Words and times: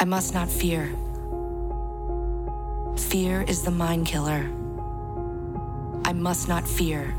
I 0.00 0.04
must 0.04 0.32
not 0.32 0.48
fear. 0.48 0.94
Fear 2.96 3.42
is 3.48 3.62
the 3.62 3.72
mind 3.72 4.06
killer. 4.06 4.48
I 6.04 6.12
must 6.12 6.48
not 6.48 6.68
fear. 6.68 7.16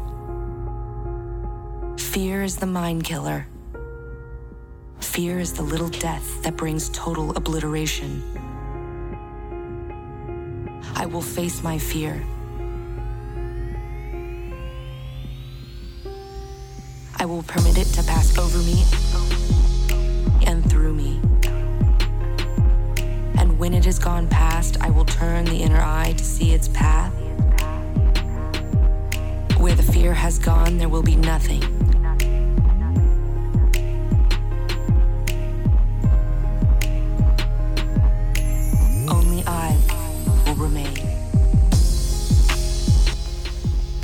Fear 1.98 2.44
is 2.44 2.56
the 2.56 2.66
mind 2.66 3.04
killer. 3.04 3.48
Fear 5.02 5.40
is 5.40 5.52
the 5.52 5.62
little 5.62 5.90
death 5.90 6.42
that 6.44 6.56
brings 6.56 6.88
total 6.92 7.36
obliteration. 7.36 8.24
I 10.96 11.06
will 11.06 11.22
face 11.22 11.62
my 11.62 11.78
fear. 11.78 12.24
I 17.18 17.26
will 17.26 17.44
permit 17.44 17.78
it 17.78 17.88
to 17.96 18.04
pass 18.04 18.38
over 18.38 18.60
me 18.60 18.86
and 20.48 20.64
through 20.70 20.94
me. 20.94 21.29
When 23.60 23.74
it 23.74 23.84
has 23.84 24.00
gone 24.00 24.30
past, 24.30 24.78
I 24.80 24.90
will 24.90 25.04
turn 25.04 25.44
the 25.44 25.58
inner 25.58 25.82
eye 25.82 26.14
to 26.16 26.24
see 26.24 26.54
its 26.54 26.70
path. 26.70 27.12
Where 29.58 29.76
the 29.76 29.84
fear 29.84 30.14
has 30.14 30.40
gone, 30.40 30.78
there 30.78 30.88
will 30.88 31.04
be 31.04 31.18
nothing. 31.18 31.62
Only 39.10 39.44
I 39.46 39.78
will 40.46 40.56
remain. 40.56 40.96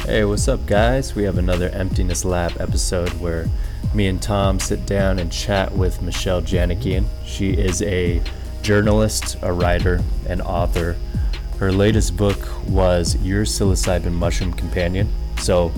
Hey, 0.05 0.25
what's 0.25 0.49
up, 0.49 0.65
guys? 0.65 1.15
We 1.15 1.23
have 1.23 1.37
another 1.37 1.69
Emptiness 1.69 2.25
Lab 2.25 2.59
episode 2.59 3.13
where 3.21 3.47
me 3.93 4.07
and 4.07 4.21
Tom 4.21 4.59
sit 4.59 4.85
down 4.85 5.17
and 5.17 5.31
chat 5.31 5.71
with 5.71 6.01
Michelle 6.01 6.41
Janikian. 6.41 7.05
She 7.23 7.51
is 7.51 7.81
a 7.81 8.21
journalist, 8.65 9.37
a 9.43 9.53
writer, 9.53 10.01
and 10.27 10.41
author. 10.41 10.97
Her 11.59 11.71
latest 11.71 12.17
book 12.17 12.49
was 12.67 13.15
Your 13.17 13.45
Psilocybin 13.45 14.11
Mushroom 14.11 14.53
Companion. 14.53 15.07
So, 15.37 15.71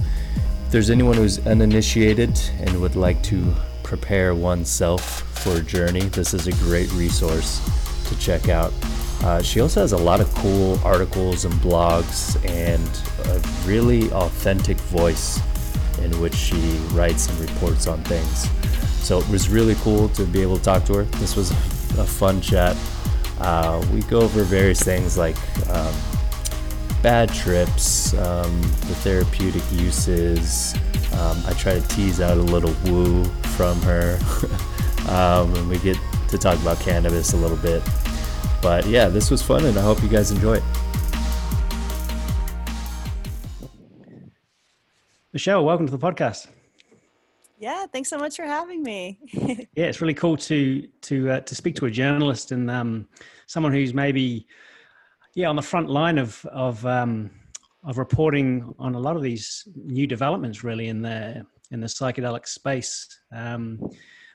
if 0.65 0.71
there's 0.71 0.89
anyone 0.89 1.17
who's 1.17 1.45
uninitiated 1.45 2.39
and 2.61 2.79
would 2.79 2.95
like 2.95 3.21
to 3.23 3.53
prepare 3.83 4.33
oneself 4.33 5.21
for 5.43 5.57
a 5.57 5.61
journey, 5.61 6.03
this 6.03 6.33
is 6.33 6.47
a 6.47 6.53
great 6.63 6.89
resource 6.93 7.59
to 8.07 8.17
check 8.19 8.47
out. 8.47 8.71
Uh, 9.21 9.41
she 9.41 9.59
also 9.59 9.81
has 9.81 9.91
a 9.91 9.97
lot 9.97 10.21
of 10.21 10.33
cool 10.35 10.79
articles 10.85 11.43
and 11.43 11.53
blogs 11.55 12.37
and 12.45 12.87
a 13.27 13.67
really 13.67 14.09
authentic 14.11 14.77
voice 14.77 15.41
in 15.99 16.17
which 16.21 16.35
she 16.35 16.77
writes 16.93 17.27
and 17.27 17.49
reports 17.49 17.85
on 17.85 18.01
things. 18.05 18.49
So 19.05 19.19
it 19.19 19.27
was 19.27 19.49
really 19.49 19.75
cool 19.75 20.07
to 20.09 20.23
be 20.23 20.41
able 20.41 20.57
to 20.57 20.63
talk 20.63 20.85
to 20.85 20.93
her. 20.93 21.03
This 21.03 21.35
was 21.35 21.51
a 21.97 22.05
fun 22.05 22.41
chat. 22.41 22.75
Uh, 23.39 23.85
we 23.93 24.01
go 24.03 24.21
over 24.21 24.43
various 24.43 24.81
things 24.81 25.17
like 25.17 25.37
um, 25.69 25.93
bad 27.01 27.29
trips, 27.33 28.13
um, 28.15 28.61
the 28.61 28.95
therapeutic 29.03 29.63
uses. 29.71 30.73
Um, 31.13 31.41
I 31.45 31.53
try 31.53 31.73
to 31.79 31.87
tease 31.89 32.19
out 32.21 32.37
a 32.37 32.41
little 32.41 32.73
woo 32.85 33.25
from 33.55 33.81
her. 33.81 34.19
um, 35.09 35.53
and 35.55 35.69
we 35.69 35.77
get 35.79 35.97
to 36.29 36.37
talk 36.37 36.59
about 36.61 36.79
cannabis 36.79 37.33
a 37.33 37.37
little 37.37 37.57
bit. 37.57 37.81
But 38.61 38.85
yeah, 38.87 39.07
this 39.07 39.29
was 39.29 39.41
fun, 39.41 39.65
and 39.65 39.77
I 39.77 39.81
hope 39.81 40.01
you 40.01 40.09
guys 40.09 40.31
enjoy 40.31 40.55
it. 40.55 40.63
Michelle, 45.31 45.63
welcome 45.63 45.85
to 45.85 45.91
the 45.91 45.99
podcast. 45.99 46.47
Yeah, 47.59 47.87
thanks 47.91 48.09
so 48.09 48.17
much 48.17 48.35
for 48.35 48.43
having 48.43 48.83
me. 48.83 49.19
yeah, 49.33 49.85
it's 49.85 49.99
really 49.99 50.13
cool 50.13 50.37
to 50.37 50.87
to 51.01 51.31
uh, 51.31 51.39
to 51.41 51.55
speak 51.55 51.75
to 51.77 51.87
a 51.87 51.91
journalist 51.91 52.51
and 52.51 52.69
um, 52.69 53.07
someone 53.47 53.73
who's 53.73 53.93
maybe 53.93 54.45
yeah 55.33 55.49
on 55.49 55.55
the 55.55 55.61
front 55.61 55.89
line 55.89 56.19
of 56.19 56.45
of 56.51 56.85
um, 56.85 57.31
of 57.83 57.97
reporting 57.97 58.73
on 58.77 58.93
a 58.93 58.99
lot 58.99 59.15
of 59.15 59.23
these 59.23 59.67
new 59.75 60.05
developments 60.05 60.63
really 60.63 60.87
in 60.87 61.01
the 61.01 61.43
in 61.71 61.79
the 61.79 61.87
psychedelic 61.87 62.47
space. 62.47 63.07
Um, 63.33 63.79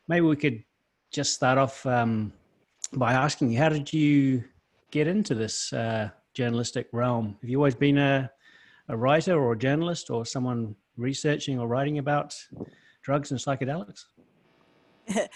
maybe 0.09 0.27
we 0.27 0.37
could 0.37 0.65
just 1.13 1.33
start 1.33 1.59
off 1.59 1.87
um, 1.87 2.33
by 2.95 3.13
asking 3.13 3.53
you, 3.53 3.59
how 3.59 3.69
did 3.69 3.93
you 3.93 4.43
get 4.91 5.07
into 5.07 5.35
this 5.35 5.73
uh, 5.73 6.11
journalistic 6.35 6.89
realm? 6.93 7.37
Have 7.41 7.49
you 7.49 7.59
always 7.59 7.77
been 7.77 7.99
a 7.99 8.31
a 8.89 8.97
writer 8.97 9.41
or 9.41 9.53
a 9.53 9.59
journalist 9.59 10.11
or 10.11 10.27
someone 10.27 10.75
researching 10.97 11.59
or 11.61 11.69
writing 11.69 11.99
about 11.99 12.35
drugs 13.03 13.31
and 13.31 13.41
psychedelics? 13.41 14.05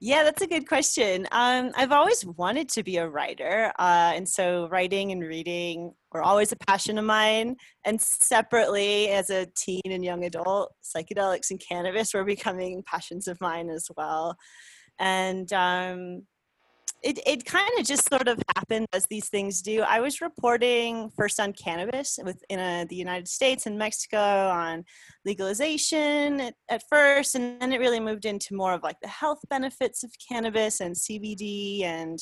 yeah, 0.00 0.24
that's 0.24 0.42
a 0.42 0.46
good 0.46 0.68
question. 0.68 1.26
Um, 1.32 1.72
I've 1.74 1.92
always 1.92 2.24
wanted 2.24 2.68
to 2.70 2.82
be 2.82 2.98
a 2.98 3.08
writer. 3.08 3.72
Uh, 3.78 4.12
and 4.14 4.28
so 4.28 4.68
writing 4.68 5.12
and 5.12 5.22
reading 5.22 5.92
were 6.12 6.22
always 6.22 6.52
a 6.52 6.56
passion 6.56 6.98
of 6.98 7.04
mine. 7.04 7.56
And 7.84 8.00
separately, 8.00 9.08
as 9.08 9.30
a 9.30 9.46
teen 9.56 9.82
and 9.86 10.04
young 10.04 10.24
adult, 10.24 10.72
psychedelics 10.84 11.50
and 11.50 11.60
cannabis 11.60 12.14
were 12.14 12.24
becoming 12.24 12.82
passions 12.86 13.28
of 13.28 13.40
mine 13.40 13.70
as 13.70 13.88
well. 13.96 14.36
And 14.98 15.50
um, 15.52 16.22
it, 17.02 17.20
it 17.26 17.44
kind 17.44 17.70
of 17.78 17.86
just 17.86 18.08
sort 18.08 18.26
of 18.26 18.42
happened 18.56 18.86
as 18.92 19.06
these 19.06 19.28
things 19.28 19.62
do. 19.62 19.82
I 19.82 20.00
was 20.00 20.20
reporting 20.20 21.10
first 21.16 21.38
on 21.38 21.52
cannabis 21.52 22.18
within 22.24 22.58
a, 22.58 22.82
uh, 22.82 22.84
the 22.88 22.96
United 22.96 23.28
States 23.28 23.66
and 23.66 23.78
Mexico 23.78 24.18
on 24.18 24.84
legalization 25.24 26.40
at, 26.40 26.54
at, 26.68 26.82
first, 26.90 27.34
and 27.34 27.60
then 27.60 27.72
it 27.72 27.78
really 27.80 28.00
moved 28.00 28.24
into 28.24 28.54
more 28.54 28.72
of 28.72 28.82
like 28.82 28.98
the 29.02 29.08
health 29.08 29.40
benefits 29.48 30.02
of 30.02 30.10
cannabis 30.28 30.80
and 30.80 30.96
CBD 30.96 31.84
and 31.84 32.18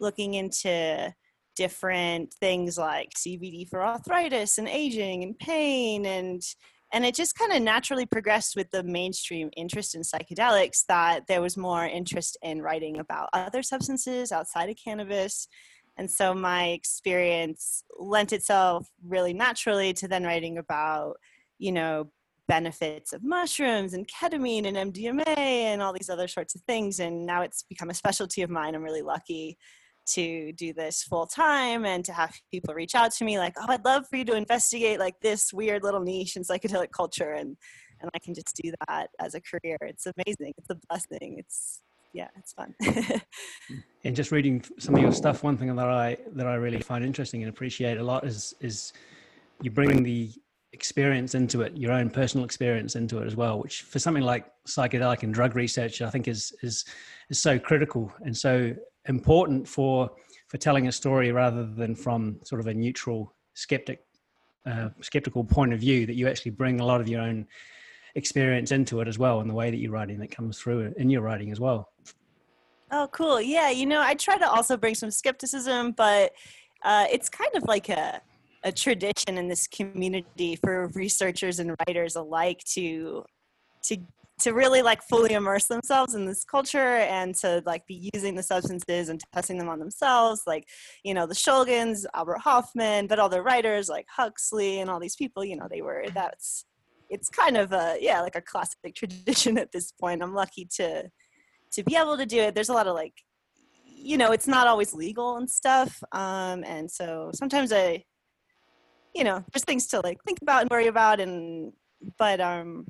looking 0.00 0.34
into 0.34 1.14
different 1.56 2.32
things 2.34 2.76
like 2.76 3.10
CBD 3.16 3.68
for 3.68 3.84
arthritis 3.84 4.58
and 4.58 4.68
aging 4.68 5.22
and 5.22 5.38
pain 5.38 6.06
and 6.06 6.42
and 6.94 7.04
it 7.04 7.12
just 7.12 7.36
kind 7.36 7.52
of 7.52 7.60
naturally 7.60 8.06
progressed 8.06 8.54
with 8.54 8.70
the 8.70 8.84
mainstream 8.84 9.50
interest 9.56 9.96
in 9.96 10.02
psychedelics 10.02 10.84
that 10.86 11.26
there 11.26 11.42
was 11.42 11.56
more 11.56 11.84
interest 11.84 12.38
in 12.40 12.62
writing 12.62 13.00
about 13.00 13.28
other 13.32 13.64
substances 13.64 14.30
outside 14.30 14.70
of 14.70 14.76
cannabis. 14.82 15.48
And 15.96 16.08
so 16.08 16.32
my 16.32 16.68
experience 16.68 17.82
lent 17.98 18.32
itself 18.32 18.88
really 19.04 19.34
naturally 19.34 19.92
to 19.94 20.06
then 20.06 20.22
writing 20.22 20.56
about 20.56 21.16
you 21.58 21.72
know 21.72 22.10
benefits 22.46 23.12
of 23.12 23.24
mushrooms 23.24 23.94
and 23.94 24.06
ketamine 24.06 24.66
and 24.66 24.92
mdma 24.92 25.36
and 25.36 25.82
all 25.82 25.92
these 25.92 26.10
other 26.10 26.28
sorts 26.28 26.54
of 26.54 26.60
things. 26.60 27.00
And 27.00 27.26
now 27.26 27.42
it's 27.42 27.64
become 27.64 27.90
a 27.90 27.94
specialty 27.94 28.42
of 28.42 28.50
mine. 28.50 28.76
I'm 28.76 28.84
really 28.84 29.02
lucky 29.02 29.58
to 30.06 30.52
do 30.52 30.72
this 30.72 31.02
full 31.02 31.26
time 31.26 31.84
and 31.84 32.04
to 32.04 32.12
have 32.12 32.34
people 32.50 32.74
reach 32.74 32.94
out 32.94 33.10
to 33.12 33.24
me 33.24 33.38
like 33.38 33.54
oh 33.58 33.66
i'd 33.68 33.84
love 33.84 34.06
for 34.08 34.16
you 34.16 34.24
to 34.24 34.34
investigate 34.34 34.98
like 34.98 35.14
this 35.20 35.52
weird 35.52 35.82
little 35.82 36.00
niche 36.00 36.36
in 36.36 36.42
psychedelic 36.42 36.90
culture 36.92 37.32
and 37.32 37.56
and 38.00 38.10
i 38.14 38.18
can 38.18 38.34
just 38.34 38.54
do 38.62 38.70
that 38.88 39.08
as 39.20 39.34
a 39.34 39.40
career. 39.40 39.76
It's 39.82 40.06
amazing. 40.06 40.54
It's 40.58 40.70
a 40.70 40.76
blessing. 40.88 41.36
It's 41.38 41.80
yeah 42.12 42.28
it's 42.36 42.52
fun. 42.52 42.74
Mm. 42.82 43.82
And 44.04 44.14
just 44.14 44.30
reading 44.30 44.62
some 44.78 44.94
of 44.94 45.00
your 45.00 45.12
stuff 45.12 45.42
one 45.42 45.56
thing 45.56 45.74
that 45.74 45.88
i 45.88 46.18
that 46.34 46.46
i 46.46 46.54
really 46.54 46.80
find 46.80 47.02
interesting 47.02 47.42
and 47.42 47.48
appreciate 47.48 47.96
a 47.96 48.04
lot 48.04 48.26
is 48.26 48.54
is 48.60 48.92
you 49.62 49.70
bring 49.70 50.02
the 50.02 50.30
experience 50.74 51.34
into 51.34 51.62
it 51.62 51.74
your 51.76 51.92
own 51.92 52.10
personal 52.10 52.44
experience 52.44 52.96
into 52.96 53.18
it 53.18 53.26
as 53.26 53.36
well 53.36 53.58
which 53.58 53.82
for 53.82 53.98
something 53.98 54.22
like 54.22 54.44
psychedelic 54.68 55.22
and 55.22 55.32
drug 55.32 55.56
research 55.56 56.02
i 56.02 56.10
think 56.10 56.28
is 56.28 56.52
is 56.62 56.84
is 57.30 57.40
so 57.40 57.58
critical 57.58 58.12
and 58.24 58.36
so 58.36 58.74
important 59.06 59.68
for 59.68 60.10
for 60.48 60.58
telling 60.58 60.86
a 60.88 60.92
story 60.92 61.32
rather 61.32 61.64
than 61.64 61.94
from 61.94 62.38
sort 62.44 62.60
of 62.60 62.66
a 62.66 62.74
neutral 62.74 63.34
skeptic 63.54 64.04
uh, 64.66 64.88
skeptical 65.00 65.44
point 65.44 65.72
of 65.72 65.80
view 65.80 66.06
that 66.06 66.14
you 66.14 66.26
actually 66.28 66.50
bring 66.50 66.80
a 66.80 66.86
lot 66.86 67.00
of 67.00 67.08
your 67.08 67.20
own 67.20 67.46
experience 68.14 68.72
into 68.72 69.00
it 69.00 69.08
as 69.08 69.18
well 69.18 69.40
and 69.40 69.50
the 69.50 69.54
way 69.54 69.70
that 69.70 69.78
you're 69.78 69.90
writing 69.90 70.18
that 70.18 70.30
comes 70.30 70.58
through 70.58 70.92
in 70.96 71.10
your 71.10 71.20
writing 71.20 71.50
as 71.50 71.60
well. 71.60 71.90
Oh 72.90 73.08
cool. 73.10 73.40
Yeah 73.40 73.70
you 73.70 73.86
know 73.86 74.00
i 74.00 74.14
try 74.14 74.38
to 74.38 74.48
also 74.48 74.76
bring 74.76 74.94
some 74.94 75.10
skepticism 75.10 75.92
but 75.92 76.32
uh, 76.82 77.06
it's 77.10 77.28
kind 77.28 77.50
of 77.54 77.64
like 77.64 77.88
a 77.88 78.20
a 78.64 78.72
tradition 78.72 79.36
in 79.36 79.46
this 79.46 79.66
community 79.66 80.56
for 80.56 80.88
researchers 80.94 81.58
and 81.58 81.76
writers 81.86 82.16
alike 82.16 82.64
to 82.64 83.24
to 83.82 83.98
to 84.40 84.52
really 84.52 84.82
like 84.82 85.02
fully 85.02 85.32
immerse 85.32 85.66
themselves 85.66 86.14
in 86.14 86.26
this 86.26 86.44
culture 86.44 86.96
and 86.96 87.34
to 87.36 87.62
like 87.66 87.86
be 87.86 88.10
using 88.12 88.34
the 88.34 88.42
substances 88.42 89.08
and 89.08 89.22
testing 89.32 89.58
them 89.58 89.68
on 89.68 89.78
themselves 89.78 90.42
like 90.46 90.66
you 91.04 91.14
know 91.14 91.26
the 91.26 91.34
shulgins 91.34 92.04
albert 92.14 92.38
Hofmann 92.38 93.06
but 93.06 93.20
all 93.20 93.28
the 93.28 93.42
writers 93.42 93.88
like 93.88 94.06
huxley 94.10 94.80
and 94.80 94.90
all 94.90 94.98
these 94.98 95.16
people 95.16 95.44
you 95.44 95.56
know 95.56 95.68
they 95.70 95.82
were 95.82 96.04
that's 96.14 96.64
it's 97.10 97.28
kind 97.28 97.56
of 97.56 97.72
a 97.72 97.96
yeah 98.00 98.20
like 98.20 98.36
a 98.36 98.40
classic 98.40 98.78
tradition 98.94 99.58
at 99.58 99.72
this 99.72 99.92
point. 99.92 100.22
I'm 100.22 100.34
lucky 100.34 100.68
to 100.76 101.04
to 101.72 101.82
be 101.82 101.96
able 101.96 102.16
to 102.16 102.26
do 102.26 102.38
it. 102.38 102.54
There's 102.54 102.68
a 102.68 102.74
lot 102.74 102.86
of 102.86 102.94
like 102.94 103.14
you 103.86 104.18
know 104.18 104.32
it's 104.32 104.46
not 104.46 104.66
always 104.66 104.92
legal 104.92 105.38
and 105.38 105.48
stuff 105.48 106.02
um 106.12 106.62
and 106.64 106.90
so 106.90 107.30
sometimes 107.32 107.72
i 107.72 108.04
you 109.14 109.24
know 109.24 109.42
there's 109.50 109.64
things 109.64 109.86
to 109.86 109.98
like 110.04 110.18
think 110.26 110.42
about 110.42 110.60
and 110.60 110.70
worry 110.70 110.88
about 110.88 111.20
and 111.20 111.72
but 112.18 112.38
um 112.38 112.84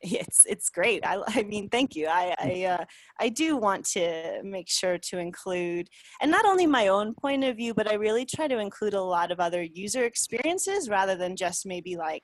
it's 0.02 0.46
it's 0.46 0.70
great. 0.70 1.04
I, 1.04 1.22
I 1.26 1.42
mean, 1.42 1.68
thank 1.68 1.94
you. 1.94 2.06
I 2.06 2.34
I, 2.38 2.64
uh, 2.64 2.84
I 3.20 3.28
do 3.28 3.56
want 3.56 3.84
to 3.90 4.40
make 4.42 4.68
sure 4.68 4.98
to 4.98 5.18
include, 5.18 5.88
and 6.20 6.30
not 6.30 6.46
only 6.46 6.66
my 6.66 6.88
own 6.88 7.14
point 7.14 7.44
of 7.44 7.56
view, 7.56 7.74
but 7.74 7.90
I 7.90 7.94
really 7.94 8.24
try 8.24 8.48
to 8.48 8.58
include 8.58 8.94
a 8.94 9.02
lot 9.02 9.30
of 9.30 9.40
other 9.40 9.62
user 9.62 10.04
experiences 10.04 10.88
rather 10.88 11.16
than 11.16 11.36
just 11.36 11.66
maybe 11.66 11.96
like 11.96 12.22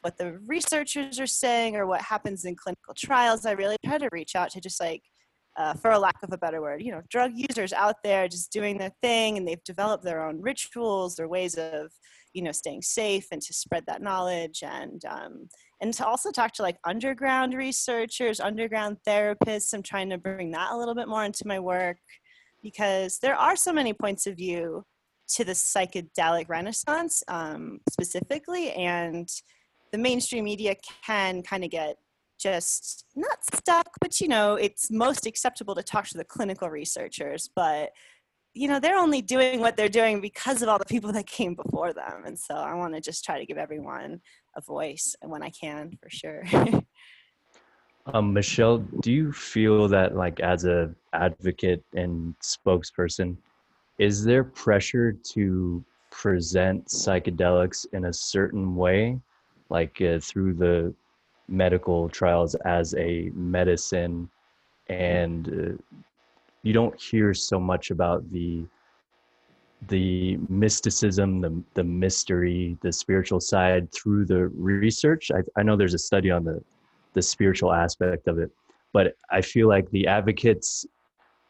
what 0.00 0.16
the 0.16 0.38
researchers 0.46 1.20
are 1.20 1.26
saying 1.26 1.76
or 1.76 1.86
what 1.86 2.00
happens 2.00 2.44
in 2.44 2.56
clinical 2.56 2.94
trials. 2.96 3.44
I 3.44 3.52
really 3.52 3.76
try 3.84 3.98
to 3.98 4.08
reach 4.12 4.34
out 4.34 4.50
to 4.50 4.60
just 4.60 4.80
like 4.80 5.02
uh, 5.58 5.74
for 5.74 5.90
a 5.90 5.98
lack 5.98 6.16
of 6.22 6.32
a 6.32 6.38
better 6.38 6.62
word, 6.62 6.80
you 6.82 6.92
know, 6.92 7.02
drug 7.10 7.32
users 7.34 7.72
out 7.72 7.96
there 8.04 8.28
just 8.28 8.52
doing 8.52 8.78
their 8.78 8.92
thing 9.02 9.36
and 9.36 9.46
they've 9.46 9.64
developed 9.64 10.04
their 10.04 10.24
own 10.24 10.40
rituals, 10.40 11.16
their 11.16 11.28
ways 11.28 11.56
of, 11.56 11.90
you 12.32 12.42
know, 12.42 12.52
staying 12.52 12.80
safe 12.80 13.26
and 13.32 13.42
to 13.42 13.52
spread 13.52 13.84
that 13.86 14.00
knowledge 14.00 14.62
and, 14.62 15.04
um, 15.04 15.48
and 15.80 15.94
to 15.94 16.06
also 16.06 16.30
talk 16.30 16.52
to 16.54 16.62
like 16.62 16.78
underground 16.84 17.54
researchers, 17.54 18.40
underground 18.40 18.98
therapists. 19.06 19.72
I'm 19.72 19.82
trying 19.82 20.10
to 20.10 20.18
bring 20.18 20.50
that 20.52 20.72
a 20.72 20.76
little 20.76 20.94
bit 20.94 21.08
more 21.08 21.24
into 21.24 21.46
my 21.46 21.60
work 21.60 21.98
because 22.62 23.18
there 23.20 23.36
are 23.36 23.56
so 23.56 23.72
many 23.72 23.92
points 23.92 24.26
of 24.26 24.36
view 24.36 24.84
to 25.28 25.44
the 25.44 25.52
psychedelic 25.52 26.48
renaissance 26.48 27.22
um, 27.28 27.80
specifically 27.90 28.72
and 28.72 29.28
the 29.92 29.98
mainstream 29.98 30.44
media 30.44 30.74
can 31.04 31.42
kind 31.42 31.64
of 31.64 31.70
get 31.70 31.96
just 32.38 33.04
not 33.16 33.38
stuck, 33.54 33.88
but 34.00 34.20
you 34.20 34.28
know, 34.28 34.54
it's 34.54 34.90
most 34.90 35.26
acceptable 35.26 35.74
to 35.74 35.82
talk 35.82 36.06
to 36.08 36.16
the 36.16 36.24
clinical 36.24 36.70
researchers, 36.70 37.50
but 37.54 37.90
you 38.58 38.66
know, 38.66 38.80
they're 38.80 38.98
only 38.98 39.22
doing 39.22 39.60
what 39.60 39.76
they're 39.76 39.88
doing 39.88 40.20
because 40.20 40.62
of 40.62 40.68
all 40.68 40.78
the 40.78 40.84
people 40.84 41.12
that 41.12 41.26
came 41.26 41.54
before 41.54 41.92
them. 41.92 42.24
And 42.26 42.36
so 42.36 42.54
I 42.54 42.74
want 42.74 42.92
to 42.94 43.00
just 43.00 43.24
try 43.24 43.38
to 43.38 43.46
give 43.46 43.56
everyone 43.56 44.20
a 44.56 44.60
voice 44.60 45.14
when 45.22 45.44
I 45.44 45.50
can 45.50 45.96
for 46.02 46.10
sure. 46.10 46.42
um, 48.06 48.32
Michelle, 48.32 48.78
do 49.00 49.12
you 49.12 49.32
feel 49.32 49.86
that 49.88 50.16
like 50.16 50.40
as 50.40 50.64
a 50.64 50.92
advocate 51.12 51.84
and 51.94 52.34
spokesperson, 52.40 53.36
is 53.98 54.24
there 54.24 54.42
pressure 54.42 55.12
to 55.12 55.84
present 56.10 56.86
psychedelics 56.86 57.86
in 57.92 58.06
a 58.06 58.12
certain 58.12 58.74
way, 58.74 59.20
like 59.68 60.02
uh, 60.02 60.18
through 60.18 60.54
the 60.54 60.92
medical 61.46 62.08
trials 62.08 62.56
as 62.56 62.92
a 62.96 63.30
medicine 63.34 64.28
and 64.88 65.48
uh, 65.48 65.98
you 66.68 66.74
don't 66.74 67.00
hear 67.00 67.32
so 67.32 67.58
much 67.58 67.90
about 67.90 68.30
the 68.30 68.64
the 69.88 70.36
mysticism 70.48 71.40
the 71.40 71.62
the 71.74 71.84
mystery 71.84 72.76
the 72.82 72.92
spiritual 72.92 73.40
side 73.40 73.90
through 73.92 74.24
the 74.24 74.48
research 74.48 75.30
i, 75.30 75.40
I 75.58 75.62
know 75.62 75.76
there's 75.76 75.94
a 75.94 76.04
study 76.10 76.30
on 76.30 76.44
the 76.44 76.62
the 77.14 77.22
spiritual 77.22 77.72
aspect 77.72 78.28
of 78.28 78.38
it 78.38 78.50
but 78.92 79.16
i 79.30 79.40
feel 79.40 79.68
like 79.68 79.88
the 79.90 80.06
advocates 80.06 80.86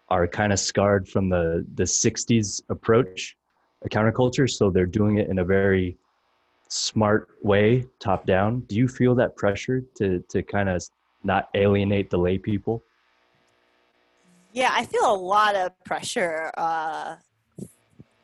are 0.08 0.26
kind 0.26 0.52
of 0.52 0.60
scarred 0.60 1.08
from 1.08 1.28
the 1.28 1.66
the 1.74 1.84
60s 1.84 2.62
approach 2.68 3.36
a 3.84 3.88
counterculture 3.88 4.48
so 4.48 4.70
they're 4.70 4.86
doing 5.00 5.18
it 5.18 5.28
in 5.28 5.38
a 5.38 5.44
very 5.44 5.96
smart 6.68 7.28
way, 7.42 7.86
top 7.98 8.26
down. 8.26 8.60
Do 8.60 8.76
you 8.76 8.88
feel 8.88 9.14
that 9.16 9.36
pressure 9.36 9.82
to 9.96 10.22
to 10.28 10.42
kind 10.42 10.68
of 10.68 10.82
not 11.24 11.48
alienate 11.54 12.10
the 12.10 12.18
lay 12.18 12.38
people? 12.38 12.82
Yeah, 14.58 14.72
I 14.72 14.86
feel 14.86 15.08
a 15.08 15.14
lot 15.14 15.54
of 15.54 15.70
pressure. 15.84 16.50
Uh, 16.58 17.14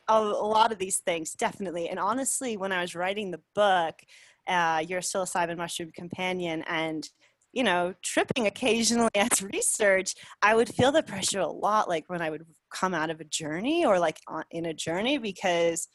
a, 0.09 0.21
lot 0.21 0.73
of 0.73 0.79
these 0.79 0.99
things, 0.99 1.33
definitely. 1.33 1.89
And 1.89 1.97
honestly, 2.01 2.57
when 2.57 2.73
I 2.73 2.81
was 2.81 2.97
writing 2.97 3.31
the 3.31 3.41
book, 3.55 3.95
uh, 4.49 4.83
"Your 4.85 5.01
Psilocybin 5.01 5.57
Mushroom 5.57 5.93
Companion," 5.95 6.65
and 6.67 7.09
you 7.53 7.63
know, 7.63 7.95
tripping 8.03 8.49
occasionally 8.49 9.11
as 9.15 9.43
research, 9.43 10.17
I 10.43 10.57
would 10.57 10.75
feel 10.75 10.91
the 10.91 11.05
pressure 11.05 11.39
a 11.39 11.47
lot, 11.47 11.89
like 11.89 12.07
when 12.09 12.21
I 12.21 12.31
would 12.31 12.45
come 12.69 12.95
out 12.95 13.11
of 13.11 13.21
a 13.21 13.25
journey 13.25 13.87
or 13.87 14.01
like 14.01 14.19
in 14.51 14.67
a 14.67 14.75
journey, 14.75 15.19
because 15.19 15.87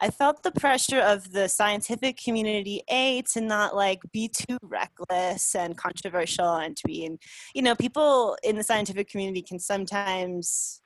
I 0.00 0.10
felt 0.10 0.42
the 0.42 0.52
pressure 0.52 1.00
of 1.00 1.32
the 1.32 1.48
scientific 1.48 2.18
community, 2.22 2.82
A, 2.88 3.22
to 3.32 3.40
not 3.40 3.74
like 3.74 4.00
be 4.12 4.28
too 4.28 4.58
reckless 4.62 5.54
and 5.54 5.76
controversial 5.76 6.54
and 6.56 6.76
to 6.76 6.82
be 6.86 7.04
in, 7.04 7.18
you 7.54 7.62
know, 7.62 7.74
people 7.74 8.36
in 8.42 8.56
the 8.56 8.62
scientific 8.62 9.08
community 9.08 9.42
can 9.42 9.58
sometimes 9.58 10.80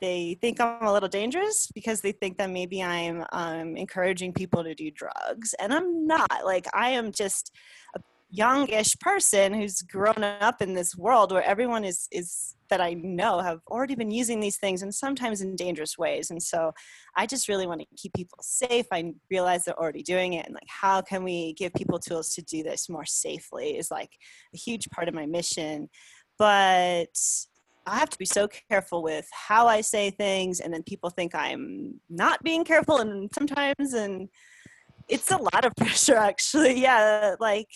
they 0.00 0.38
think 0.40 0.60
I'm 0.60 0.86
a 0.86 0.92
little 0.92 1.08
dangerous 1.08 1.68
because 1.74 2.00
they 2.00 2.12
think 2.12 2.38
that 2.38 2.50
maybe 2.50 2.82
I'm 2.82 3.24
um, 3.32 3.76
encouraging 3.76 4.32
people 4.32 4.64
to 4.64 4.74
do 4.74 4.90
drugs. 4.90 5.54
And 5.60 5.72
I'm 5.72 6.06
not. 6.06 6.44
Like, 6.44 6.66
I 6.74 6.90
am 6.90 7.12
just 7.12 7.52
a 7.94 8.00
youngish 8.30 8.96
person 9.00 9.52
who's 9.52 9.82
grown 9.82 10.22
up 10.22 10.62
in 10.62 10.74
this 10.74 10.96
world 10.96 11.32
where 11.32 11.42
everyone 11.42 11.84
is 11.84 12.06
is 12.12 12.54
that 12.68 12.80
I 12.80 12.94
know 12.94 13.40
have 13.40 13.58
already 13.68 13.96
been 13.96 14.12
using 14.12 14.38
these 14.38 14.56
things 14.56 14.82
and 14.82 14.94
sometimes 14.94 15.40
in 15.40 15.56
dangerous 15.56 15.98
ways. 15.98 16.30
And 16.30 16.40
so 16.40 16.72
I 17.16 17.26
just 17.26 17.48
really 17.48 17.66
want 17.66 17.80
to 17.80 17.86
keep 17.96 18.12
people 18.14 18.38
safe. 18.40 18.86
I 18.92 19.12
realize 19.28 19.64
they're 19.64 19.78
already 19.78 20.04
doing 20.04 20.34
it 20.34 20.46
and 20.46 20.54
like 20.54 20.68
how 20.68 21.02
can 21.02 21.24
we 21.24 21.54
give 21.54 21.74
people 21.74 21.98
tools 21.98 22.32
to 22.34 22.42
do 22.42 22.62
this 22.62 22.88
more 22.88 23.04
safely 23.04 23.76
is 23.76 23.90
like 23.90 24.10
a 24.54 24.56
huge 24.56 24.88
part 24.90 25.08
of 25.08 25.14
my 25.14 25.26
mission. 25.26 25.88
But 26.38 27.18
I 27.86 27.98
have 27.98 28.10
to 28.10 28.18
be 28.18 28.24
so 28.24 28.46
careful 28.70 29.02
with 29.02 29.26
how 29.32 29.66
I 29.66 29.80
say 29.80 30.10
things 30.10 30.60
and 30.60 30.72
then 30.72 30.84
people 30.84 31.10
think 31.10 31.34
I'm 31.34 32.00
not 32.08 32.40
being 32.44 32.64
careful 32.64 32.98
and 32.98 33.28
sometimes 33.34 33.94
and 33.94 34.28
it's 35.08 35.32
a 35.32 35.36
lot 35.36 35.64
of 35.64 35.74
pressure 35.76 36.16
actually. 36.16 36.80
Yeah, 36.80 37.34
like 37.40 37.66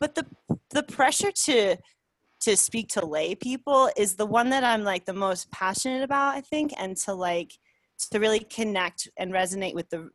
but 0.00 0.14
the 0.14 0.26
the 0.70 0.82
pressure 0.82 1.30
to 1.44 1.76
to 2.40 2.56
speak 2.56 2.88
to 2.88 3.04
lay 3.04 3.34
people 3.34 3.90
is 3.96 4.16
the 4.16 4.26
one 4.26 4.48
that 4.50 4.64
I'm 4.64 4.82
like 4.82 5.04
the 5.04 5.12
most 5.12 5.50
passionate 5.52 6.02
about, 6.02 6.34
I 6.34 6.40
think, 6.40 6.72
and 6.78 6.96
to 6.98 7.12
like 7.12 7.52
to 8.10 8.18
really 8.18 8.40
connect 8.40 9.08
and 9.18 9.32
resonate 9.32 9.74
with 9.74 9.88
the 9.90 10.08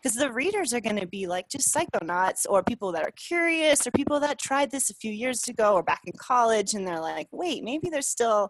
because 0.00 0.16
the 0.16 0.32
readers 0.32 0.72
are 0.72 0.80
going 0.80 0.98
to 0.98 1.08
be 1.08 1.26
like 1.26 1.48
just 1.48 1.74
psychonauts 1.74 2.46
or 2.48 2.62
people 2.62 2.92
that 2.92 3.02
are 3.02 3.10
curious 3.12 3.84
or 3.84 3.90
people 3.90 4.20
that 4.20 4.38
tried 4.38 4.70
this 4.70 4.90
a 4.90 4.94
few 4.94 5.10
years 5.10 5.48
ago 5.48 5.74
or 5.74 5.82
back 5.82 6.02
in 6.06 6.12
college 6.16 6.74
and 6.74 6.86
they're 6.86 7.00
like 7.00 7.26
wait 7.32 7.64
maybe 7.64 7.88
there's 7.90 8.06
still 8.06 8.48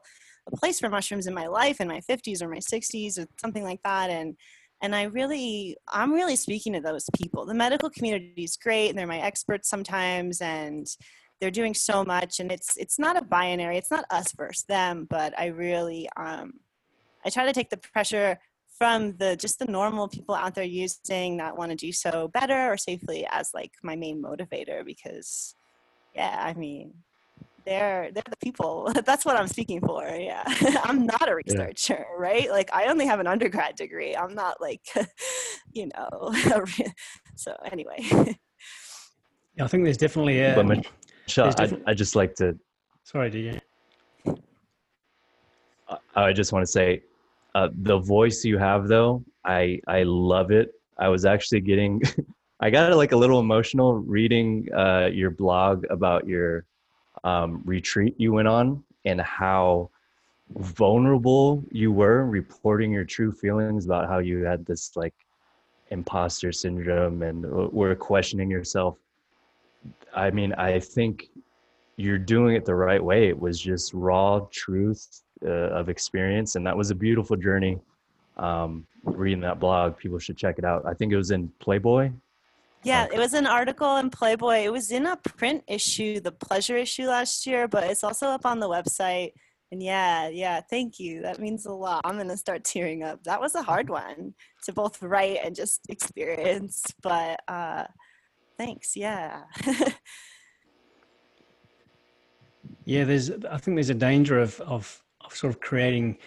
a 0.52 0.56
place 0.56 0.78
for 0.78 0.90
mushrooms 0.90 1.26
in 1.26 1.32
my 1.32 1.46
life 1.46 1.80
in 1.80 1.88
my 1.88 2.00
50s 2.00 2.42
or 2.42 2.48
my 2.48 2.58
60s 2.58 3.18
or 3.18 3.26
something 3.40 3.64
like 3.64 3.80
that 3.82 4.10
and 4.10 4.36
and 4.82 4.94
i 4.94 5.04
really 5.04 5.76
i'm 5.88 6.12
really 6.12 6.36
speaking 6.36 6.72
to 6.74 6.80
those 6.80 7.08
people. 7.16 7.46
The 7.46 7.54
medical 7.54 7.88
community 7.88 8.44
is 8.44 8.56
great 8.56 8.90
and 8.90 8.98
they're 8.98 9.06
my 9.06 9.20
experts 9.20 9.70
sometimes 9.70 10.40
and 10.40 10.86
they're 11.40 11.50
doing 11.50 11.74
so 11.74 12.04
much 12.04 12.40
and 12.40 12.52
it's 12.52 12.76
it's 12.76 12.98
not 12.98 13.16
a 13.16 13.24
binary 13.24 13.76
it's 13.76 13.90
not 13.90 14.04
us 14.10 14.32
versus 14.32 14.64
them 14.64 15.06
but 15.08 15.32
i 15.38 15.46
really 15.46 16.08
um 16.16 16.52
i 17.24 17.30
try 17.30 17.46
to 17.46 17.52
take 17.52 17.70
the 17.70 17.76
pressure 17.76 18.38
from 18.78 19.16
the 19.16 19.36
just 19.36 19.58
the 19.58 19.64
normal 19.64 20.08
people 20.08 20.34
out 20.34 20.54
there 20.54 20.64
using 20.64 21.36
that 21.36 21.56
want 21.56 21.70
to 21.70 21.76
do 21.76 21.92
so 21.92 22.28
better 22.28 22.72
or 22.72 22.76
safely 22.76 23.26
as 23.30 23.50
like 23.54 23.72
my 23.82 23.96
main 23.96 24.22
motivator 24.22 24.84
because 24.84 25.54
yeah 26.14 26.42
i 26.44 26.54
mean 26.54 26.92
they're 27.64 28.10
they're 28.12 28.22
the 28.28 28.36
people. 28.42 28.90
That's 29.04 29.24
what 29.24 29.36
i'm 29.36 29.48
speaking 29.48 29.80
for 29.80 30.06
yeah. 30.08 30.42
I'm 30.84 31.06
not 31.06 31.28
a 31.28 31.34
researcher 31.34 32.06
yeah. 32.08 32.16
right? 32.18 32.50
Like 32.50 32.70
i 32.72 32.86
only 32.86 33.06
have 33.06 33.20
an 33.20 33.26
undergrad 33.26 33.76
degree. 33.76 34.16
I'm 34.16 34.34
not 34.34 34.60
like 34.60 34.82
you 35.72 35.88
know 35.94 36.32
so 37.36 37.54
anyway. 37.70 37.96
Yeah, 39.56 39.64
i 39.64 39.68
think 39.68 39.84
there's 39.84 39.98
definitely 39.98 40.40
a 40.40 40.54
but 40.54 40.66
Michelle, 40.66 41.54
I, 41.58 41.78
I 41.86 41.94
just 41.94 42.16
like 42.16 42.34
to 42.36 42.58
sorry 43.04 43.30
do 43.30 43.38
you 43.38 43.60
I, 45.88 45.98
I 46.16 46.32
just 46.32 46.52
want 46.52 46.64
to 46.64 46.70
say 46.70 47.02
uh, 47.54 47.68
the 47.82 47.98
voice 47.98 48.44
you 48.44 48.58
have 48.58 48.88
though 48.88 49.24
i 49.44 49.78
i 49.88 50.02
love 50.04 50.50
it. 50.50 50.70
I 50.98 51.08
was 51.08 51.24
actually 51.24 51.60
getting 51.60 52.00
i 52.60 52.70
got 52.70 52.94
like 52.96 53.12
a 53.12 53.16
little 53.16 53.40
emotional 53.40 53.94
reading 53.94 54.68
uh, 54.74 55.08
your 55.12 55.30
blog 55.30 55.84
about 55.90 56.26
your 56.26 56.64
um, 57.24 57.62
retreat 57.64 58.14
you 58.18 58.32
went 58.32 58.48
on 58.48 58.82
and 59.04 59.20
how 59.20 59.90
vulnerable 60.56 61.64
you 61.70 61.92
were 61.92 62.26
reporting 62.26 62.92
your 62.92 63.04
true 63.04 63.32
feelings 63.32 63.86
about 63.86 64.08
how 64.08 64.18
you 64.18 64.44
had 64.44 64.66
this 64.66 64.92
like 64.96 65.14
imposter 65.90 66.52
syndrome 66.52 67.22
and 67.22 67.44
were 67.72 67.94
questioning 67.94 68.50
yourself. 68.50 68.96
I 70.14 70.30
mean 70.30 70.52
i 70.54 70.78
think 70.78 71.28
you're 71.96 72.18
doing 72.18 72.56
it 72.56 72.64
the 72.64 72.74
right 72.74 73.02
way. 73.02 73.28
It 73.28 73.38
was 73.38 73.60
just 73.60 73.92
raw 73.92 74.46
truth 74.50 75.22
uh, 75.44 75.48
of 75.48 75.88
experience 75.88 76.56
and 76.56 76.66
that 76.66 76.76
was 76.76 76.90
a 76.90 76.94
beautiful 76.94 77.36
journey. 77.36 77.78
Um, 78.36 78.86
reading 79.04 79.40
that 79.40 79.60
blog 79.60 79.98
people 79.98 80.18
should 80.18 80.36
check 80.36 80.58
it 80.58 80.64
out. 80.64 80.84
I 80.86 80.94
think 80.94 81.12
it 81.12 81.16
was 81.16 81.30
in 81.30 81.52
playboy 81.58 82.10
yeah, 82.84 83.06
it 83.12 83.18
was 83.18 83.34
an 83.34 83.46
article 83.46 83.96
in 83.96 84.10
Playboy. 84.10 84.64
It 84.64 84.72
was 84.72 84.90
in 84.90 85.06
a 85.06 85.16
print 85.16 85.64
issue, 85.68 86.20
the 86.20 86.32
pleasure 86.32 86.76
issue 86.76 87.06
last 87.06 87.46
year, 87.46 87.68
but 87.68 87.84
it's 87.84 88.04
also 88.04 88.26
up 88.26 88.46
on 88.46 88.60
the 88.60 88.68
website. 88.68 89.32
And 89.70 89.82
yeah, 89.82 90.28
yeah, 90.28 90.60
thank 90.68 90.98
you. 90.98 91.22
That 91.22 91.38
means 91.38 91.64
a 91.64 91.72
lot. 91.72 92.02
I'm 92.04 92.16
going 92.16 92.28
to 92.28 92.36
start 92.36 92.64
tearing 92.64 93.02
up. 93.02 93.22
That 93.24 93.40
was 93.40 93.54
a 93.54 93.62
hard 93.62 93.88
one 93.88 94.34
to 94.64 94.72
both 94.72 95.02
write 95.02 95.38
and 95.42 95.54
just 95.54 95.80
experience, 95.88 96.84
but 97.02 97.40
uh 97.48 97.84
thanks. 98.58 98.94
Yeah. 98.96 99.42
Yeah, 102.84 103.04
there's. 103.04 103.30
I 103.30 103.58
think 103.58 103.76
there's 103.76 103.90
a 103.90 103.94
danger 103.94 104.38
of 104.40 104.60
of, 104.60 105.02
of 105.20 105.34
sort 105.34 105.52
of 105.52 105.60
creating 105.60 106.18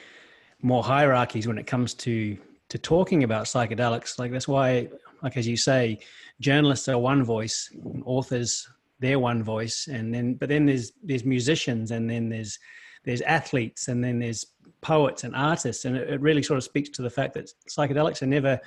more 0.61 0.83
hierarchies 0.83 1.47
when 1.47 1.57
it 1.57 1.67
comes 1.67 1.93
to 1.95 2.37
to 2.69 2.77
talking 2.77 3.23
about 3.23 3.45
psychedelics. 3.45 4.17
Like 4.17 4.31
that's 4.31 4.47
why, 4.47 4.89
like 5.25 5.37
as 5.37 5.47
you 5.47 5.57
say, 5.57 5.97
journalists 6.39 6.87
are 6.87 6.99
one 6.99 7.23
voice, 7.23 7.69
authors 8.05 8.69
they're 8.99 9.19
one 9.19 9.43
voice, 9.43 9.87
and 9.91 10.13
then 10.13 10.35
but 10.35 10.47
then 10.47 10.67
there's 10.67 10.91
there's 11.03 11.25
musicians, 11.25 11.91
and 11.91 12.07
then 12.09 12.29
there's 12.29 12.59
there's 13.03 13.21
athletes, 13.21 13.87
and 13.87 14.03
then 14.03 14.19
there's 14.19 14.45
poets 14.81 15.23
and 15.23 15.35
artists, 15.35 15.83
and 15.83 15.97
it, 15.97 16.09
it 16.11 16.21
really 16.21 16.43
sort 16.43 16.57
of 16.57 16.63
speaks 16.63 16.89
to 16.89 17.01
the 17.01 17.09
fact 17.09 17.33
that 17.33 17.51
psychedelics 17.67 18.21
are 18.21 18.27
never 18.27 18.59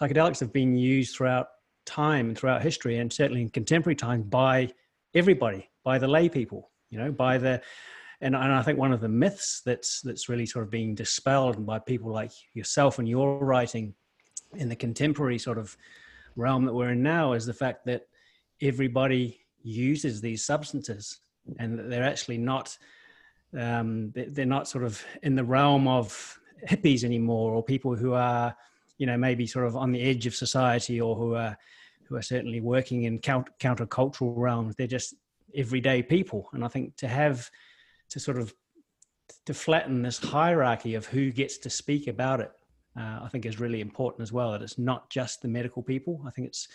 psychedelics 0.00 0.38
have 0.40 0.52
been 0.52 0.76
used 0.76 1.16
throughout 1.16 1.48
time 1.84 2.28
and 2.28 2.38
throughout 2.38 2.62
history, 2.62 2.98
and 2.98 3.12
certainly 3.12 3.42
in 3.42 3.50
contemporary 3.50 3.96
times 3.96 4.24
by 4.26 4.72
everybody, 5.12 5.68
by 5.82 5.98
the 5.98 6.08
lay 6.08 6.28
people, 6.28 6.70
you 6.88 6.98
know, 6.98 7.10
by 7.10 7.36
the 7.36 7.60
and, 8.20 8.34
and 8.34 8.52
I 8.52 8.62
think 8.62 8.78
one 8.78 8.92
of 8.92 9.00
the 9.00 9.08
myths 9.08 9.60
that's 9.66 10.00
that's 10.02 10.28
really 10.28 10.46
sort 10.46 10.64
of 10.64 10.70
being 10.70 10.94
dispelled 10.94 11.66
by 11.66 11.80
people 11.80 12.12
like 12.12 12.30
yourself 12.54 13.00
and 13.00 13.08
your 13.08 13.44
writing 13.44 13.94
in 14.54 14.68
the 14.68 14.76
contemporary 14.76 15.38
sort 15.38 15.58
of 15.58 15.76
realm 16.36 16.64
that 16.64 16.74
we're 16.74 16.90
in 16.90 17.02
now 17.02 17.32
is 17.32 17.46
the 17.46 17.54
fact 17.54 17.84
that 17.86 18.06
everybody 18.60 19.40
uses 19.62 20.20
these 20.20 20.44
substances 20.44 21.20
and 21.58 21.90
they're 21.90 22.04
actually 22.04 22.38
not 22.38 22.76
um, 23.58 24.12
they're 24.14 24.44
not 24.44 24.68
sort 24.68 24.84
of 24.84 25.02
in 25.22 25.34
the 25.34 25.44
realm 25.44 25.88
of 25.88 26.38
hippies 26.68 27.04
anymore 27.04 27.52
or 27.52 27.62
people 27.62 27.94
who 27.94 28.12
are 28.12 28.54
you 28.98 29.06
know 29.06 29.16
maybe 29.16 29.46
sort 29.46 29.66
of 29.66 29.76
on 29.76 29.92
the 29.92 30.02
edge 30.02 30.26
of 30.26 30.34
society 30.34 31.00
or 31.00 31.14
who 31.14 31.34
are 31.34 31.56
who 32.08 32.16
are 32.16 32.22
certainly 32.22 32.60
working 32.60 33.04
in 33.04 33.18
counter, 33.18 33.52
countercultural 33.58 34.32
realms. 34.36 34.76
They're 34.76 34.86
just 34.86 35.14
everyday 35.54 36.02
people. 36.02 36.48
And 36.52 36.64
i 36.64 36.68
think 36.68 36.96
to 36.96 37.08
have 37.08 37.50
to 38.10 38.20
sort 38.20 38.38
of 38.38 38.54
to 39.46 39.54
flatten 39.54 40.02
this 40.02 40.18
hierarchy 40.18 40.94
of 40.94 41.06
who 41.06 41.30
gets 41.32 41.58
to 41.58 41.70
speak 41.70 42.06
about 42.06 42.40
it 42.40 42.52
uh, 42.98 43.20
i 43.22 43.28
think 43.28 43.46
is 43.46 43.60
really 43.60 43.80
important 43.80 44.22
as 44.22 44.32
well 44.32 44.52
that 44.52 44.62
it's 44.62 44.78
not 44.78 45.08
just 45.10 45.42
the 45.42 45.48
medical 45.48 45.82
people. 45.82 46.22
I 46.26 46.30
think 46.30 46.48
it's 46.48 46.68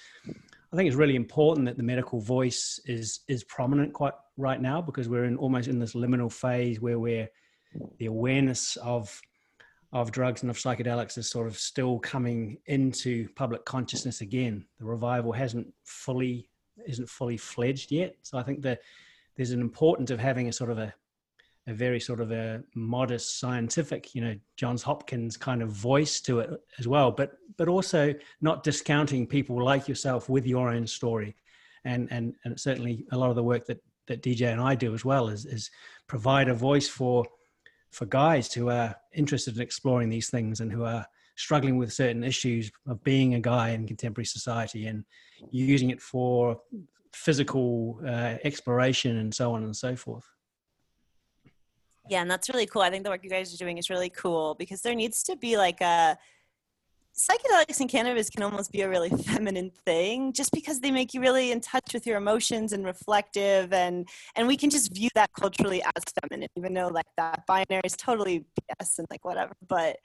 i 0.71 0.75
think 0.75 0.87
it's 0.87 0.95
really 0.95 1.15
important 1.15 1.65
that 1.65 1.77
the 1.77 1.83
medical 1.83 2.19
voice 2.19 2.79
is 2.85 3.21
is 3.27 3.43
prominent 3.43 3.93
quite 3.93 4.13
right 4.37 4.61
now 4.61 4.81
because 4.81 5.09
we're 5.09 5.25
in 5.25 5.37
almost 5.37 5.67
in 5.67 5.79
this 5.79 5.93
liminal 5.93 6.31
phase 6.31 6.79
where 6.79 6.99
we're 6.99 7.29
the 7.99 8.07
awareness 8.07 8.77
of 8.77 9.19
of 9.93 10.11
drugs 10.11 10.41
and 10.41 10.49
of 10.49 10.57
psychedelics 10.57 11.17
is 11.17 11.29
sort 11.29 11.47
of 11.47 11.57
still 11.57 11.99
coming 11.99 12.57
into 12.67 13.27
public 13.35 13.65
consciousness 13.65 14.21
again. 14.21 14.65
The 14.79 14.85
revival 14.85 15.33
hasn't 15.33 15.67
fully 15.83 16.49
isn't 16.87 17.09
fully 17.09 17.37
fledged 17.37 17.91
yet. 17.91 18.15
So 18.21 18.37
i 18.37 18.43
think 18.43 18.61
that 18.61 18.79
there's 19.35 19.51
an 19.51 19.61
importance 19.61 20.11
of 20.11 20.19
having 20.19 20.47
a 20.47 20.53
sort 20.53 20.69
of 20.69 20.77
a 20.77 20.93
a 21.67 21.73
very 21.73 21.99
sort 21.99 22.19
of 22.19 22.31
a 22.31 22.63
modest 22.75 23.39
scientific 23.39 24.15
you 24.15 24.21
know 24.21 24.35
johns 24.57 24.81
hopkins 24.81 25.37
kind 25.37 25.61
of 25.61 25.69
voice 25.69 26.19
to 26.19 26.39
it 26.39 26.49
as 26.79 26.87
well 26.87 27.11
but 27.11 27.33
but 27.61 27.67
also 27.67 28.11
not 28.41 28.63
discounting 28.63 29.27
people 29.27 29.63
like 29.63 29.87
yourself 29.87 30.29
with 30.29 30.47
your 30.47 30.69
own 30.69 30.87
story. 30.87 31.35
And 31.85 32.07
and 32.11 32.33
and 32.43 32.59
certainly 32.59 33.05
a 33.11 33.17
lot 33.17 33.29
of 33.29 33.35
the 33.35 33.43
work 33.43 33.67
that 33.67 33.83
that 34.07 34.23
dj 34.23 34.51
and 34.51 34.59
i 34.59 34.73
do 34.73 34.95
as 34.95 35.05
well 35.05 35.29
is 35.29 35.45
is 35.45 35.69
provide 36.07 36.49
a 36.49 36.55
voice 36.55 36.87
for 36.87 37.23
for 37.91 38.05
guys 38.05 38.51
who 38.51 38.69
are 38.69 38.95
interested 39.13 39.55
in 39.55 39.61
exploring 39.61 40.09
these 40.09 40.29
things 40.29 40.59
and 40.59 40.71
who 40.71 40.83
are 40.83 41.05
struggling 41.35 41.77
with 41.77 41.93
certain 41.93 42.23
issues 42.23 42.71
of 42.87 43.03
being 43.03 43.35
a 43.35 43.39
guy 43.39 43.69
in 43.69 43.85
contemporary 43.85 44.25
society 44.25 44.87
and 44.87 45.05
using 45.51 45.91
it 45.91 46.01
for 46.01 46.59
physical 47.13 47.99
uh, 48.05 48.37
exploration 48.43 49.17
and 49.17 49.33
so 49.33 49.53
on 49.53 49.63
and 49.63 49.75
so 49.75 49.95
forth 49.95 50.27
yeah, 52.11 52.21
and 52.21 52.29
that's 52.29 52.49
really 52.49 52.65
cool. 52.65 52.81
I 52.81 52.89
think 52.89 53.05
the 53.05 53.09
work 53.09 53.23
you 53.23 53.29
guys 53.29 53.53
are 53.53 53.57
doing 53.57 53.77
is 53.77 53.89
really 53.89 54.09
cool 54.09 54.53
because 54.59 54.81
there 54.81 54.93
needs 54.93 55.23
to 55.23 55.37
be 55.37 55.55
like 55.55 55.79
a 55.79 56.17
psychedelics 57.15 57.79
and 57.79 57.89
cannabis 57.89 58.29
can 58.29 58.43
almost 58.43 58.69
be 58.69 58.81
a 58.81 58.89
really 58.89 59.09
feminine 59.27 59.71
thing 59.85 60.33
just 60.33 60.51
because 60.51 60.81
they 60.81 60.91
make 60.91 61.13
you 61.13 61.21
really 61.21 61.53
in 61.53 61.61
touch 61.61 61.93
with 61.93 62.05
your 62.05 62.17
emotions 62.17 62.73
and 62.73 62.85
reflective 62.85 63.71
and 63.71 64.09
and 64.35 64.45
we 64.47 64.57
can 64.57 64.69
just 64.69 64.93
view 64.93 65.09
that 65.13 65.29
culturally 65.37 65.81
as 65.83 66.03
feminine 66.21 66.47
even 66.57 66.73
though 66.73 66.87
like 66.87 67.05
that 67.17 67.45
binary 67.47 67.81
is 67.83 67.95
totally 67.97 68.45
BS 68.79 68.99
and 68.99 69.07
like 69.09 69.23
whatever 69.23 69.53
but 69.67 69.97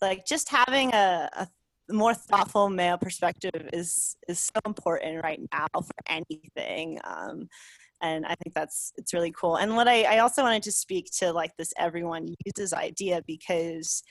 like 0.00 0.24
just 0.26 0.50
having 0.50 0.92
a, 0.92 1.28
a 1.34 1.48
more 1.92 2.14
thoughtful 2.14 2.68
male 2.68 2.98
perspective 2.98 3.68
is 3.72 4.16
is 4.28 4.38
so 4.38 4.60
important 4.66 5.22
right 5.24 5.40
now 5.52 5.66
for 5.74 5.94
anything 6.08 6.98
um, 7.04 7.48
and 8.02 8.26
i 8.26 8.34
think 8.42 8.54
that's 8.54 8.92
it's 8.96 9.14
really 9.14 9.32
cool 9.32 9.56
and 9.56 9.76
what 9.76 9.88
I, 9.88 10.02
I 10.02 10.18
also 10.18 10.42
wanted 10.42 10.62
to 10.64 10.72
speak 10.72 11.10
to 11.18 11.32
like 11.32 11.56
this 11.56 11.72
everyone 11.78 12.34
uses 12.44 12.72
idea 12.72 13.22
because 13.26 14.02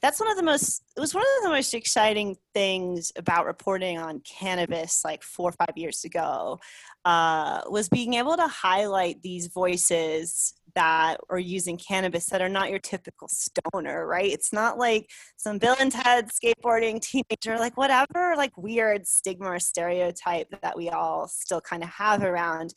that's 0.00 0.20
one 0.20 0.30
of 0.30 0.36
the 0.36 0.42
most 0.42 0.82
it 0.96 1.00
was 1.00 1.14
one 1.14 1.24
of 1.38 1.44
the 1.44 1.50
most 1.50 1.74
exciting 1.74 2.36
things 2.54 3.12
about 3.16 3.46
reporting 3.46 3.98
on 3.98 4.20
cannabis 4.20 5.02
like 5.04 5.22
four 5.22 5.50
or 5.50 5.66
five 5.66 5.76
years 5.76 6.04
ago 6.04 6.58
uh, 7.04 7.62
was 7.68 7.88
being 7.88 8.14
able 8.14 8.36
to 8.36 8.46
highlight 8.46 9.22
these 9.22 9.48
voices 9.48 10.54
that 10.78 11.18
are 11.28 11.40
using 11.40 11.76
cannabis 11.76 12.26
that 12.26 12.40
are 12.40 12.48
not 12.48 12.70
your 12.70 12.78
typical 12.78 13.26
stoner, 13.26 14.06
right? 14.06 14.30
It's 14.30 14.52
not 14.52 14.78
like 14.78 15.10
some 15.36 15.58
Bill 15.58 15.74
and 15.80 15.90
Ted 15.90 16.28
skateboarding 16.28 17.00
teenager, 17.02 17.58
like 17.58 17.76
whatever, 17.76 18.34
like 18.36 18.56
weird 18.56 19.04
stigma 19.04 19.48
or 19.48 19.58
stereotype 19.58 20.46
that 20.62 20.76
we 20.76 20.88
all 20.88 21.26
still 21.26 21.60
kind 21.60 21.82
of 21.82 21.88
have 21.88 22.22
around 22.22 22.74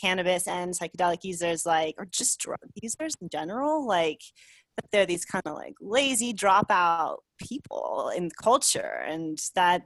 cannabis 0.00 0.48
and 0.48 0.72
psychedelic 0.72 1.24
users, 1.24 1.66
like, 1.66 1.94
or 1.98 2.06
just 2.06 2.40
drug 2.40 2.56
users 2.82 3.12
in 3.20 3.28
general, 3.30 3.86
like, 3.86 4.22
that 4.76 4.86
they're 4.90 5.04
these 5.04 5.26
kind 5.26 5.42
of 5.44 5.52
like 5.52 5.74
lazy 5.82 6.32
dropout 6.32 7.18
people 7.38 8.10
in 8.16 8.30
culture 8.42 9.04
and 9.06 9.36
that 9.54 9.82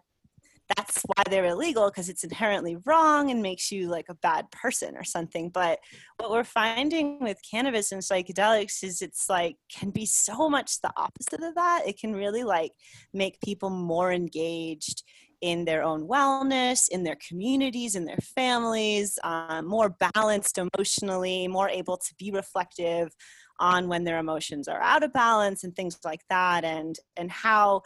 that's 0.76 1.02
why 1.02 1.22
they're 1.30 1.44
illegal 1.44 1.88
because 1.88 2.08
it's 2.08 2.24
inherently 2.24 2.76
wrong 2.86 3.30
and 3.30 3.42
makes 3.42 3.70
you 3.70 3.88
like 3.88 4.06
a 4.08 4.14
bad 4.14 4.50
person 4.50 4.96
or 4.96 5.04
something 5.04 5.48
but 5.50 5.78
what 6.18 6.30
we're 6.30 6.44
finding 6.44 7.20
with 7.20 7.38
cannabis 7.48 7.92
and 7.92 8.02
psychedelics 8.02 8.82
is 8.82 9.02
it's 9.02 9.28
like 9.28 9.56
can 9.70 9.90
be 9.90 10.06
so 10.06 10.48
much 10.48 10.80
the 10.80 10.92
opposite 10.96 11.42
of 11.42 11.54
that. 11.54 11.82
It 11.86 11.98
can 11.98 12.14
really 12.14 12.44
like 12.44 12.72
make 13.12 13.40
people 13.40 13.70
more 13.70 14.12
engaged 14.12 15.02
in 15.42 15.64
their 15.66 15.82
own 15.82 16.08
wellness, 16.08 16.88
in 16.88 17.04
their 17.04 17.18
communities, 17.28 17.94
in 17.94 18.06
their 18.06 18.18
families, 18.34 19.18
um, 19.22 19.66
more 19.66 19.94
balanced 20.14 20.58
emotionally, 20.58 21.46
more 21.46 21.68
able 21.68 21.98
to 21.98 22.14
be 22.18 22.30
reflective 22.30 23.14
on 23.58 23.88
when 23.88 24.04
their 24.04 24.18
emotions 24.18 24.68
are 24.68 24.80
out 24.80 25.02
of 25.02 25.12
balance 25.12 25.64
and 25.64 25.74
things 25.74 25.98
like 26.04 26.20
that 26.28 26.62
and 26.62 26.96
and 27.16 27.30
how 27.30 27.80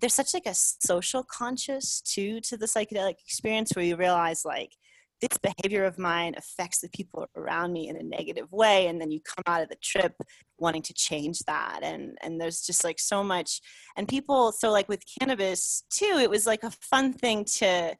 there's 0.00 0.14
such 0.14 0.34
like 0.34 0.46
a 0.46 0.54
social 0.54 1.22
conscious 1.22 2.00
too 2.00 2.40
to 2.40 2.56
the 2.56 2.66
psychedelic 2.66 3.14
experience 3.24 3.72
where 3.74 3.84
you 3.84 3.96
realize 3.96 4.44
like 4.44 4.72
this 5.20 5.38
behavior 5.38 5.84
of 5.84 5.98
mine 5.98 6.34
affects 6.36 6.80
the 6.80 6.90
people 6.90 7.26
around 7.36 7.72
me 7.72 7.88
in 7.88 7.96
a 7.96 8.02
negative 8.02 8.52
way 8.52 8.86
and 8.86 9.00
then 9.00 9.10
you 9.10 9.20
come 9.20 9.42
out 9.46 9.62
of 9.62 9.68
the 9.68 9.76
trip 9.82 10.14
wanting 10.58 10.82
to 10.82 10.92
change 10.94 11.38
that 11.46 11.80
and 11.82 12.18
and 12.22 12.40
there's 12.40 12.62
just 12.62 12.84
like 12.84 12.98
so 12.98 13.22
much 13.22 13.60
and 13.96 14.08
people 14.08 14.52
so 14.52 14.70
like 14.70 14.88
with 14.88 15.02
cannabis 15.18 15.84
too 15.90 16.18
it 16.20 16.28
was 16.28 16.46
like 16.46 16.62
a 16.64 16.70
fun 16.70 17.12
thing 17.12 17.44
to 17.44 17.94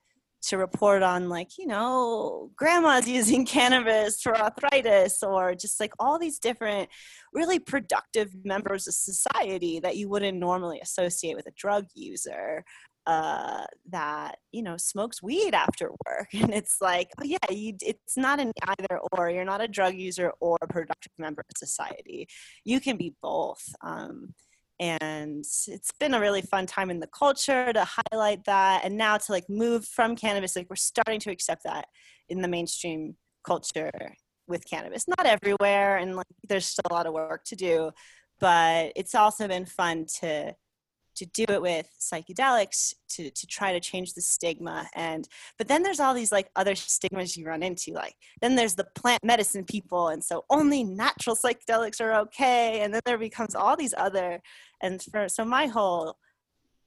to 0.47 0.59
report 0.59 1.03
on 1.03 1.29
like 1.29 1.59
you 1.59 1.67
know 1.67 2.51
grandma's 2.57 3.09
using 3.19 3.45
cannabis 3.45 4.21
for 4.21 4.37
arthritis 4.37 5.23
or 5.23 5.55
just 5.55 5.81
like 5.81 5.93
all 5.99 6.19
these 6.19 6.39
different 6.39 6.89
really 7.33 7.59
productive 7.59 8.31
members 8.45 8.87
of 8.87 8.95
society 8.95 9.81
that 9.81 9.97
you 9.97 10.09
wouldn't 10.09 10.39
normally 10.39 10.81
associate 10.81 11.37
with 11.37 11.47
a 11.47 11.53
drug 11.57 11.87
user 11.95 12.65
uh, 13.07 13.65
that 13.89 14.39
you 14.51 14.63
know 14.63 14.77
smokes 14.77 15.23
weed 15.23 15.55
after 15.55 15.91
work. 16.07 16.29
And 16.35 16.53
it's 16.53 16.79
like 16.81 17.09
oh 17.21 17.25
yeah 17.25 17.51
you, 17.51 17.75
it's 17.81 18.17
not 18.17 18.41
an 18.41 18.53
either 18.67 19.01
or. 19.13 19.31
You're 19.31 19.45
not 19.45 19.61
a 19.61 19.69
drug 19.69 19.95
user 19.95 20.33
or 20.41 20.59
a 20.61 20.67
productive 20.67 21.13
member 21.19 21.43
of 21.49 21.57
society. 21.57 22.29
You 22.65 22.81
can 22.81 22.97
be 22.97 23.15
both. 23.23 23.63
Um, 23.83 24.35
and 24.79 25.45
it's 25.69 25.93
been 25.99 26.15
a 26.15 26.21
really 26.21 26.43
fun 26.43 26.67
time 26.67 26.91
in 26.91 27.01
the 27.01 27.07
culture 27.07 27.73
to 27.73 27.87
highlight 28.13 28.45
that 28.45 28.85
and 28.85 28.97
now 28.97 29.17
to 29.17 29.33
like 29.33 29.49
move 29.49 29.85
from 29.87 30.17
cannabis 30.17 30.55
like 30.55 30.69
we're 30.69 30.77
starting 30.77 31.21
to 31.21 31.31
accept 31.31 31.65
that 31.65 31.87
in 32.29 32.43
the 32.43 32.49
mainstream 32.49 33.17
culture 33.45 33.91
with 34.49 34.69
cannabis. 34.69 35.07
Not 35.09 35.27
everywhere 35.27 35.97
and 35.97 36.15
like 36.17 36.27
there's 36.49 36.67
still 36.67 36.91
a 36.91 36.95
lot 36.95 37.07
of 37.07 37.15
work 37.15 37.45
to 37.47 37.57
do 37.57 37.91
but 38.39 38.93
it's 38.97 39.15
also 39.15 39.49
been 39.49 39.65
fun 39.65 40.05
to 40.21 40.55
to 41.17 41.27
do 41.27 41.45
it 41.49 41.61
with 41.61 41.89
psychedelics 41.99 42.95
to 43.09 43.31
to 43.31 43.47
try 43.47 43.73
to 43.73 43.81
change 43.81 44.15
the 44.15 44.21
stigma. 44.21 44.89
And 44.95 45.29
but 45.59 45.69
then 45.69 45.83
there's 45.83 46.01
all 46.01 46.15
these 46.15 46.33
like 46.33 46.51
other 46.57 46.75
stigmas 46.75 47.37
you 47.37 47.47
run 47.47 47.63
into 47.63 47.93
like 47.93 48.15
then 48.41 48.57
there's 48.57 48.75
the 48.75 48.87
plant 48.95 49.25
medicine 49.25 49.65
people 49.65 50.09
and 50.09 50.23
so 50.23 50.45
only 50.51 50.85
natural 50.85 51.37
psychedelics 51.37 52.01
are 52.01 52.15
okay. 52.21 52.81
And 52.81 52.93
then 52.93 53.03
there 53.05 53.19
becomes 53.19 53.55
all 53.55 53.77
these 53.77 53.95
other 53.97 54.41
and 54.83 55.03
for 55.03 55.29
so 55.29 55.45
my 55.45 55.67
whole 55.67 56.17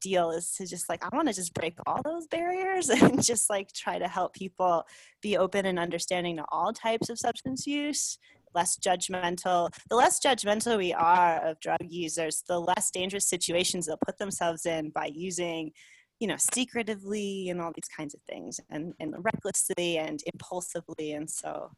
deal 0.00 0.30
is 0.30 0.52
to 0.52 0.66
just 0.66 0.88
like 0.88 1.04
i 1.04 1.14
want 1.14 1.28
to 1.28 1.34
just 1.34 1.52
break 1.52 1.74
all 1.86 2.00
those 2.02 2.26
barriers 2.26 2.88
and 2.88 3.22
just 3.22 3.50
like 3.50 3.70
try 3.72 3.98
to 3.98 4.08
help 4.08 4.32
people 4.32 4.84
be 5.20 5.36
open 5.36 5.66
and 5.66 5.78
understanding 5.78 6.36
to 6.36 6.44
all 6.50 6.72
types 6.72 7.10
of 7.10 7.18
substance 7.18 7.66
use 7.66 8.18
less 8.54 8.78
judgmental. 8.78 9.72
The 9.88 9.96
less 9.96 10.20
judgmental 10.20 10.76
we 10.78 10.92
are 10.92 11.44
of 11.46 11.60
drug 11.60 11.84
users, 11.88 12.42
the 12.48 12.58
less 12.58 12.90
dangerous 12.90 13.28
situations 13.28 13.86
they'll 13.86 13.98
put 14.04 14.18
themselves 14.18 14.66
in 14.66 14.90
by 14.90 15.10
using, 15.12 15.72
you 16.18 16.28
know, 16.28 16.36
secretively 16.38 17.48
and 17.48 17.60
all 17.60 17.72
these 17.74 17.88
kinds 17.96 18.14
of 18.14 18.20
things, 18.28 18.60
and, 18.70 18.92
and 19.00 19.14
recklessly 19.18 19.98
and 19.98 20.22
impulsively. 20.32 21.12
And 21.12 21.28
so, 21.28 21.70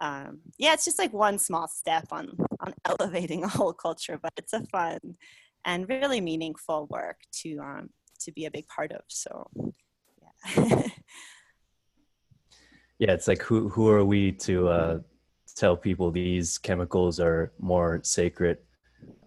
um, 0.00 0.40
yeah, 0.58 0.72
it's 0.72 0.84
just 0.84 0.98
like 0.98 1.12
one 1.12 1.38
small 1.38 1.68
step 1.68 2.06
on 2.10 2.36
on 2.60 2.74
elevating 2.84 3.44
a 3.44 3.48
whole 3.48 3.72
culture, 3.72 4.18
but 4.22 4.32
it's 4.36 4.52
a 4.52 4.64
fun 4.66 4.98
and 5.64 5.88
really 5.88 6.20
meaningful 6.20 6.86
work 6.90 7.18
to 7.42 7.58
um, 7.58 7.90
to 8.20 8.32
be 8.32 8.46
a 8.46 8.50
big 8.50 8.66
part 8.68 8.92
of. 8.92 9.02
So, 9.08 9.46
yeah. 9.56 10.66
yeah, 12.98 13.12
it's 13.12 13.28
like 13.28 13.42
who 13.42 13.68
who 13.68 13.88
are 13.88 14.04
we 14.04 14.32
to 14.32 14.68
uh, 14.68 14.98
tell 15.60 15.76
people 15.76 16.10
these 16.10 16.58
chemicals 16.58 17.20
are 17.20 17.52
more 17.58 18.00
sacred 18.02 18.56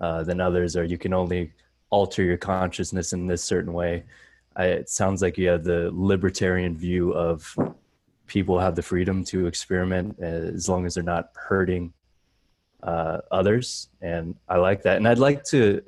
uh, 0.02 0.24
than 0.24 0.42
others, 0.42 0.76
or 0.76 0.84
you 0.84 0.98
can 0.98 1.14
only 1.14 1.54
alter 1.92 2.24
your 2.24 2.38
consciousness 2.38 3.14
in 3.14 3.28
this 3.28 3.44
certain 3.44 3.74
way. 3.82 4.04
I, 4.56 4.66
it 4.66 4.90
sounds 4.90 5.22
like 5.22 5.38
you 5.38 5.48
have 5.50 5.64
the 5.64 5.92
libertarian 5.94 6.76
view 6.76 7.14
of 7.14 7.56
people 8.26 8.58
have 8.60 8.76
the 8.76 8.82
freedom 8.82 9.24
to 9.26 9.46
experiment 9.46 10.16
uh, 10.22 10.26
as 10.58 10.68
long 10.68 10.86
as 10.88 10.96
they're 10.96 11.04
not 11.04 11.30
hurting 11.36 11.94
uh, 12.82 13.20
others, 13.32 13.90
and 14.02 14.36
I 14.50 14.58
like 14.58 14.82
that. 14.84 14.98
And 14.98 15.08
I'd 15.08 15.20
like 15.20 15.44
to, 15.46 15.82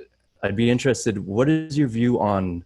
I'd 0.43 0.55
be 0.55 0.69
interested. 0.69 1.17
What 1.17 1.49
is 1.49 1.77
your 1.77 1.87
view 1.87 2.19
on 2.19 2.63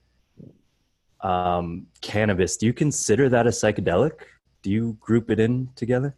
um, 1.22 1.88
cannabis? 2.02 2.58
Do 2.58 2.66
you 2.66 2.74
consider 2.74 3.30
that 3.30 3.48
a 3.48 3.52
psychedelic? 3.52 4.16
Do 4.64 4.70
you 4.70 4.98
group 5.00 5.32
it 5.32 5.40
in 5.40 5.70
together? 5.76 6.14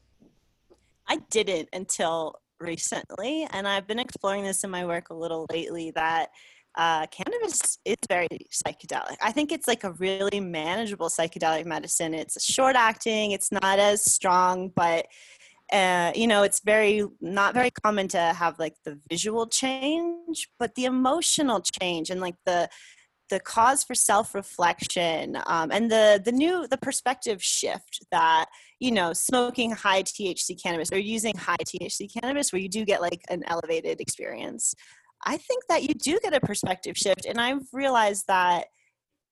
I 1.12 1.18
didn't 1.30 1.68
until 1.74 2.39
recently, 2.62 3.46
and 3.51 3.68
I've 3.68 3.86
been 3.86 4.00
exploring 4.00 4.46
this 4.46 4.63
in 4.63 4.70
my 4.70 4.86
work 4.86 5.10
a 5.10 5.13
little 5.13 5.46
lately. 5.51 5.91
That 5.91 6.30
uh, 6.77 7.06
cannabis 7.08 7.80
is 7.84 7.98
very 8.08 8.30
psychedelic. 8.50 9.18
I 9.22 9.34
think 9.34 9.51
it's 9.51 9.68
like 9.68 9.84
a 9.84 9.91
really 9.91 10.39
manageable 10.39 11.10
psychedelic 11.10 11.65
medicine. 11.65 12.13
It's 12.13 12.41
short 12.41 12.77
acting. 12.77 13.32
It's 13.32 13.51
not 13.51 13.77
as 13.77 14.10
strong, 14.10 14.72
but 14.74 15.06
uh, 15.74 16.13
you 16.15 16.27
know, 16.27 16.44
it's 16.44 16.62
very 16.62 17.03
not 17.20 17.53
very 17.53 17.72
common 17.84 18.08
to 18.10 18.18
have 18.18 18.58
like 18.58 18.75
the 18.86 18.98
visual 19.10 19.48
change, 19.48 20.48
but 20.60 20.75
the 20.75 20.86
emotional 20.86 21.62
change 21.82 22.10
and 22.10 22.22
like 22.22 22.36
the 22.46 22.70
the 23.32 23.40
cause 23.40 23.84
for 23.84 23.96
self-reflection 23.96 25.38
um, 25.48 25.72
and 25.72 25.90
the 25.90 26.22
the 26.24 26.32
new 26.32 26.68
the 26.68 26.78
perspective 26.78 27.42
shift 27.42 28.06
that 28.12 28.46
you 28.80 28.92
know 28.92 29.14
smoking 29.14 29.72
high 29.72 30.04
thc 30.04 30.62
cannabis 30.62 30.92
or 30.92 31.00
using 31.00 31.36
high 31.36 31.64
thc 31.66 32.08
cannabis 32.14 32.52
where 32.52 32.62
you 32.62 32.70
do 32.70 32.86
get 32.86 33.02
like 33.02 33.22
an 33.30 33.42
elevated 33.48 34.00
experience. 34.00 34.76
I 35.26 35.38
think 35.38 35.64
that 35.70 35.84
you 35.84 35.94
do 35.94 36.20
get 36.22 36.34
a 36.34 36.42
perspective 36.42 36.98
shift 36.98 37.26
and 37.26 37.40
i've 37.40 37.68
realized 37.72 38.26
that 38.28 38.68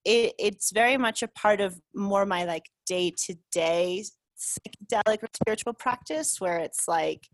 it, 0.05 0.33
it's 0.39 0.71
very 0.71 0.97
much 0.97 1.21
a 1.21 1.27
part 1.27 1.59
of 1.59 1.79
more 1.93 2.25
my 2.25 2.45
like 2.45 2.65
day-to-day 2.87 4.05
psychedelic 4.39 5.21
or 5.23 5.27
spiritual 5.33 5.73
practice 5.73 6.39
where 6.39 6.57
it's 6.59 6.87
like 6.87 7.27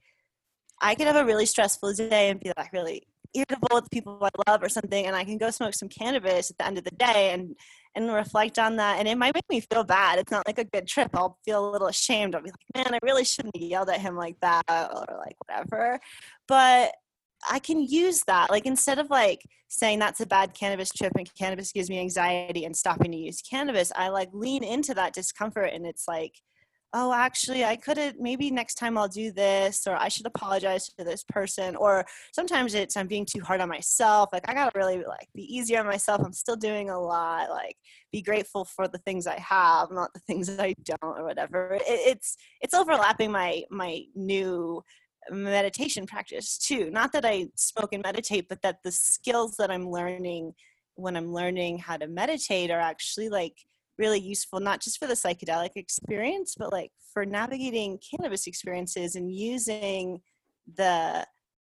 i 0.81 0.95
could 0.95 1.05
have 1.05 1.15
a 1.15 1.25
really 1.25 1.45
stressful 1.45 1.93
day 1.93 2.29
and 2.29 2.39
be 2.39 2.51
like 2.57 2.73
really 2.73 3.03
irritable 3.35 3.69
with 3.73 3.91
people 3.91 4.17
I 4.21 4.29
love 4.49 4.63
or 4.63 4.69
something, 4.69 5.05
and 5.05 5.15
I 5.15 5.23
can 5.23 5.37
go 5.37 5.51
smoke 5.51 5.73
some 5.73 5.89
cannabis 5.89 6.49
at 6.49 6.57
the 6.57 6.65
end 6.65 6.77
of 6.77 6.83
the 6.83 6.91
day 6.91 7.31
and 7.31 7.55
and 7.95 8.11
reflect 8.11 8.59
on 8.59 8.75
that. 8.77 8.99
And 8.99 9.07
it 9.07 9.17
might 9.17 9.33
make 9.33 9.49
me 9.49 9.61
feel 9.61 9.83
bad. 9.83 10.19
It's 10.19 10.31
not 10.31 10.45
like 10.47 10.59
a 10.59 10.65
good 10.65 10.87
trip. 10.87 11.11
I'll 11.13 11.37
feel 11.45 11.67
a 11.67 11.71
little 11.71 11.87
ashamed. 11.87 12.35
I'll 12.35 12.43
be 12.43 12.51
like, 12.51 12.85
man, 12.85 12.93
I 12.93 12.99
really 13.03 13.23
shouldn't 13.23 13.55
have 13.55 13.63
yelled 13.63 13.89
at 13.89 14.01
him 14.01 14.15
like 14.15 14.37
that 14.41 14.63
or 14.69 15.17
like 15.17 15.35
whatever. 15.47 15.99
But 16.47 16.93
I 17.49 17.59
can 17.59 17.81
use 17.81 18.23
that. 18.27 18.49
Like 18.49 18.65
instead 18.65 18.99
of 18.99 19.09
like 19.09 19.45
saying 19.67 19.99
that's 19.99 20.19
a 20.19 20.25
bad 20.25 20.53
cannabis 20.53 20.89
trip 20.89 21.13
and 21.17 21.33
cannabis 21.35 21.71
gives 21.71 21.89
me 21.89 21.99
anxiety 21.99 22.65
and 22.65 22.75
stopping 22.75 23.11
to 23.11 23.17
use 23.17 23.41
cannabis, 23.41 23.91
I 23.95 24.09
like 24.09 24.29
lean 24.33 24.63
into 24.63 24.93
that 24.95 25.13
discomfort 25.13 25.71
and 25.73 25.85
it's 25.85 26.07
like 26.07 26.41
oh 26.93 27.13
actually 27.13 27.63
i 27.63 27.75
could 27.75 27.97
have 27.97 28.15
maybe 28.19 28.49
next 28.49 28.75
time 28.75 28.97
i'll 28.97 29.07
do 29.07 29.31
this 29.31 29.85
or 29.87 29.95
i 29.95 30.07
should 30.07 30.25
apologize 30.25 30.87
to 30.87 31.03
this 31.03 31.23
person 31.23 31.75
or 31.75 32.05
sometimes 32.33 32.73
it's 32.73 32.95
i'm 32.95 33.07
being 33.07 33.25
too 33.25 33.41
hard 33.41 33.61
on 33.61 33.69
myself 33.69 34.29
like 34.31 34.47
i 34.49 34.53
gotta 34.53 34.71
really 34.75 34.97
like 34.97 35.27
be 35.33 35.43
easier 35.43 35.79
on 35.79 35.85
myself 35.85 36.21
i'm 36.23 36.33
still 36.33 36.55
doing 36.55 36.89
a 36.89 36.99
lot 36.99 37.49
like 37.49 37.75
be 38.11 38.21
grateful 38.21 38.65
for 38.65 38.87
the 38.87 38.99
things 38.99 39.27
i 39.27 39.37
have 39.39 39.91
not 39.91 40.13
the 40.13 40.19
things 40.21 40.49
i 40.59 40.73
don't 40.83 41.17
or 41.17 41.25
whatever 41.25 41.73
it, 41.73 41.83
it's 41.85 42.37
it's 42.61 42.73
overlapping 42.73 43.31
my 43.31 43.63
my 43.69 44.01
new 44.15 44.81
meditation 45.31 46.05
practice 46.05 46.57
too 46.57 46.89
not 46.91 47.11
that 47.11 47.25
i 47.25 47.47
smoke 47.55 47.93
and 47.93 48.03
meditate 48.03 48.47
but 48.47 48.61
that 48.61 48.77
the 48.83 48.91
skills 48.91 49.55
that 49.57 49.71
i'm 49.71 49.89
learning 49.89 50.53
when 50.95 51.15
i'm 51.17 51.33
learning 51.33 51.77
how 51.77 51.97
to 51.97 52.07
meditate 52.07 52.69
are 52.69 52.79
actually 52.79 53.27
like 53.27 53.57
really 53.97 54.19
useful 54.19 54.59
not 54.59 54.81
just 54.81 54.99
for 54.99 55.07
the 55.07 55.13
psychedelic 55.13 55.71
experience 55.75 56.55
but 56.57 56.71
like 56.71 56.91
for 57.13 57.25
navigating 57.25 57.97
cannabis 58.11 58.47
experiences 58.47 59.15
and 59.15 59.31
using 59.33 60.19
the 60.75 61.25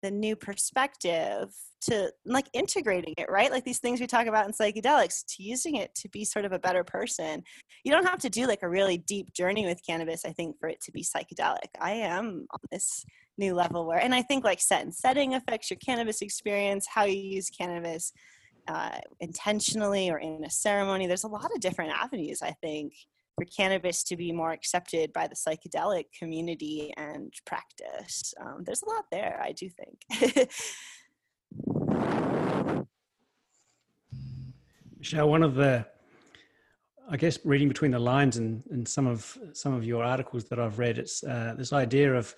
the 0.03 0.11
new 0.11 0.35
perspective 0.35 1.49
to 1.81 2.13
like 2.25 2.49
integrating 2.53 3.15
it 3.17 3.31
right? 3.31 3.51
Like 3.51 3.65
these 3.65 3.79
things 3.79 4.01
we 4.01 4.07
talk 4.07 4.27
about 4.27 4.47
in 4.47 4.53
psychedelics 4.53 5.25
to 5.29 5.43
using 5.43 5.77
it 5.77 5.95
to 5.97 6.09
be 6.09 6.25
sort 6.25 6.45
of 6.45 6.53
a 6.53 6.59
better 6.59 6.85
person. 6.85 7.43
You 7.85 7.93
don't 7.93 8.07
have 8.07 8.21
to 8.21 8.31
do 8.31 8.47
like 8.47 8.63
a 8.63 8.69
really 8.69 8.99
deep 8.99 9.33
journey 9.33 9.65
with 9.67 9.85
cannabis 9.87 10.25
i 10.25 10.33
think 10.33 10.59
for 10.59 10.69
it 10.69 10.81
to 10.83 10.93
be 10.93 11.05
psychedelic. 11.05 11.69
I 11.81 11.93
am 11.93 12.47
on 12.51 12.61
this 12.71 13.05
new 13.39 13.55
level 13.55 13.87
where 13.87 13.99
and 13.99 14.15
i 14.15 14.21
think 14.21 14.45
like 14.45 14.61
set 14.61 14.83
and 14.83 14.95
setting 14.95 15.35
affects 15.35 15.71
your 15.71 15.79
cannabis 15.79 16.21
experience 16.21 16.87
how 16.87 17.05
you 17.05 17.19
use 17.19 17.49
cannabis 17.49 18.13
uh, 18.69 18.99
intentionally 19.21 20.11
or 20.11 20.19
in 20.19 20.45
a 20.45 20.51
ceremony. 20.51 21.07
There's 21.07 21.25
a 21.25 21.29
lot 21.29 21.51
of 21.55 21.61
different 21.61 21.93
avenues, 21.93 22.43
I 22.43 22.53
think, 22.61 22.95
for 23.37 23.45
cannabis 23.45 24.03
to 24.05 24.17
be 24.17 24.33
more 24.33 24.53
accepted 24.53 25.13
by 25.13 25.27
the 25.27 25.35
psychedelic 25.35 26.05
community 26.19 26.93
and 26.97 27.33
practice. 27.47 28.35
Um, 28.41 28.63
there's 28.65 28.83
a 28.83 28.89
lot 28.89 29.05
there, 29.11 29.41
I 29.43 29.53
do 29.53 29.69
think. 29.69 30.51
Michelle, 34.99 35.29
one 35.29 35.43
of 35.43 35.57
the, 35.57 35.85
I 37.11 37.17
guess, 37.17 37.39
reading 37.45 37.69
between 37.69 37.91
the 37.91 37.99
lines 37.99 38.37
and 38.37 38.63
in 38.71 38.87
some 38.87 39.09
of 39.09 39.37
some 39.53 39.75
of 39.75 39.85
your 39.85 40.05
articles 40.05 40.45
that 40.45 40.61
I've 40.61 40.79
read, 40.79 40.99
it's 40.99 41.25
uh, 41.25 41.55
this 41.59 41.73
idea 41.73 42.15
of 42.15 42.35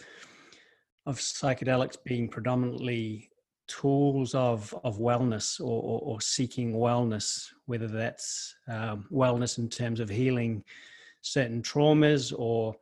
of 1.05 1.19
psychedelics 1.19 1.97
being 2.03 2.29
predominantly 2.29 3.29
tools 3.67 4.35
of 4.35 4.75
of 4.85 4.99
wellness 4.99 5.61
or, 5.61 5.83
or, 5.83 6.01
or 6.01 6.21
seeking 6.21 6.75
wellness, 6.75 7.49
whether 7.67 7.89
that's 7.89 8.55
um, 8.69 9.07
wellness 9.11 9.59
in 9.59 9.69
terms 9.69 10.01
of 10.01 10.09
healing 10.09 10.63
certain 11.23 11.63
traumas 11.63 12.33
or 12.37 12.75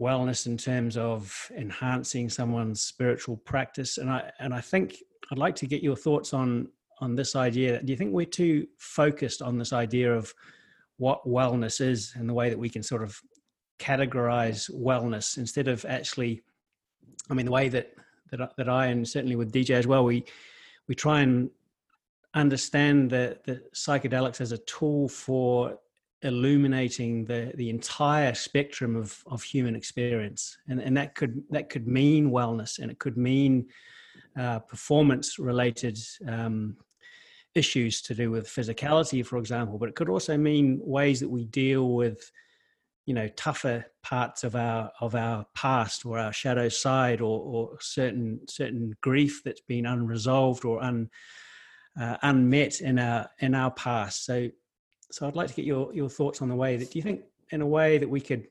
wellness 0.00 0.46
in 0.46 0.56
terms 0.56 0.96
of 0.96 1.50
enhancing 1.56 2.28
someone's 2.28 2.82
spiritual 2.82 3.36
practice. 3.38 3.98
And 3.98 4.10
I 4.10 4.30
and 4.40 4.52
I 4.52 4.60
think 4.60 4.96
I'd 5.30 5.38
like 5.38 5.56
to 5.56 5.66
get 5.66 5.82
your 5.82 5.96
thoughts 5.96 6.34
on 6.34 6.68
on 7.00 7.14
this 7.14 7.36
idea. 7.36 7.82
Do 7.82 7.92
you 7.92 7.96
think 7.96 8.12
we're 8.12 8.26
too 8.26 8.66
focused 8.78 9.42
on 9.42 9.58
this 9.58 9.72
idea 9.72 10.12
of 10.12 10.32
what 10.98 11.26
wellness 11.26 11.80
is 11.80 12.12
and 12.16 12.28
the 12.28 12.34
way 12.34 12.48
that 12.48 12.58
we 12.58 12.70
can 12.70 12.82
sort 12.82 13.02
of 13.02 13.20
categorize 13.78 14.70
wellness 14.74 15.36
instead 15.36 15.68
of 15.68 15.84
actually 15.86 16.42
I 17.30 17.34
mean 17.34 17.46
the 17.46 17.52
way 17.52 17.68
that 17.68 17.92
that 18.30 18.56
that 18.56 18.68
I 18.68 18.86
and 18.86 19.06
certainly 19.06 19.36
with 19.36 19.52
DJ 19.52 19.70
as 19.70 19.86
well, 19.86 20.04
we 20.04 20.24
we 20.88 20.94
try 20.94 21.20
and 21.20 21.50
understand 22.34 23.10
the 23.10 23.38
the 23.44 23.62
psychedelics 23.74 24.40
as 24.40 24.52
a 24.52 24.58
tool 24.58 25.08
for 25.08 25.78
illuminating 26.22 27.24
the 27.24 27.52
the 27.56 27.70
entire 27.70 28.34
spectrum 28.34 28.96
of 28.96 29.22
of 29.26 29.42
human 29.42 29.76
experience, 29.76 30.58
and 30.68 30.80
and 30.80 30.96
that 30.96 31.14
could 31.14 31.42
that 31.50 31.68
could 31.68 31.86
mean 31.86 32.30
wellness, 32.30 32.78
and 32.78 32.90
it 32.90 32.98
could 32.98 33.16
mean 33.16 33.66
uh, 34.38 34.58
performance 34.60 35.38
related. 35.38 35.98
Um, 36.26 36.76
issues 37.54 38.02
to 38.02 38.14
do 38.14 38.30
with 38.30 38.46
physicality 38.46 39.24
for 39.24 39.38
example 39.38 39.78
but 39.78 39.88
it 39.88 39.94
could 39.94 40.10
also 40.10 40.36
mean 40.36 40.78
ways 40.84 41.20
that 41.20 41.28
we 41.30 41.46
deal 41.46 41.94
with 41.94 42.30
you 43.06 43.14
know 43.14 43.28
tougher 43.28 43.86
parts 44.02 44.44
of 44.44 44.54
our 44.54 44.90
of 45.00 45.14
our 45.14 45.46
past 45.54 46.04
or 46.04 46.18
our 46.18 46.32
shadow 46.32 46.68
side 46.68 47.20
or, 47.20 47.40
or 47.40 47.78
certain 47.80 48.40
certain 48.48 48.94
grief 49.00 49.42
that's 49.44 49.62
been 49.62 49.86
unresolved 49.86 50.64
or 50.64 50.82
un, 50.82 51.08
uh, 52.00 52.16
unmet 52.22 52.80
in 52.80 52.98
our 52.98 53.30
in 53.38 53.54
our 53.54 53.70
past. 53.70 54.24
So 54.24 54.50
so 55.10 55.26
i'd 55.26 55.36
like 55.36 55.48
to 55.48 55.54
get 55.54 55.64
your 55.64 55.92
your 55.94 56.08
thoughts 56.08 56.42
on 56.42 56.48
the 56.48 56.54
way 56.54 56.76
that 56.76 56.90
do 56.90 56.98
you 56.98 57.02
think 57.02 57.22
in 57.50 57.60
a 57.60 57.66
way 57.66 57.98
that 57.98 58.08
we 58.08 58.20
could 58.20 58.46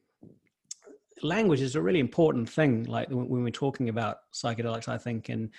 language 1.21 1.61
is 1.61 1.75
a 1.75 1.81
really 1.81 1.99
important 1.99 2.49
thing 2.49 2.83
like 2.83 3.09
when 3.09 3.43
we're 3.43 3.49
talking 3.49 3.89
about 3.89 4.17
psychedelics 4.33 4.87
i 4.87 4.97
think. 4.97 5.29
And 5.29 5.49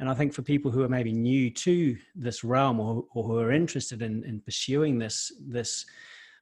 and 0.00 0.08
i 0.08 0.14
think 0.14 0.32
for 0.32 0.42
people 0.42 0.70
who 0.70 0.82
are 0.82 0.88
maybe 0.88 1.12
new 1.12 1.50
to 1.50 1.96
this 2.14 2.44
realm 2.44 2.80
or, 2.80 3.04
or 3.14 3.24
who 3.24 3.38
are 3.38 3.52
interested 3.52 4.02
in, 4.02 4.24
in 4.24 4.40
pursuing 4.40 4.98
this 4.98 5.32
this 5.46 5.86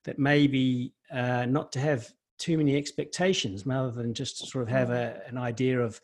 that 0.07 0.19
maybe 0.19 0.95
uh, 1.13 1.45
not 1.47 1.71
to 1.73 1.79
have 1.79 2.11
too 2.39 2.57
many 2.57 2.77
expectations 2.77 3.67
rather 3.67 3.91
than 3.91 4.15
just 4.15 4.49
sort 4.49 4.63
of 4.63 4.69
have 4.69 4.91
a, 4.91 5.21
an 5.27 5.37
idea 5.37 5.79
of 5.79 6.01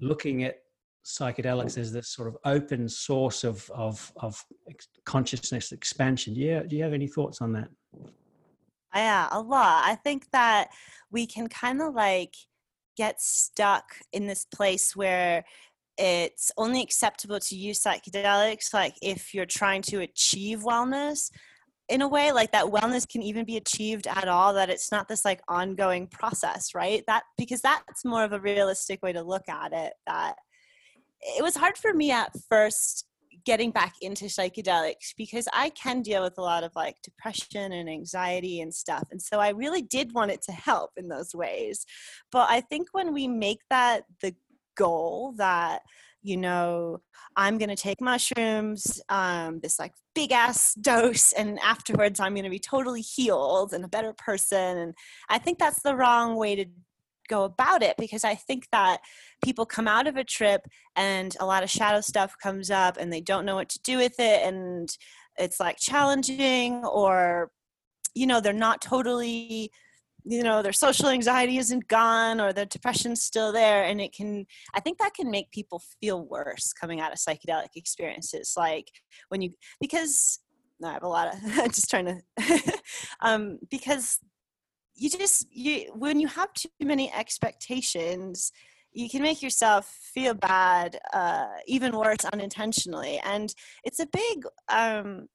looking 0.00 0.44
at 0.44 0.56
psychedelics 1.04 1.76
as 1.76 1.92
this 1.92 2.08
sort 2.08 2.28
of 2.28 2.36
open 2.44 2.88
source 2.88 3.44
of 3.44 3.70
of 3.74 4.12
of 4.16 4.42
consciousness 5.04 5.72
expansion. 5.72 6.34
Yeah, 6.34 6.62
do 6.62 6.76
you 6.76 6.82
have 6.82 6.92
any 6.92 7.06
thoughts 7.06 7.40
on 7.40 7.52
that? 7.52 7.68
Yeah, 8.94 9.28
a 9.30 9.40
lot. 9.40 9.84
I 9.84 9.96
think 9.96 10.30
that 10.30 10.70
we 11.10 11.26
can 11.26 11.48
kind 11.48 11.82
of 11.82 11.94
like 11.94 12.34
get 12.96 13.20
stuck 13.20 13.96
in 14.12 14.26
this 14.26 14.46
place 14.46 14.94
where 14.94 15.44
it's 15.98 16.50
only 16.56 16.80
acceptable 16.80 17.38
to 17.38 17.56
use 17.56 17.82
psychedelics 17.82 18.74
like 18.74 18.94
if 19.00 19.32
you're 19.32 19.46
trying 19.46 19.80
to 19.80 20.00
achieve 20.00 20.60
wellness 20.60 21.30
in 21.88 22.02
a 22.02 22.08
way 22.08 22.32
like 22.32 22.52
that 22.52 22.66
wellness 22.66 23.08
can 23.08 23.22
even 23.22 23.44
be 23.44 23.56
achieved 23.56 24.06
at 24.06 24.28
all 24.28 24.54
that 24.54 24.70
it's 24.70 24.90
not 24.90 25.08
this 25.08 25.24
like 25.24 25.40
ongoing 25.48 26.06
process 26.06 26.74
right 26.74 27.02
that 27.06 27.24
because 27.36 27.60
that's 27.60 28.04
more 28.04 28.24
of 28.24 28.32
a 28.32 28.40
realistic 28.40 29.02
way 29.02 29.12
to 29.12 29.22
look 29.22 29.48
at 29.48 29.72
it 29.72 29.92
that 30.06 30.34
it 31.20 31.42
was 31.42 31.56
hard 31.56 31.76
for 31.76 31.92
me 31.92 32.10
at 32.10 32.32
first 32.48 33.06
getting 33.44 33.70
back 33.70 33.94
into 34.00 34.26
psychedelics 34.26 35.12
because 35.16 35.46
I 35.52 35.70
can 35.70 36.02
deal 36.02 36.22
with 36.22 36.38
a 36.38 36.42
lot 36.42 36.64
of 36.64 36.72
like 36.74 36.96
depression 37.02 37.72
and 37.72 37.88
anxiety 37.88 38.60
and 38.60 38.72
stuff. 38.72 39.04
And 39.10 39.20
so 39.20 39.38
I 39.38 39.50
really 39.50 39.82
did 39.82 40.14
want 40.14 40.30
it 40.30 40.42
to 40.42 40.52
help 40.52 40.90
in 40.96 41.08
those 41.08 41.34
ways. 41.34 41.84
But 42.32 42.48
I 42.50 42.60
think 42.60 42.88
when 42.92 43.12
we 43.12 43.28
make 43.28 43.60
that 43.70 44.04
the 44.22 44.34
goal 44.76 45.34
that 45.36 45.82
you 46.24 46.36
know 46.36 46.98
i'm 47.36 47.58
going 47.58 47.68
to 47.68 47.76
take 47.76 48.00
mushrooms 48.00 49.00
um, 49.10 49.60
this 49.60 49.78
like 49.78 49.92
big 50.14 50.32
ass 50.32 50.74
dose 50.80 51.32
and 51.32 51.60
afterwards 51.60 52.18
i'm 52.18 52.34
going 52.34 52.44
to 52.44 52.50
be 52.50 52.58
totally 52.58 53.02
healed 53.02 53.72
and 53.72 53.84
a 53.84 53.88
better 53.88 54.12
person 54.14 54.78
and 54.78 54.94
i 55.28 55.38
think 55.38 55.58
that's 55.58 55.82
the 55.82 55.94
wrong 55.94 56.34
way 56.34 56.56
to 56.56 56.64
go 57.28 57.44
about 57.44 57.82
it 57.82 57.96
because 57.98 58.24
i 58.24 58.34
think 58.34 58.66
that 58.72 58.98
people 59.44 59.64
come 59.64 59.88
out 59.88 60.06
of 60.06 60.16
a 60.16 60.24
trip 60.24 60.62
and 60.96 61.36
a 61.40 61.46
lot 61.46 61.62
of 61.62 61.70
shadow 61.70 62.00
stuff 62.00 62.34
comes 62.42 62.70
up 62.70 62.96
and 62.98 63.12
they 63.12 63.20
don't 63.20 63.46
know 63.46 63.54
what 63.54 63.68
to 63.68 63.80
do 63.82 63.96
with 63.96 64.18
it 64.18 64.42
and 64.42 64.96
it's 65.38 65.60
like 65.60 65.76
challenging 65.78 66.84
or 66.84 67.50
you 68.14 68.26
know 68.26 68.40
they're 68.40 68.52
not 68.52 68.80
totally 68.80 69.70
you 70.24 70.42
know 70.42 70.62
their 70.62 70.72
social 70.72 71.08
anxiety 71.08 71.58
isn't 71.58 71.86
gone 71.88 72.40
or 72.40 72.52
their 72.52 72.64
depression's 72.64 73.22
still 73.22 73.52
there 73.52 73.84
and 73.84 74.00
it 74.00 74.12
can 74.12 74.46
i 74.74 74.80
think 74.80 74.98
that 74.98 75.14
can 75.14 75.30
make 75.30 75.50
people 75.50 75.82
feel 76.00 76.26
worse 76.26 76.72
coming 76.72 77.00
out 77.00 77.12
of 77.12 77.18
psychedelic 77.18 77.76
experiences 77.76 78.54
like 78.56 78.90
when 79.28 79.42
you 79.42 79.50
because 79.80 80.40
i 80.84 80.92
have 80.92 81.02
a 81.02 81.08
lot 81.08 81.32
of 81.32 81.40
i'm 81.58 81.68
just 81.70 81.90
trying 81.90 82.06
to 82.06 82.72
um 83.20 83.58
because 83.70 84.18
you 84.94 85.10
just 85.10 85.46
you 85.50 85.92
when 85.94 86.18
you 86.18 86.28
have 86.28 86.52
too 86.54 86.68
many 86.80 87.12
expectations 87.12 88.52
you 88.94 89.10
can 89.10 89.22
make 89.22 89.42
yourself 89.42 89.86
feel 90.14 90.34
bad 90.34 90.98
uh, 91.12 91.48
even 91.66 91.96
worse 91.96 92.24
unintentionally 92.32 93.20
and 93.24 93.52
it's 93.82 93.98
a 93.98 94.06
big 94.06 94.44
um, 94.68 95.26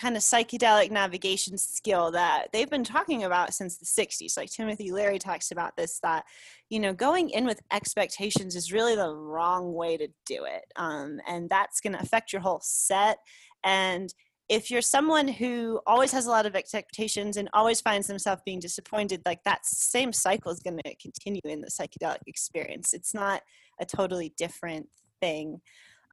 kind 0.00 0.16
of 0.16 0.22
psychedelic 0.22 0.90
navigation 0.90 1.58
skill 1.58 2.10
that 2.10 2.46
they've 2.52 2.70
been 2.70 2.84
talking 2.84 3.24
about 3.24 3.52
since 3.52 3.78
the 3.78 3.84
60s 3.84 4.36
like 4.36 4.50
timothy 4.50 4.92
leary 4.92 5.18
talks 5.18 5.50
about 5.50 5.76
this 5.76 5.98
that 6.02 6.24
you 6.70 6.78
know 6.78 6.92
going 6.92 7.30
in 7.30 7.44
with 7.44 7.60
expectations 7.72 8.54
is 8.54 8.72
really 8.72 8.94
the 8.94 9.12
wrong 9.12 9.72
way 9.72 9.96
to 9.96 10.08
do 10.24 10.44
it 10.44 10.64
um, 10.76 11.20
and 11.26 11.48
that's 11.50 11.80
going 11.80 11.92
to 11.92 12.00
affect 12.00 12.32
your 12.32 12.42
whole 12.42 12.60
set. 12.62 13.18
And 13.64 14.12
if 14.48 14.70
you're 14.70 14.80
someone 14.80 15.28
who 15.28 15.80
always 15.86 16.10
has 16.12 16.26
a 16.26 16.30
lot 16.30 16.46
of 16.46 16.56
expectations 16.56 17.36
and 17.36 17.50
always 17.52 17.80
finds 17.82 18.06
themselves 18.06 18.42
being 18.46 18.60
disappointed 18.60 19.20
like 19.26 19.42
that 19.44 19.66
same 19.66 20.12
cycle 20.12 20.50
is 20.50 20.60
going 20.60 20.78
to 20.78 20.94
continue 20.96 21.42
in 21.44 21.60
the 21.60 21.68
psychedelic 21.68 22.20
experience. 22.26 22.94
It's 22.94 23.12
not 23.12 23.42
a 23.80 23.84
totally 23.84 24.32
different 24.38 24.88
thing. 25.20 25.60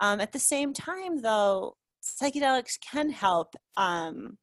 Um, 0.02 0.20
at 0.20 0.34
the 0.34 0.40
same 0.40 0.74
time 0.74 1.22
though 1.22 1.78
psychedelics 2.06 2.78
can 2.80 3.10
help 3.10 3.56
um, 3.78 4.38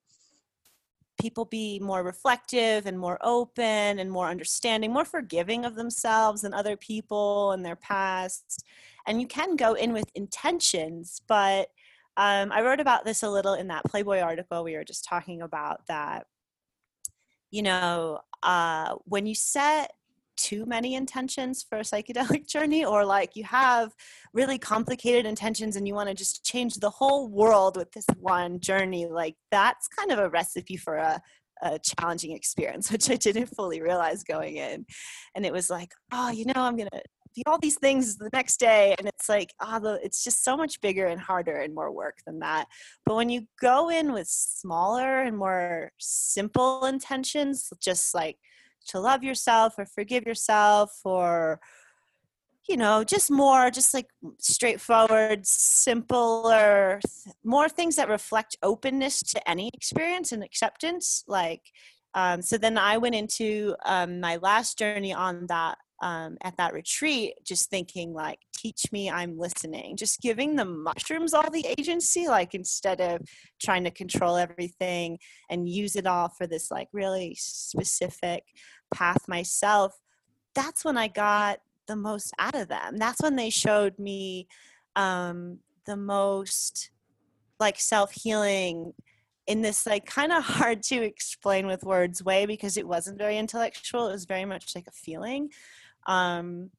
people 1.21 1.45
be 1.45 1.79
more 1.79 2.03
reflective 2.03 2.87
and 2.87 2.99
more 2.99 3.19
open 3.23 3.99
and 3.99 4.11
more 4.11 4.29
understanding, 4.29 4.93
more 4.93 5.05
forgiving 5.05 5.65
of 5.65 5.77
themselves 5.77 6.45
and 6.45 6.55
other 6.55 6.77
people 6.77 7.53
and 7.53 7.65
their 7.65 7.77
past. 7.77 8.65
And 9.07 9.21
you 9.21 9.27
can 9.27 9.57
go 9.57 9.75
in 9.75 9.93
with 9.93 10.05
intentions, 10.15 11.23
but 11.29 11.69
um, 12.17 12.53
I 12.53 12.63
wrote 12.63 12.81
about 12.81 13.05
this 13.05 13.23
a 13.23 13.31
little 13.31 13.55
in 13.55 13.69
that 13.69 13.85
Playboy 13.85 14.19
article 14.19 14.65
we 14.65 14.75
were 14.75 14.85
just 14.85 15.05
talking 15.05 15.43
about 15.43 15.87
that, 15.87 16.27
you 17.51 17.63
know, 17.63 18.21
uh, 18.43 18.97
when 19.05 19.27
you 19.27 19.35
set 19.35 19.93
too 20.37 20.65
many 20.67 20.95
intentions 20.95 21.65
for 21.69 21.79
a 21.79 21.83
psychedelic 21.83 22.47
journey 22.49 22.85
or 22.85 23.05
like 23.05 23.37
you 23.37 23.45
have 23.45 23.95
really 24.33 24.59
complicated 24.59 25.27
intentions 25.27 25.77
and 25.77 25.87
you 25.87 25.95
want 25.95 26.09
to 26.09 26.15
just 26.15 26.45
change 26.45 26.75
the 26.75 26.91
whole 26.91 27.29
world 27.29 27.77
with 27.77 27.91
this 27.93 28.07
one 28.19 28.61
journey 28.61 29.07
like 29.07 29.37
that's 29.51 29.89
kind 29.89 30.11
of 30.11 30.19
a 30.19 30.29
recipe 30.31 30.77
for 30.77 30.97
a, 30.97 31.21
a 31.63 31.79
challenging 31.79 32.33
experience 32.33 32.91
which 32.93 33.11
i 33.11 33.17
didn't 33.17 33.47
fully 33.47 33.81
realize 33.81 34.23
going 34.23 34.57
in. 34.57 34.85
And 35.35 35.47
it 35.47 35.53
was 35.53 35.71
like 35.71 35.93
oh 36.13 36.31
you 36.31 36.45
know 36.47 36.55
i'm 36.57 36.77
gonna 36.77 37.03
do 37.35 37.43
all 37.47 37.59
these 37.59 37.79
things 37.79 38.17
the 38.17 38.31
next 38.33 38.61
day. 38.61 38.95
And 38.99 39.09
it's 39.09 39.29
like 39.29 39.53
ah 39.61 39.81
oh, 39.83 39.99
it's 40.03 40.25
just 40.25 40.45
so 40.45 40.57
much 40.57 40.81
bigger 40.81 41.07
and 41.07 41.21
harder 41.21 41.57
and 41.57 41.75
more 41.75 41.91
work 41.91 42.19
than 42.27 42.41
that. 42.41 42.67
But 43.05 43.17
when 43.17 43.31
you 43.31 43.47
go 43.61 43.89
in 43.91 44.13
with 44.13 44.29
smaller 44.29 45.23
and 45.23 45.37
more 45.37 45.93
simple 45.99 46.85
intentions 46.87 47.73
just 47.81 48.15
like 48.15 48.39
to 48.89 49.01
love 49.01 49.23
yourself 49.23 49.75
or 49.79 49.87
forgive 49.87 50.27
yourself 50.27 51.01
or 51.05 51.61
you 52.69 52.77
know 52.77 53.03
just 53.03 53.31
more 53.31 53.71
just 53.71 53.93
like 53.93 54.09
straightforward 54.39 55.47
simpler 55.47 57.01
more 57.45 57.69
things 57.69 57.97
that 57.97 58.09
reflect 58.09 58.57
openness 58.63 59.21
to 59.21 59.49
any 59.49 59.71
experience 59.75 60.33
and 60.33 60.43
acceptance 60.43 61.25
like 61.27 61.63
um, 62.15 62.43
so 62.43 62.57
then 62.57 62.79
i 62.79 62.97
went 62.97 63.15
into 63.15 63.75
um, 63.85 64.21
my 64.21 64.37
last 64.37 64.79
journey 64.79 65.13
on 65.13 65.47
that 65.49 65.77
um, 66.03 66.37
at 66.43 66.57
that 66.57 66.73
retreat 66.73 67.35
just 67.45 67.71
thinking 67.71 68.13
like 68.13 68.39
teach 68.63 68.93
me 68.93 69.11
i'm 69.11 69.39
listening. 69.39 69.97
Just 69.97 70.21
giving 70.21 70.57
the 70.57 70.65
mushrooms 70.65 71.35
all 71.35 71.51
the 71.51 71.67
agency 71.79 72.29
like 72.29 72.55
instead 72.55 73.01
of 73.01 73.21
trying 73.61 73.85
to 73.85 73.91
control 73.91 74.37
everything 74.37 75.19
and 75.51 75.69
use 75.69 75.97
it 75.97 76.07
all 76.07 76.29
for 76.29 76.47
this 76.47 76.71
like 76.71 76.89
really 76.93 77.35
specific 77.39 78.45
path 78.95 79.27
myself 79.27 79.93
that's 80.55 80.85
when 80.85 80.99
i 80.99 81.09
got 81.09 81.59
the 81.87 81.97
most 81.97 82.33
out 82.39 82.55
of 82.55 82.69
them. 82.69 82.97
That's 82.97 83.21
when 83.21 83.37
they 83.37 83.51
showed 83.51 83.99
me 83.99 84.49
um, 84.97 85.59
the 85.87 85.97
most 85.97 86.91
like 87.61 87.79
self-healing 87.79 88.93
in 89.47 89.63
this 89.63 89.87
like 89.87 90.07
kind 90.07 90.33
of 90.33 90.45
hard 90.45 90.83
to 90.85 91.03
explain 91.03 91.67
with 91.67 91.85
words 91.85 92.23
way 92.23 92.47
because 92.47 92.77
it 92.77 92.87
wasn't 92.87 93.19
very 93.19 93.39
intellectual. 93.39 94.09
It 94.09 94.13
was 94.13 94.25
very 94.25 94.45
much 94.45 94.75
like 94.75 94.87
a 94.87 94.93
feeling. 94.93 95.51
Um, 96.07 96.71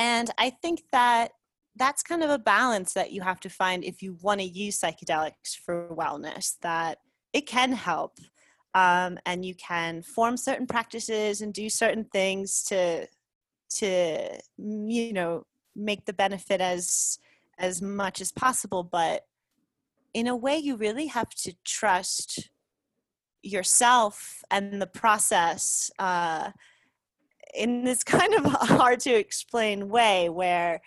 and 0.00 0.30
I 0.38 0.48
think 0.48 0.84
that 0.92 1.32
that's 1.76 2.02
kind 2.02 2.22
of 2.22 2.30
a 2.30 2.38
balance 2.38 2.94
that 2.94 3.12
you 3.12 3.20
have 3.20 3.38
to 3.40 3.50
find 3.50 3.84
if 3.84 4.02
you 4.02 4.16
want 4.22 4.40
to 4.40 4.46
use 4.46 4.80
psychedelics 4.80 5.54
for 5.62 5.88
wellness, 5.90 6.54
that 6.62 6.98
it 7.34 7.46
can 7.46 7.72
help. 7.72 8.16
Um, 8.74 9.18
and 9.26 9.44
you 9.44 9.54
can 9.54 10.00
form 10.00 10.38
certain 10.38 10.66
practices 10.66 11.42
and 11.42 11.52
do 11.52 11.68
certain 11.68 12.04
things 12.04 12.62
to 12.64 13.06
to 13.76 14.38
you 14.56 15.12
know 15.12 15.44
make 15.76 16.06
the 16.06 16.12
benefit 16.12 16.60
as 16.60 17.18
as 17.58 17.80
much 17.80 18.20
as 18.20 18.32
possible 18.32 18.82
but 18.82 19.26
in 20.12 20.26
a 20.26 20.34
way 20.34 20.56
you 20.56 20.74
really 20.76 21.06
have 21.06 21.30
to 21.30 21.54
trust 21.64 22.50
yourself 23.42 24.42
and 24.50 24.82
the 24.82 24.88
process 24.88 25.88
uh, 26.00 26.50
in 27.54 27.84
this 27.84 28.02
kind 28.04 28.34
of 28.34 28.44
hard 28.52 29.00
to 29.00 29.14
explain 29.14 29.88
way 29.88 30.28
where 30.28 30.80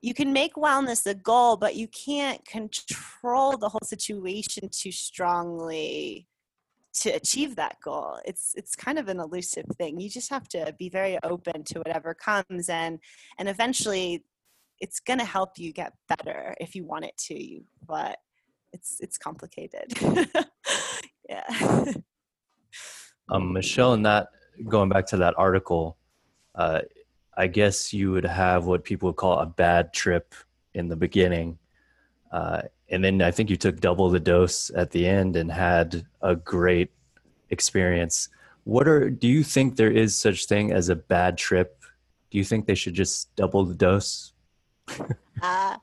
you 0.00 0.14
can 0.14 0.32
make 0.32 0.54
wellness 0.54 1.06
a 1.06 1.14
goal, 1.14 1.56
but 1.56 1.76
you 1.76 1.86
can't 1.88 2.44
control 2.44 3.56
the 3.56 3.68
whole 3.68 3.80
situation 3.84 4.68
too 4.70 4.90
strongly 4.90 6.26
to 6.94 7.10
achieve 7.10 7.56
that 7.56 7.76
goal. 7.82 8.18
It's 8.24 8.52
it's 8.56 8.76
kind 8.76 8.98
of 8.98 9.08
an 9.08 9.20
elusive 9.20 9.64
thing. 9.78 9.98
You 9.98 10.10
just 10.10 10.28
have 10.30 10.48
to 10.48 10.74
be 10.78 10.88
very 10.88 11.18
open 11.22 11.64
to 11.64 11.78
whatever 11.78 12.14
comes 12.14 12.68
and 12.68 12.98
and 13.38 13.48
eventually 13.48 14.24
it's 14.80 14.98
going 14.98 15.20
to 15.20 15.24
help 15.24 15.58
you 15.58 15.72
get 15.72 15.92
better 16.08 16.56
if 16.60 16.74
you 16.74 16.84
want 16.84 17.04
it 17.04 17.16
to 17.16 17.40
you, 17.40 17.64
but 17.86 18.18
it's 18.72 18.98
it's 19.00 19.16
complicated. 19.16 19.92
yeah. 21.28 21.84
Um 23.28 23.52
Michelle 23.52 23.94
in 23.94 24.02
that 24.02 24.26
going 24.68 24.88
back 24.88 25.06
to 25.08 25.16
that 25.18 25.34
article, 25.36 25.96
uh, 26.54 26.82
I 27.36 27.46
guess 27.46 27.92
you 27.92 28.12
would 28.12 28.24
have 28.24 28.66
what 28.66 28.84
people 28.84 29.08
would 29.08 29.16
call 29.16 29.38
a 29.38 29.46
bad 29.46 29.92
trip 29.92 30.34
in 30.74 30.88
the 30.88 30.96
beginning. 30.96 31.58
Uh, 32.30 32.62
and 32.88 33.02
then 33.02 33.22
I 33.22 33.30
think 33.30 33.50
you 33.50 33.56
took 33.56 33.80
double 33.80 34.10
the 34.10 34.20
dose 34.20 34.70
at 34.74 34.90
the 34.90 35.06
end 35.06 35.36
and 35.36 35.50
had 35.50 36.06
a 36.20 36.36
great 36.36 36.90
experience. 37.50 38.28
What 38.64 38.86
are 38.86 39.10
do 39.10 39.28
you 39.28 39.42
think 39.42 39.76
there 39.76 39.90
is 39.90 40.18
such 40.18 40.46
thing 40.46 40.72
as 40.72 40.88
a 40.88 40.96
bad 40.96 41.36
trip 41.36 41.78
Do 42.30 42.38
you 42.38 42.44
think 42.44 42.66
they 42.66 42.74
should 42.74 42.94
just 42.94 43.34
double 43.34 43.64
the 43.64 43.74
dose? 43.74 44.32
uh, 45.42 45.76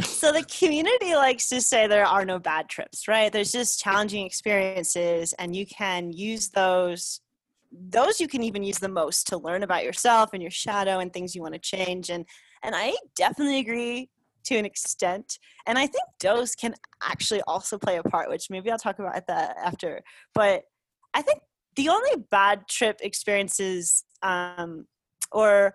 so 0.00 0.32
the 0.32 0.44
community 0.44 1.14
likes 1.14 1.48
to 1.48 1.60
say 1.60 1.86
there 1.86 2.06
are 2.06 2.24
no 2.24 2.38
bad 2.38 2.68
trips, 2.68 3.08
right? 3.08 3.32
There's 3.32 3.52
just 3.52 3.80
challenging 3.80 4.26
experiences, 4.26 5.32
and 5.34 5.54
you 5.54 5.66
can 5.66 6.12
use 6.12 6.50
those. 6.50 7.20
Those 7.88 8.20
you 8.20 8.28
can 8.28 8.42
even 8.42 8.62
use 8.62 8.78
the 8.78 8.88
most 8.88 9.26
to 9.28 9.38
learn 9.38 9.62
about 9.62 9.84
yourself 9.84 10.30
and 10.32 10.42
your 10.42 10.50
shadow 10.50 11.00
and 11.00 11.12
things 11.12 11.34
you 11.34 11.42
want 11.42 11.54
to 11.54 11.60
change. 11.60 12.10
And 12.10 12.24
and 12.62 12.74
I 12.76 12.94
definitely 13.16 13.58
agree 13.58 14.08
to 14.44 14.56
an 14.56 14.64
extent. 14.64 15.38
And 15.66 15.78
I 15.78 15.86
think 15.86 16.04
those 16.20 16.54
can 16.54 16.74
actually 17.02 17.42
also 17.42 17.78
play 17.78 17.96
a 17.96 18.02
part, 18.02 18.28
which 18.30 18.50
maybe 18.50 18.70
I'll 18.70 18.78
talk 18.78 18.98
about 18.98 19.26
that 19.26 19.56
after. 19.62 20.02
But 20.34 20.64
I 21.14 21.22
think 21.22 21.40
the 21.76 21.88
only 21.88 22.24
bad 22.30 22.68
trip 22.68 22.98
experiences 23.00 24.04
um, 24.22 24.86
or 25.32 25.74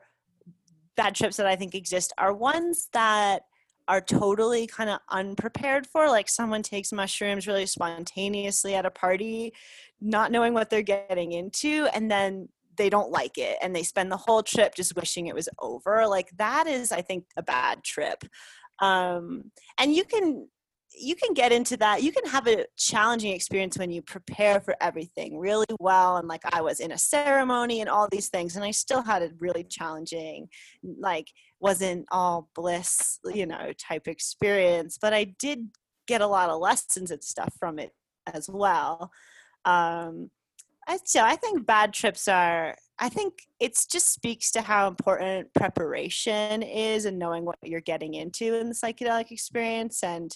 bad 0.95 1.15
trips 1.15 1.37
that 1.37 1.47
I 1.47 1.55
think 1.55 1.75
exist 1.75 2.13
are 2.17 2.33
ones 2.33 2.89
that 2.93 3.43
are 3.89 3.99
totally 3.99 4.67
kind 4.67 4.89
of 4.89 4.99
unprepared 5.09 5.87
for. 5.87 6.07
Like 6.07 6.29
someone 6.29 6.61
takes 6.61 6.93
mushrooms 6.93 7.47
really 7.47 7.65
spontaneously 7.65 8.75
at 8.75 8.85
a 8.85 8.91
party, 8.91 9.51
not 9.99 10.31
knowing 10.31 10.53
what 10.53 10.69
they're 10.69 10.83
getting 10.83 11.31
into, 11.31 11.87
and 11.93 12.09
then 12.09 12.47
they 12.77 12.89
don't 12.89 13.11
like 13.11 13.37
it 13.37 13.57
and 13.61 13.75
they 13.75 13.83
spend 13.83 14.09
the 14.09 14.17
whole 14.17 14.41
trip 14.41 14.73
just 14.73 14.95
wishing 14.95 15.27
it 15.27 15.35
was 15.35 15.49
over. 15.59 16.07
Like 16.07 16.29
that 16.37 16.67
is, 16.67 16.91
I 16.91 17.01
think, 17.01 17.25
a 17.35 17.43
bad 17.43 17.83
trip. 17.83 18.23
Um, 18.79 19.51
and 19.77 19.93
you 19.93 20.05
can 20.05 20.47
you 20.97 21.15
can 21.15 21.33
get 21.35 21.51
into 21.51 21.77
that 21.77 22.01
you 22.01 22.11
can 22.11 22.25
have 22.25 22.47
a 22.47 22.65
challenging 22.75 23.31
experience 23.31 23.77
when 23.77 23.91
you 23.91 24.01
prepare 24.01 24.59
for 24.59 24.75
everything 24.81 25.37
really 25.37 25.67
well 25.79 26.17
and 26.17 26.27
like 26.27 26.41
i 26.51 26.61
was 26.61 26.79
in 26.79 26.91
a 26.91 26.97
ceremony 26.97 27.79
and 27.79 27.89
all 27.89 28.07
these 28.11 28.29
things 28.29 28.55
and 28.55 28.65
i 28.65 28.71
still 28.71 29.03
had 29.03 29.21
a 29.21 29.29
really 29.39 29.63
challenging 29.63 30.49
like 30.97 31.27
wasn't 31.59 32.05
all 32.11 32.49
bliss 32.55 33.19
you 33.33 33.45
know 33.45 33.71
type 33.77 34.07
experience 34.07 34.97
but 34.99 35.13
i 35.13 35.23
did 35.23 35.67
get 36.07 36.21
a 36.21 36.27
lot 36.27 36.49
of 36.49 36.59
lessons 36.59 37.11
and 37.11 37.23
stuff 37.23 37.53
from 37.59 37.77
it 37.77 37.91
as 38.33 38.49
well. 38.49 39.11
Um 39.63 40.31
I, 40.87 40.97
so 41.03 41.21
i 41.21 41.35
think 41.35 41.67
bad 41.67 41.93
trips 41.93 42.27
are 42.27 42.75
i 42.97 43.09
think 43.09 43.43
it 43.59 43.77
just 43.91 44.11
speaks 44.11 44.49
to 44.53 44.61
how 44.61 44.87
important 44.87 45.53
preparation 45.53 46.63
is 46.63 47.05
and 47.05 47.19
knowing 47.19 47.45
what 47.45 47.57
you're 47.61 47.79
getting 47.79 48.15
into 48.15 48.55
in 48.55 48.69
the 48.69 48.75
psychedelic 48.75 49.29
experience 49.29 50.03
and 50.03 50.35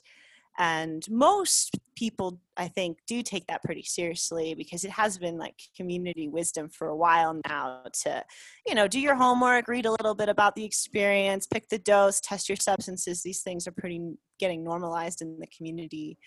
and 0.60 1.06
most 1.10 1.80
people 1.96 2.40
i 2.58 2.68
think 2.68 2.98
do 3.08 3.22
take 3.22 3.46
that 3.48 3.64
pretty 3.64 3.84
seriously 3.84 4.54
because 4.54 4.84
it 4.84 4.92
has 4.92 5.18
been 5.18 5.38
like 5.38 5.56
community 5.76 6.28
wisdom 6.28 6.70
for 6.70 6.88
a 6.88 6.96
while 6.96 7.40
now 7.48 7.82
to 7.92 8.24
you 8.66 8.76
know 8.76 8.88
do 8.88 9.00
your 9.00 9.16
homework 9.16 9.68
read 9.68 9.86
a 9.86 9.92
little 9.92 10.16
bit 10.16 10.30
about 10.30 10.56
the 10.56 10.64
experience 10.64 11.48
pick 11.48 11.68
the 11.70 11.80
dose 11.80 12.20
test 12.20 12.50
your 12.50 12.56
substances 12.56 13.24
these 13.24 13.42
things 13.42 13.68
are 13.68 13.72
pretty 13.72 14.02
getting 14.40 14.64
normalized 14.64 15.22
in 15.22 15.40
the 15.40 15.48
community 15.48 16.18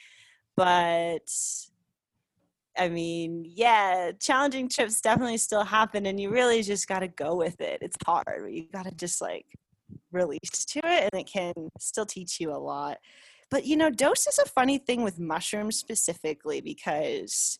but 0.56 1.28
I 2.78 2.88
mean, 2.88 3.44
yeah, 3.46 4.12
challenging 4.20 4.68
trips 4.68 5.00
definitely 5.00 5.38
still 5.38 5.64
happen, 5.64 6.06
and 6.06 6.20
you 6.20 6.30
really 6.30 6.62
just 6.62 6.86
got 6.86 7.00
to 7.00 7.08
go 7.08 7.34
with 7.34 7.60
it. 7.60 7.78
It's 7.80 7.96
hard. 8.04 8.24
But 8.26 8.52
you 8.52 8.66
got 8.72 8.84
to 8.84 8.92
just 8.92 9.20
like 9.20 9.46
release 10.12 10.64
to 10.66 10.80
it, 10.84 11.08
and 11.10 11.20
it 11.20 11.24
can 11.24 11.54
still 11.78 12.06
teach 12.06 12.40
you 12.40 12.52
a 12.52 12.58
lot. 12.58 12.98
But 13.50 13.64
you 13.64 13.76
know, 13.76 13.90
dose 13.90 14.26
is 14.26 14.38
a 14.38 14.48
funny 14.48 14.78
thing 14.78 15.02
with 15.02 15.20
mushrooms 15.20 15.76
specifically 15.76 16.60
because 16.60 17.58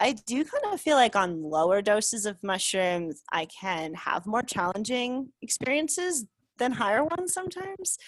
I 0.00 0.12
do 0.12 0.44
kind 0.44 0.72
of 0.72 0.80
feel 0.80 0.96
like 0.96 1.16
on 1.16 1.42
lower 1.42 1.82
doses 1.82 2.26
of 2.26 2.42
mushrooms, 2.42 3.22
I 3.32 3.46
can 3.46 3.94
have 3.94 4.26
more 4.26 4.42
challenging 4.42 5.32
experiences 5.42 6.26
than 6.58 6.72
higher 6.72 7.04
ones 7.04 7.32
sometimes. 7.32 7.98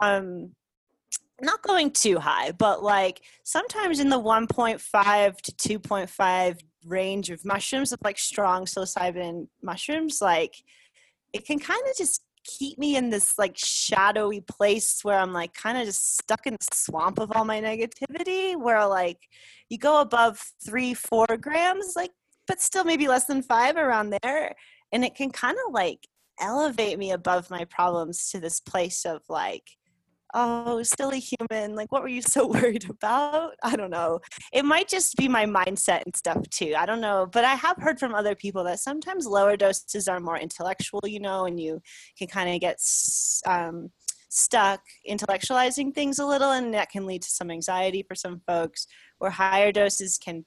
Um, 0.00 0.52
not 1.40 1.62
going 1.62 1.90
too 1.90 2.18
high, 2.18 2.52
but 2.52 2.82
like 2.82 3.22
sometimes 3.44 4.00
in 4.00 4.10
the 4.10 4.20
1.5 4.20 5.36
to 5.40 5.78
2.5 5.78 6.58
range 6.84 7.30
of 7.30 7.44
mushrooms 7.44 7.92
of 7.92 7.98
like 8.04 8.18
strong 8.18 8.64
psilocybin 8.64 9.48
mushrooms, 9.62 10.20
like 10.20 10.56
it 11.32 11.46
can 11.46 11.58
kind 11.58 11.82
of 11.88 11.96
just 11.96 12.22
keep 12.58 12.78
me 12.78 12.96
in 12.96 13.10
this 13.10 13.38
like 13.38 13.56
shadowy 13.56 14.40
place 14.40 15.00
where 15.02 15.18
I'm 15.18 15.32
like 15.32 15.54
kind 15.54 15.78
of 15.78 15.84
just 15.84 16.18
stuck 16.18 16.46
in 16.46 16.54
the 16.54 16.74
swamp 16.74 17.18
of 17.18 17.32
all 17.34 17.44
my 17.44 17.60
negativity 17.60 18.56
where 18.56 18.86
like 18.86 19.18
you 19.68 19.78
go 19.78 20.00
above 20.00 20.42
three, 20.64 20.94
four 20.94 21.26
grams, 21.40 21.94
like, 21.96 22.10
but 22.46 22.60
still 22.60 22.84
maybe 22.84 23.08
less 23.08 23.26
than 23.26 23.42
five 23.42 23.76
around 23.76 24.14
there. 24.22 24.54
And 24.92 25.04
it 25.04 25.14
can 25.14 25.30
kind 25.30 25.56
of 25.66 25.72
like 25.72 26.06
elevate 26.40 26.98
me 26.98 27.12
above 27.12 27.50
my 27.50 27.64
problems 27.66 28.30
to 28.30 28.40
this 28.40 28.60
place 28.60 29.04
of 29.04 29.22
like, 29.28 29.70
oh, 30.34 30.82
silly 30.82 31.20
human, 31.20 31.74
like, 31.74 31.92
what 31.92 32.02
were 32.02 32.08
you 32.08 32.22
so 32.22 32.46
worried 32.54 32.88
about? 32.88 33.54
I 33.62 33.76
don't 33.76 33.90
know. 33.90 34.20
It 34.52 34.64
might 34.64 34.88
just 34.88 35.16
be 35.16 35.28
my 35.28 35.46
mindset 35.46 36.02
and 36.04 36.16
stuff 36.16 36.48
too. 36.50 36.74
I 36.76 36.86
don't 36.86 37.00
know. 37.00 37.28
But 37.30 37.44
I 37.44 37.54
have 37.54 37.76
heard 37.78 37.98
from 37.98 38.14
other 38.14 38.34
people 38.34 38.64
that 38.64 38.80
sometimes 38.80 39.26
lower 39.26 39.56
doses 39.56 40.08
are 40.08 40.20
more 40.20 40.38
intellectual, 40.38 41.02
you 41.04 41.20
know, 41.20 41.46
and 41.46 41.60
you 41.60 41.80
can 42.18 42.26
kind 42.26 42.50
of 42.50 42.60
get 42.60 42.80
um, 43.46 43.90
stuck 44.28 44.80
intellectualizing 45.08 45.94
things 45.94 46.18
a 46.18 46.26
little, 46.26 46.52
and 46.52 46.74
that 46.74 46.90
can 46.90 47.06
lead 47.06 47.22
to 47.22 47.30
some 47.30 47.50
anxiety 47.50 48.02
for 48.02 48.14
some 48.14 48.40
folks, 48.46 48.86
where 49.18 49.30
higher 49.30 49.72
doses 49.72 50.18
can 50.18 50.44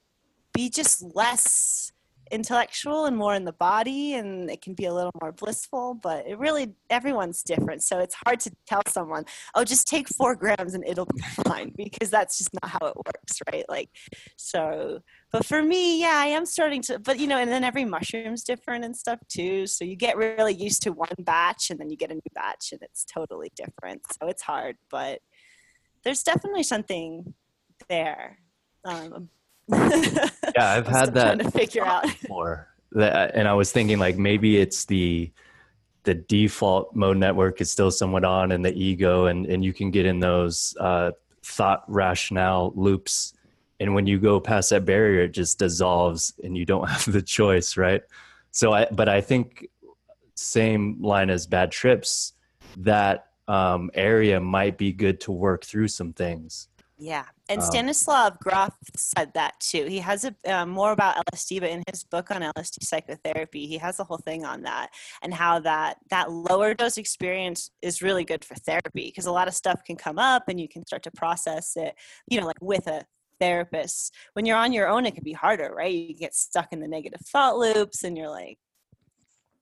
be 0.54 0.69
just 0.69 1.04
less 1.15 1.92
intellectual 2.34 3.06
and 3.06 3.15
more 3.15 3.36
in 3.36 3.46
the 3.46 3.54
body 3.54 4.15
and 4.15 4.50
it 4.50 4.60
can 4.60 4.74
be 4.74 4.86
a 4.86 4.93
little 4.93 5.12
more 5.22 5.32
blissful 5.32 5.93
but 5.93 6.26
it 6.28 6.39
really 6.39 6.74
everyone's 6.89 7.43
different 7.43 7.84
so 7.84 8.00
it's 8.00 8.15
hard 8.26 8.39
to 8.39 8.52
tell 8.67 8.82
someone 8.88 9.24
oh 9.54 9.63
just 9.63 9.88
take 9.88 10.08
four 10.10 10.36
grams 10.43 10.74
and 10.74 10.84
it'll 10.88 11.06
be 11.06 11.22
fine 11.46 11.72
because 11.78 12.10
that's 12.10 12.39
just 12.39 12.50
not 12.56 12.72
how 12.72 12.88
it 12.88 12.96
works 12.96 13.39
right? 13.52 13.65
Like 13.69 13.89
so 14.36 15.00
but 15.32 15.46
for 15.46 15.62
me 15.62 16.02
yeah 16.02 16.15
i 16.15 16.26
am 16.26 16.46
starting 16.46 16.82
to 16.82 16.98
but 16.98 17.19
you 17.19 17.28
know 17.28 17.38
and 17.38 17.52
then 17.52 17.63
every 17.63 17.86
mushroom's 17.86 18.43
different 18.43 18.84
and 18.84 18.98
stuff 18.98 19.19
too 19.30 19.67
so 19.67 19.86
you 19.86 19.96
get 19.96 20.17
really 20.17 20.56
used 20.56 20.82
to 20.82 20.91
one 20.91 21.10
batch 21.19 21.69
and 21.69 21.80
then 21.80 21.91
you 21.91 21.96
get 21.96 22.12
a 22.12 22.15
new 22.15 22.22
batch 22.34 22.72
and 22.72 22.82
it's 22.82 23.06
totally 23.06 23.52
different 23.56 24.02
so 24.12 24.28
it's 24.28 24.41
hard 24.41 24.76
but 24.89 25.19
there's 26.04 26.24
definitely 26.24 26.63
something 26.63 27.34
there 27.89 28.39
um, 28.86 29.30
yeah, 29.69 30.30
I've 30.58 30.88
had 30.99 31.13
that 31.15 31.39
to 31.39 31.52
figure 31.52 31.86
out 31.86 32.06
more. 32.30 32.67
That, 32.91 33.36
and 33.36 33.47
I 33.47 33.54
was 33.54 33.71
thinking 33.71 33.99
like 33.99 34.17
maybe 34.17 34.58
it's 34.58 34.86
the 34.86 35.32
the 36.04 36.13
default 36.13 36.93
mode 36.95 37.17
network 37.17 37.62
is 37.62 37.71
still 37.71 37.91
somewhat 37.91 38.26
on, 38.26 38.52
and 38.52 38.63
the 38.63 38.73
ego, 38.73 39.26
and 39.26 39.45
and 39.45 39.63
you 39.63 39.73
can 39.73 39.91
get 39.91 40.06
in 40.06 40.19
those 40.19 40.76
uh, 40.80 41.12
thought 41.43 41.84
rationale 41.88 42.71
loops. 42.76 43.34
And 43.80 43.95
when 43.95 44.08
you 44.08 44.19
go 44.19 44.39
past 44.39 44.69
that 44.69 44.86
barrier, 44.86 45.23
it 45.23 45.34
just 45.34 45.60
dissolves, 45.60 46.34
and 46.43 46.58
you 46.58 46.65
don't 46.65 46.88
have 46.89 47.12
the 47.12 47.21
choice, 47.21 47.78
right? 47.78 48.04
So 48.52 48.73
I, 48.73 48.88
but 48.91 49.10
I 49.10 49.21
think 49.21 49.67
same 50.36 51.02
line 51.02 51.30
as 51.30 51.47
bad 51.47 51.71
trips, 51.71 52.34
that 52.78 53.28
um, 53.47 53.91
area 53.93 54.39
might 54.39 54.78
be 54.78 54.91
good 54.91 55.19
to 55.21 55.32
work 55.32 55.63
through 55.65 55.88
some 55.88 56.13
things. 56.13 56.67
Yeah, 57.04 57.26
and 57.50 57.60
um, 57.60 57.66
Stanislav 57.66 58.39
Grof 58.39 58.74
said 58.96 59.34
that 59.34 59.60
too. 59.60 59.88
He 59.89 60.00
has 60.00 60.24
a 60.24 60.34
uh, 60.50 60.66
more 60.66 60.94
about 60.94 61.18
LSD, 61.34 61.60
but 61.60 61.70
in 61.70 61.84
his 61.92 62.06
book 62.06 62.32
on 62.32 62.42
LSD 62.42 62.82
psychotherapy, 62.82 63.68
he 63.68 63.78
has 63.78 64.00
a 64.00 64.06
whole 64.06 64.20
thing 64.20 64.46
on 64.46 64.62
that 64.62 64.89
and 65.22 65.34
how 65.34 65.60
that 65.60 65.98
that 66.12 66.32
lower 66.32 66.74
dose 66.74 66.96
experience 66.96 67.72
is 67.82 68.02
really 68.02 68.24
good 68.24 68.46
for 68.46 68.56
therapy 68.56 69.08
because 69.08 69.26
a 69.26 69.34
lot 69.34 69.50
of 69.50 69.54
stuff 69.54 69.84
can 69.84 69.98
come 69.98 70.18
up 70.18 70.44
and 70.48 70.62
you 70.62 70.70
can 70.70 70.86
start 70.86 71.04
to 71.04 71.12
process 71.12 71.76
it. 71.76 71.94
You 72.30 72.39
know, 72.39 72.48
like 72.48 72.62
with 72.62 72.88
a 72.88 73.04
therapist. 73.38 74.16
When 74.32 74.46
you're 74.46 74.56
on 74.56 74.72
your 74.72 74.88
own, 74.88 75.06
it 75.06 75.13
can 75.13 75.26
be 75.26 75.34
harder, 75.34 75.74
right? 75.76 75.94
You 75.94 76.16
get 76.16 76.34
stuck 76.34 76.72
in 76.72 76.80
the 76.80 76.88
negative 76.88 77.20
thought 77.20 77.58
loops, 77.58 78.06
and 78.06 78.18
you're 78.18 78.30
like, 78.30 78.60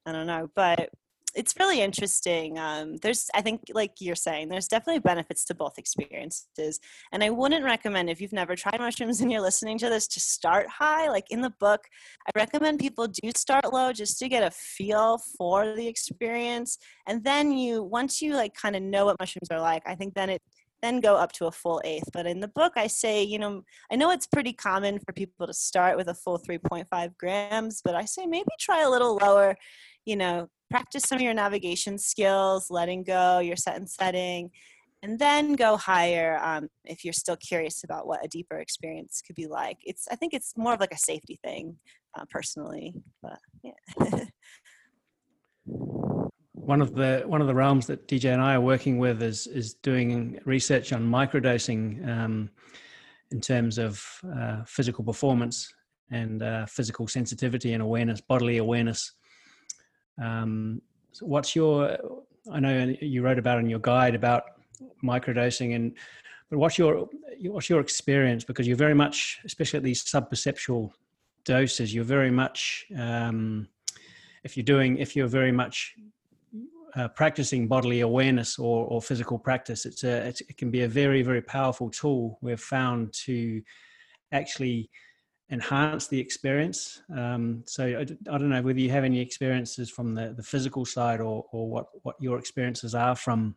I 0.06 0.12
don't 0.12 0.28
know, 0.28 0.48
but 0.56 0.92
it's 1.36 1.56
really 1.60 1.82
interesting. 1.82 2.58
Um, 2.58 2.98
there's, 2.98 3.30
I 3.34 3.42
think, 3.42 3.62
like 3.74 3.94
you're 4.00 4.16
saying, 4.16 4.50
there's 4.50 4.68
definitely 4.68 5.00
benefits 5.00 5.46
to 5.46 5.56
both 5.56 5.78
experiences. 5.78 6.80
And 7.12 7.24
I 7.24 7.30
wouldn't 7.30 7.64
recommend 7.64 8.10
if 8.10 8.22
you've 8.22 8.34
never 8.34 8.56
tried 8.56 8.80
mushrooms 8.80 9.22
and 9.22 9.32
you're 9.32 9.42
listening 9.42 9.78
to 9.80 9.90
this 9.90 10.08
to 10.10 10.20
start 10.20 10.68
high. 10.68 11.10
Like 11.10 11.26
in 11.30 11.42
the 11.42 11.54
book, 11.60 11.86
I 12.28 12.40
recommend 12.40 12.80
people 12.80 13.08
do 13.08 13.32
start 13.36 13.72
low 13.72 13.94
just 13.94 14.20
to 14.20 14.30
get 14.30 14.44
a 14.44 14.52
feel 14.52 15.20
for 15.38 15.76
the 15.76 15.88
experience. 15.88 16.78
And 17.08 17.24
then 17.24 17.52
you, 17.52 17.84
once 17.84 18.22
you 18.22 18.36
like 18.36 18.54
kind 18.54 18.76
of 18.76 18.84
know 18.84 19.06
what 19.06 19.20
mushrooms 19.20 19.50
are 19.52 19.62
like, 19.62 19.84
I 19.86 19.96
think 19.96 20.14
then 20.14 20.30
it 20.30 20.42
then 20.82 21.00
go 21.00 21.16
up 21.16 21.32
to 21.34 21.46
a 21.46 21.52
full 21.52 21.82
eighth. 21.84 22.10
But 22.12 22.26
in 22.26 22.40
the 22.40 22.48
book, 22.48 22.74
I 22.76 22.88
say, 22.88 23.24
you 23.24 23.40
know, 23.40 23.64
I 23.92 23.96
know 23.96 24.12
it's 24.12 24.28
pretty 24.28 24.54
common 24.54 25.00
for 25.00 25.14
people 25.14 25.48
to 25.48 25.54
start 25.54 25.98
with 25.98 26.08
a 26.08 26.14
full 26.14 26.40
3.5 26.40 27.18
grams, 27.18 27.82
but 27.84 27.96
I 27.96 28.06
say 28.06 28.26
maybe 28.26 28.50
try 28.60 28.82
a 28.82 28.90
little 28.90 29.16
lower, 29.22 29.56
you 30.06 30.16
know, 30.16 30.50
practice 30.72 31.04
some 31.04 31.18
of 31.18 31.22
your 31.22 31.34
navigation 31.34 31.98
skills, 31.98 32.72
letting 32.72 33.04
go, 33.04 33.40
your 33.40 33.56
set 33.56 33.76
and 33.76 33.90
setting, 33.90 34.50
and 35.04 35.20
then 35.20 35.54
go 35.54 35.78
higher 35.78 36.40
um, 36.44 36.70
if 36.86 37.04
you're 37.04 37.14
still 37.14 37.36
curious 37.38 37.84
about 37.84 38.08
what 38.08 38.24
a 38.24 38.28
deeper 38.28 38.58
experience 38.58 39.22
could 39.26 39.36
be 39.36 39.48
like. 39.48 39.78
It's 39.84 40.08
I 40.10 40.16
think 40.16 40.34
it's 40.34 40.54
more 40.58 40.74
of 40.74 40.80
like 40.80 40.94
a 40.94 40.98
safety 40.98 41.40
thing, 41.44 41.78
uh, 42.18 42.26
personally. 42.30 42.96
But 43.22 43.40
yeah. 43.64 43.74
one 45.66 46.82
of 46.82 46.94
the 46.94 47.24
one 47.26 47.42
of 47.42 47.48
the 47.48 47.56
realms 47.56 47.88
that 47.88 48.08
DJ 48.08 48.34
and 48.34 48.42
I 48.42 48.56
are 48.56 48.62
working 48.62 48.98
with 48.98 49.22
is 49.22 49.48
is 49.48 49.74
doing 49.76 50.40
research 50.46 50.94
on 50.94 51.08
microdosing 51.08 52.08
um, 52.08 52.50
in 53.32 53.42
terms 53.42 53.78
of 53.78 54.04
uh, 54.38 54.64
physical 54.66 55.04
performance 55.04 55.74
and 56.12 56.44
uh, 56.44 56.66
physical 56.66 57.08
sensitivity 57.08 57.74
and 57.74 57.82
awareness, 57.82 58.22
bodily 58.22 58.58
awareness. 58.58 59.14
Um, 60.22 60.82
so 61.12 61.26
what's 61.26 61.56
your? 61.56 61.98
I 62.52 62.60
know 62.60 62.96
you 63.02 63.22
wrote 63.22 63.38
about 63.38 63.60
in 63.60 63.70
your 63.70 63.80
guide 63.80 64.16
about 64.16 64.44
microdosing, 65.04 65.76
and 65.76 65.94
but 66.50 66.58
what's 66.58 66.78
your 66.78 67.08
what's 67.44 67.70
your 67.70 67.80
experience? 67.80 68.44
Because 68.44 68.68
you're 68.68 68.78
very 68.78 68.96
much, 68.96 69.40
especially 69.46 69.78
at 69.78 69.84
these 69.84 70.04
subperceptual 70.04 70.92
doses, 71.44 71.94
you're 71.94 72.04
very 72.04 72.32
much. 72.32 72.86
Um, 72.98 73.68
if 74.44 74.58
you're 74.58 74.64
doing, 74.64 74.98
if 74.98 75.16
you're 75.16 75.28
very 75.28 75.52
much 75.52 75.96
uh, 76.96 77.08
practicing 77.10 77.68
bodily 77.68 78.02
awareness 78.02 78.58
or, 78.58 78.86
or 78.88 79.02
physical 79.02 79.38
practice, 79.38 79.86
it's 79.86 80.04
a, 80.04 80.28
it's, 80.28 80.42
it 80.42 80.58
can 80.58 80.72
be 80.72 80.82
a 80.82 80.88
very, 80.88 81.22
very 81.22 81.42
powerful 81.42 81.90
tool 81.90 82.38
we've 82.42 82.60
found 82.60 83.14
to 83.14 83.62
actually 84.32 84.90
enhance 85.52 86.08
the 86.08 86.20
experience. 86.20 87.02
Um, 87.16 87.64
so 87.66 87.86
I, 87.86 88.02
I, 88.02 88.38
don't 88.38 88.50
know 88.50 88.62
whether 88.62 88.80
you 88.80 88.90
have 88.92 89.04
any 89.04 89.20
experiences 89.20 89.90
from 89.90 90.16
the, 90.16 90.34
the 90.36 90.44
physical 90.44 90.86
side 90.86 91.20
or, 91.20 91.46
or 91.52 91.70
what, 91.70 91.88
what 92.04 92.16
your 92.20 92.40
experiences 92.40 92.96
are 92.96 93.16
from 93.16 93.56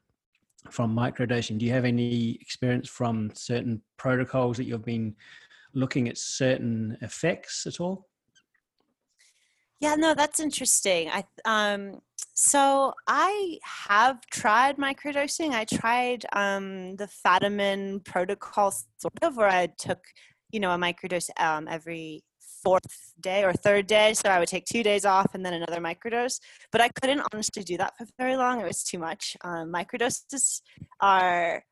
from 0.71 0.97
microdosing. 0.97 1.59
Do 1.59 1.67
you 1.67 1.73
have 1.73 1.85
any 1.85 2.39
experience 2.41 2.89
from 2.89 3.31
certain 3.35 3.83
protocols 3.99 4.57
that 4.57 4.65
you've 4.65 4.85
been 4.85 5.15
looking 5.75 6.09
at 6.09 6.17
certain 6.17 6.97
effects 7.03 7.67
at 7.67 7.81
all? 7.81 8.09
Yeah, 9.81 9.97
no, 9.97 10.15
that's 10.15 10.41
interesting. 10.41 11.11
I 11.11 11.25
um 11.45 12.01
so 12.33 12.95
I 13.07 13.59
have 13.87 14.25
tried 14.31 14.77
microdosing. 14.79 15.51
I 15.51 15.65
tried 15.65 16.25
um 16.33 16.97
the 16.97 17.09
Fadiman 17.09 18.05
protocol 18.05 18.73
sort 18.97 19.19
of 19.23 19.37
where 19.37 19.49
I 19.49 19.67
took, 19.67 20.01
you 20.55 20.61
know, 20.61 20.71
a 20.71 20.79
microdose 20.79 21.31
um 21.41 21.67
every 21.69 22.23
fourth 22.63 23.13
day 23.21 23.45
or 23.45 23.53
third 23.53 23.87
day. 23.87 24.15
So 24.15 24.31
I 24.31 24.39
would 24.39 24.49
take 24.49 24.65
two 24.65 24.83
days 24.83 25.05
off 25.05 25.35
and 25.35 25.45
then 25.45 25.53
another 25.53 25.81
microdose. 25.81 26.41
But 26.73 26.81
I 26.81 26.89
couldn't 26.89 27.23
honestly 27.33 27.63
do 27.63 27.77
that 27.77 27.93
for 27.99 28.07
very 28.19 28.37
long. 28.37 28.61
It 28.61 28.67
was 28.67 28.85
too 28.85 28.99
much. 28.99 29.37
Um, 29.43 29.73
microdoses 29.73 30.63
are, 31.01 31.65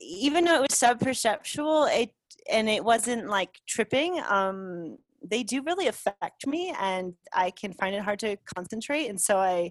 even 0.00 0.44
though 0.44 0.56
it 0.56 0.62
was 0.62 0.78
subperceptual, 0.78 1.88
it 2.02 2.10
and 2.50 2.68
it 2.68 2.84
wasn't 2.84 3.28
like 3.28 3.60
tripping. 3.66 4.20
Um, 4.28 4.98
they 5.22 5.42
do 5.42 5.62
really 5.62 5.88
affect 5.88 6.46
me 6.46 6.72
and 6.80 7.12
i 7.32 7.50
can 7.50 7.72
find 7.72 7.92
it 7.92 8.02
hard 8.02 8.20
to 8.20 8.36
concentrate 8.54 9.08
and 9.08 9.20
so 9.20 9.36
i 9.36 9.70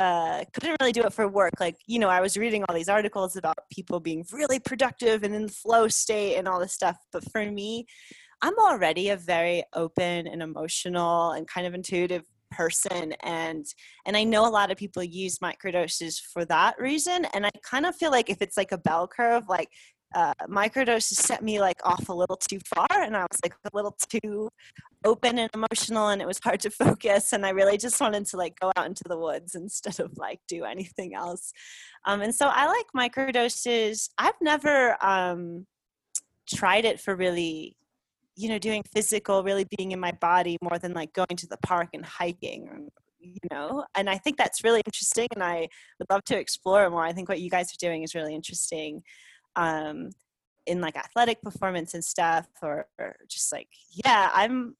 uh, 0.00 0.44
couldn't 0.52 0.76
really 0.80 0.92
do 0.92 1.02
it 1.02 1.12
for 1.12 1.28
work. 1.28 1.54
Like 1.60 1.76
you 1.86 1.98
know 1.98 2.08
i 2.08 2.20
was 2.20 2.36
reading 2.36 2.64
all 2.64 2.74
these 2.74 2.88
articles 2.88 3.36
about 3.36 3.58
people 3.72 3.98
being 3.98 4.24
really 4.32 4.58
productive 4.60 5.22
and 5.22 5.34
in 5.34 5.48
flow 5.48 5.88
state 5.88 6.36
and 6.36 6.46
all 6.46 6.60
this 6.60 6.72
stuff 6.72 6.96
but 7.12 7.24
for 7.32 7.50
me 7.50 7.86
i'm 8.42 8.56
already 8.58 9.08
a 9.08 9.16
very 9.16 9.64
open 9.74 10.26
and 10.26 10.42
emotional 10.42 11.32
and 11.32 11.48
kind 11.48 11.66
of 11.66 11.74
intuitive 11.74 12.22
person 12.50 13.12
and 13.22 13.66
and 14.06 14.16
i 14.16 14.24
know 14.24 14.46
a 14.46 14.48
lot 14.48 14.70
of 14.70 14.76
people 14.76 15.02
use 15.02 15.38
microdoses 15.38 16.20
for 16.32 16.44
that 16.44 16.74
reason 16.78 17.26
and 17.34 17.44
i 17.44 17.50
kind 17.62 17.84
of 17.84 17.94
feel 17.96 18.10
like 18.10 18.30
if 18.30 18.40
it's 18.40 18.56
like 18.56 18.72
a 18.72 18.78
bell 18.78 19.06
curve 19.08 19.44
like 19.48 19.68
uh, 20.14 20.34
microdoses 20.48 21.14
set 21.14 21.42
me 21.42 21.60
like 21.60 21.80
off 21.84 22.08
a 22.08 22.12
little 22.12 22.36
too 22.36 22.58
far 22.74 22.86
and 22.90 23.16
i 23.16 23.20
was 23.20 23.40
like 23.44 23.54
a 23.64 23.76
little 23.76 23.96
too 24.08 24.48
open 25.04 25.38
and 25.38 25.50
emotional 25.54 26.08
and 26.08 26.20
it 26.20 26.26
was 26.26 26.40
hard 26.42 26.60
to 26.60 26.70
focus 26.84 27.32
and 27.32 27.44
i 27.44 27.50
really 27.50 27.76
just 27.76 28.00
wanted 28.00 28.26
to 28.26 28.36
like 28.36 28.58
go 28.58 28.72
out 28.76 28.86
into 28.86 29.04
the 29.06 29.18
woods 29.18 29.54
instead 29.54 30.00
of 30.00 30.16
like 30.16 30.40
do 30.48 30.64
anything 30.64 31.14
else. 31.14 31.52
Um, 32.06 32.20
and 32.20 32.34
so 32.34 32.48
i 32.48 32.66
like 32.66 32.86
microdoses. 32.96 34.08
I've 34.18 34.40
never 34.40 34.96
um, 35.04 35.66
tried 36.48 36.84
it 36.84 37.00
for 37.00 37.14
really 37.14 37.76
you 38.36 38.48
know 38.48 38.58
doing 38.58 38.82
physical 38.94 39.42
really 39.42 39.66
being 39.76 39.92
in 39.92 40.00
my 40.00 40.12
body 40.12 40.56
more 40.62 40.78
than 40.78 40.94
like 40.94 41.12
going 41.12 41.36
to 41.36 41.46
the 41.48 41.58
park 41.58 41.88
and 41.92 42.04
hiking 42.04 42.88
you 43.20 43.36
know? 43.50 43.84
And 43.96 44.08
i 44.08 44.16
think 44.16 44.36
that's 44.36 44.62
really 44.64 44.82
interesting 44.86 45.26
and 45.34 45.42
i 45.42 45.68
would 45.98 46.08
love 46.10 46.24
to 46.26 46.38
explore 46.38 46.88
more. 46.88 47.04
I 47.04 47.12
think 47.12 47.28
what 47.28 47.40
you 47.40 47.50
guys 47.50 47.72
are 47.72 47.86
doing 47.86 48.02
is 48.02 48.14
really 48.14 48.34
interesting 48.34 49.02
um, 49.58 50.10
in 50.66 50.80
like 50.80 50.96
athletic 50.96 51.42
performance 51.42 51.94
and 51.94 52.04
stuff 52.04 52.46
or, 52.62 52.86
or 52.98 53.16
just 53.28 53.52
like 53.52 53.68
yeah 54.04 54.30
i'm 54.34 54.76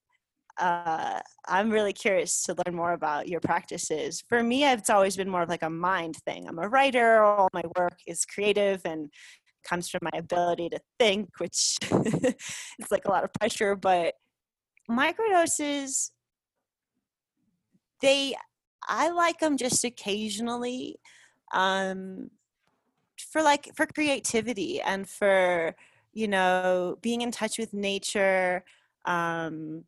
uh, 0.59 1.21
i'm 1.47 1.71
really 1.71 1.93
curious 1.93 2.43
to 2.43 2.55
learn 2.67 2.75
more 2.75 2.93
about 2.93 3.29
your 3.29 3.41
practices. 3.41 4.23
For 4.29 4.43
me 4.43 4.65
it's 4.65 4.91
always 4.91 5.17
been 5.17 5.29
more 5.29 5.43
of 5.43 5.49
like 5.49 5.63
a 5.63 5.71
mind 5.71 6.17
thing. 6.27 6.49
I'm 6.49 6.59
a 6.59 6.69
writer. 6.69 7.23
All 7.23 7.49
my 7.53 7.63
work 7.77 7.97
is 8.09 8.25
creative 8.25 8.81
and 8.85 9.09
comes 9.65 9.89
from 9.89 10.01
my 10.03 10.19
ability 10.19 10.69
to 10.71 10.81
think 10.99 11.29
which 11.39 11.79
is 11.83 12.91
like 12.91 13.05
a 13.05 13.11
lot 13.11 13.25
of 13.25 13.33
pressure 13.35 13.77
but 13.77 14.15
microdoses 14.91 16.11
they 18.01 18.35
i 18.87 19.11
like 19.11 19.39
them 19.41 19.57
just 19.57 19.85
occasionally 19.85 20.99
um 21.53 22.31
for 23.31 23.43
like 23.43 23.71
for 23.75 23.87
creativity 23.87 24.81
and 24.81 25.09
for 25.09 25.75
you 26.13 26.29
know 26.29 26.97
being 27.03 27.21
in 27.21 27.31
touch 27.31 27.59
with 27.59 27.73
nature 27.73 28.65
um 29.05 29.85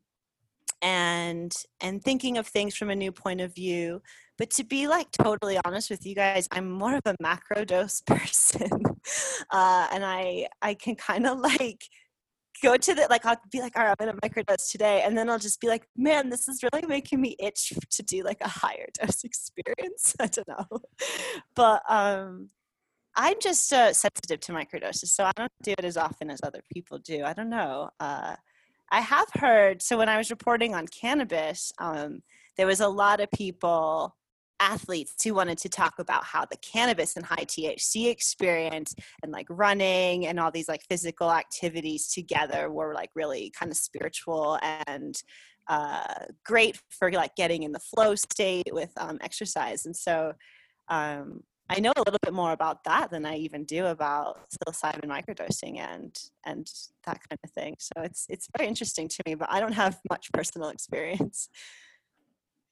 and 0.82 1.54
and 1.80 2.02
thinking 2.02 2.38
of 2.38 2.46
things 2.46 2.74
from 2.74 2.90
a 2.90 2.96
new 2.96 3.12
point 3.12 3.40
of 3.40 3.54
view 3.54 4.00
but 4.38 4.50
to 4.50 4.64
be 4.64 4.88
like 4.88 5.10
totally 5.12 5.58
honest 5.64 5.90
with 5.90 6.06
you 6.06 6.14
guys 6.14 6.48
i'm 6.52 6.70
more 6.70 6.94
of 6.94 7.02
a 7.06 7.16
macro 7.20 7.64
dose 7.64 8.00
person 8.06 8.70
uh 9.50 9.86
and 9.92 10.04
i 10.04 10.46
i 10.62 10.74
can 10.74 10.94
kind 10.94 11.26
of 11.26 11.38
like 11.38 11.84
go 12.62 12.76
to 12.76 12.94
the 12.94 13.06
like 13.10 13.24
I'll 13.24 13.40
be 13.50 13.60
like, 13.60 13.76
all 13.76 13.84
right, 13.84 13.96
I'm 13.98 14.06
gonna 14.06 14.18
microdose 14.20 14.70
today, 14.70 15.02
and 15.04 15.16
then 15.16 15.28
I'll 15.30 15.38
just 15.38 15.60
be 15.60 15.68
like, 15.68 15.86
man, 15.96 16.28
this 16.28 16.48
is 16.48 16.62
really 16.62 16.86
making 16.86 17.20
me 17.20 17.36
itch 17.38 17.72
to 17.90 18.02
do 18.02 18.22
like 18.22 18.38
a 18.40 18.48
higher 18.48 18.86
dose 19.00 19.24
experience. 19.24 20.14
I 20.20 20.26
don't 20.26 20.48
know, 20.48 20.80
but 21.54 21.82
um, 21.88 22.50
I'm 23.16 23.36
just 23.40 23.72
uh, 23.72 23.92
sensitive 23.92 24.40
to 24.40 24.52
microdoses, 24.52 25.08
so 25.08 25.24
I 25.24 25.32
don't 25.36 25.52
do 25.62 25.74
it 25.76 25.84
as 25.84 25.96
often 25.96 26.30
as 26.30 26.40
other 26.42 26.62
people 26.72 26.98
do. 26.98 27.24
I 27.24 27.32
don't 27.32 27.50
know. 27.50 27.90
Uh, 27.98 28.36
I 28.90 29.00
have 29.00 29.28
heard. 29.34 29.82
So 29.82 29.98
when 29.98 30.08
I 30.08 30.16
was 30.16 30.30
reporting 30.30 30.74
on 30.74 30.86
cannabis, 30.88 31.72
um, 31.78 32.22
there 32.56 32.66
was 32.66 32.80
a 32.80 32.88
lot 32.88 33.20
of 33.20 33.30
people, 33.32 34.16
athletes, 34.60 35.22
who 35.22 35.34
wanted 35.34 35.58
to 35.58 35.68
talk 35.68 35.98
about 35.98 36.24
how 36.24 36.44
the 36.44 36.56
cannabis 36.58 37.16
and 37.16 37.24
high 37.24 37.44
THC 37.44 38.10
experience 38.10 38.94
and 39.22 39.32
like 39.32 39.46
running 39.48 40.26
and 40.26 40.38
all 40.38 40.50
these 40.50 40.68
like 40.68 40.82
physical 40.88 41.32
activities 41.32 42.08
together 42.08 42.70
were 42.70 42.94
like 42.94 43.10
really 43.14 43.52
kind 43.58 43.70
of 43.70 43.78
spiritual 43.78 44.58
and 44.86 45.22
uh, 45.68 46.24
great 46.44 46.80
for 46.90 47.12
like 47.12 47.36
getting 47.36 47.62
in 47.62 47.72
the 47.72 47.78
flow 47.78 48.14
state 48.14 48.72
with 48.72 48.90
um, 48.96 49.18
exercise. 49.20 49.86
And 49.86 49.96
so 49.96 50.32
um, 50.88 51.44
I 51.70 51.78
know 51.78 51.92
a 51.96 52.00
little 52.00 52.18
bit 52.20 52.34
more 52.34 52.50
about 52.50 52.82
that 52.82 53.10
than 53.12 53.24
I 53.24 53.36
even 53.36 53.64
do 53.64 53.86
about 53.86 54.40
psilocybin 54.50 55.04
microdosing 55.04 55.78
and 55.78 56.18
and 56.44 56.68
that 57.06 57.20
kind 57.28 57.38
of 57.44 57.50
thing. 57.52 57.76
So 57.78 58.02
it's 58.02 58.26
it's 58.28 58.48
very 58.58 58.68
interesting 58.68 59.06
to 59.06 59.22
me, 59.24 59.36
but 59.36 59.48
I 59.52 59.60
don't 59.60 59.72
have 59.72 60.00
much 60.10 60.32
personal 60.32 60.70
experience. 60.70 61.48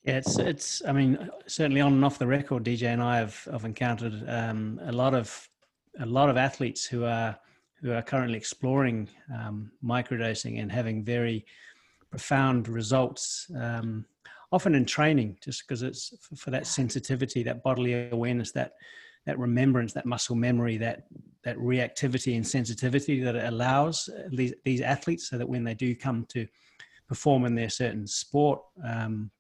Yeah, 0.03 0.17
it's 0.17 0.37
it's. 0.39 0.83
I 0.85 0.93
mean, 0.93 1.31
certainly 1.47 1.81
on 1.81 1.93
and 1.93 2.05
off 2.05 2.19
the 2.19 2.27
record, 2.27 2.65
DJ 2.65 2.89
and 2.89 3.03
I 3.03 3.19
have 3.19 3.47
have 3.53 3.65
encountered 3.65 4.25
um, 4.29 4.81
a 4.83 4.93
lot 4.93 5.15
of 5.15 5.49
a 6.01 6.07
lot 6.07 6.29
of 6.29 6.37
athletes 6.37 6.85
who 6.85 7.05
are 7.05 7.39
who 7.81 7.93
are 7.93 8.03
currently 8.03 8.37
exploring 8.37 9.09
um, 9.33 9.71
microdosing 9.85 10.61
and 10.61 10.73
having 10.73 11.05
very 11.05 11.47
profound 12.11 12.69
results. 12.69 13.49
Um, 13.57 14.07
often 14.51 14.75
in 14.75 14.85
training, 14.85 15.39
just 15.43 15.67
because 15.67 15.83
it's 15.83 16.13
for 16.37 16.51
that 16.51 16.67
sensitivity, 16.67 17.43
that 17.43 17.63
bodily 17.63 18.09
awareness, 18.11 18.53
that 18.53 18.73
that 19.27 19.39
remembrance, 19.39 19.93
that 19.93 20.07
muscle 20.07 20.37
memory, 20.37 20.79
that 20.79 21.05
that 21.45 21.57
reactivity 21.59 22.35
and 22.35 22.47
sensitivity 22.47 23.21
that 23.21 23.37
it 23.37 23.45
allows 23.45 24.09
uh, 24.09 24.29
these, 24.33 24.55
these 24.65 24.81
athletes, 24.81 25.29
so 25.29 25.39
that 25.39 25.49
when 25.49 25.65
they 25.65 25.75
do 25.75 25.95
come 25.95 26.25
to 26.31 26.47
perform 27.09 27.45
in 27.45 27.55
their 27.55 27.69
certain 27.69 28.07
sport 28.07 28.61
um, 28.85 29.31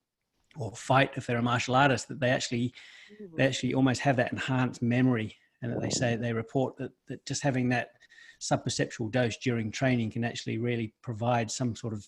or 0.59 0.72
fight, 0.72 1.11
if 1.16 1.26
they're 1.26 1.39
a 1.39 1.43
martial 1.43 1.74
artist, 1.74 2.09
that 2.09 2.20
they 2.20 2.30
actually 2.30 2.72
they 3.09 3.24
mm-hmm. 3.24 3.41
actually 3.41 3.74
almost 3.74 4.01
have 4.01 4.16
that 4.16 4.33
enhanced 4.33 4.83
memory, 4.83 5.35
and 5.62 5.72
that 5.72 5.80
they 5.80 5.91
say 5.91 6.12
mm-hmm. 6.12 6.22
they 6.22 6.33
report 6.33 6.76
that 6.76 6.91
that 7.09 7.24
just 7.24 7.43
having 7.43 7.68
that 7.70 7.93
subperceptual 8.41 9.11
dose 9.11 9.37
during 9.39 9.70
training 9.70 10.11
can 10.11 10.24
actually 10.24 10.59
really 10.59 10.95
provide 11.03 11.51
some 11.51 11.74
sort 11.74 11.93
of 11.93 12.07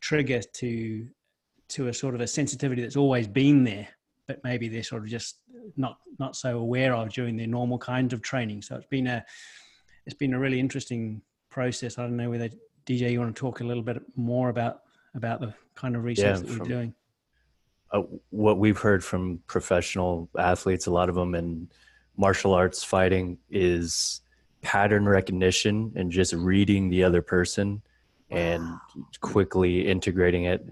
trigger 0.00 0.40
to 0.40 1.06
to 1.68 1.88
a 1.88 1.94
sort 1.94 2.14
of 2.14 2.20
a 2.20 2.26
sensitivity 2.26 2.82
that's 2.82 2.96
always 2.96 3.26
been 3.26 3.64
there, 3.64 3.88
but 4.26 4.42
maybe 4.44 4.68
they're 4.68 4.82
sort 4.82 5.02
of 5.02 5.08
just 5.08 5.38
not 5.76 5.98
not 6.18 6.36
so 6.36 6.58
aware 6.58 6.94
of 6.94 7.12
during 7.12 7.36
their 7.36 7.46
normal 7.46 7.78
kinds 7.78 8.12
of 8.12 8.22
training. 8.22 8.62
So 8.62 8.76
it's 8.76 8.86
been 8.86 9.06
a 9.06 9.24
it's 10.06 10.16
been 10.16 10.34
a 10.34 10.38
really 10.38 10.58
interesting 10.58 11.20
process. 11.50 11.98
I 11.98 12.02
don't 12.02 12.16
know 12.16 12.30
whether 12.30 12.48
DJ 12.86 13.12
you 13.12 13.20
want 13.20 13.34
to 13.34 13.38
talk 13.38 13.60
a 13.60 13.64
little 13.64 13.82
bit 13.82 14.00
more 14.16 14.48
about 14.48 14.80
about 15.14 15.40
the 15.40 15.52
kind 15.74 15.96
of 15.96 16.04
research 16.04 16.40
yeah, 16.40 16.42
that 16.42 16.48
you're 16.48 16.66
doing. 16.66 16.94
uh, 17.92 18.02
what 18.30 18.58
we've 18.58 18.78
heard 18.78 19.04
from 19.04 19.40
professional 19.46 20.28
athletes, 20.38 20.86
a 20.86 20.90
lot 20.90 21.08
of 21.08 21.14
them 21.14 21.34
in 21.34 21.68
martial 22.16 22.52
arts 22.52 22.82
fighting, 22.84 23.38
is 23.50 24.20
pattern 24.62 25.08
recognition 25.08 25.92
and 25.96 26.10
just 26.10 26.32
reading 26.32 26.88
the 26.88 27.04
other 27.04 27.22
person 27.22 27.80
and 28.30 28.66
quickly 29.20 29.88
integrating 29.88 30.44
it. 30.44 30.66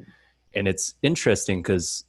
And 0.57 0.67
it's 0.67 0.95
interesting 1.03 1.61
because 1.63 2.05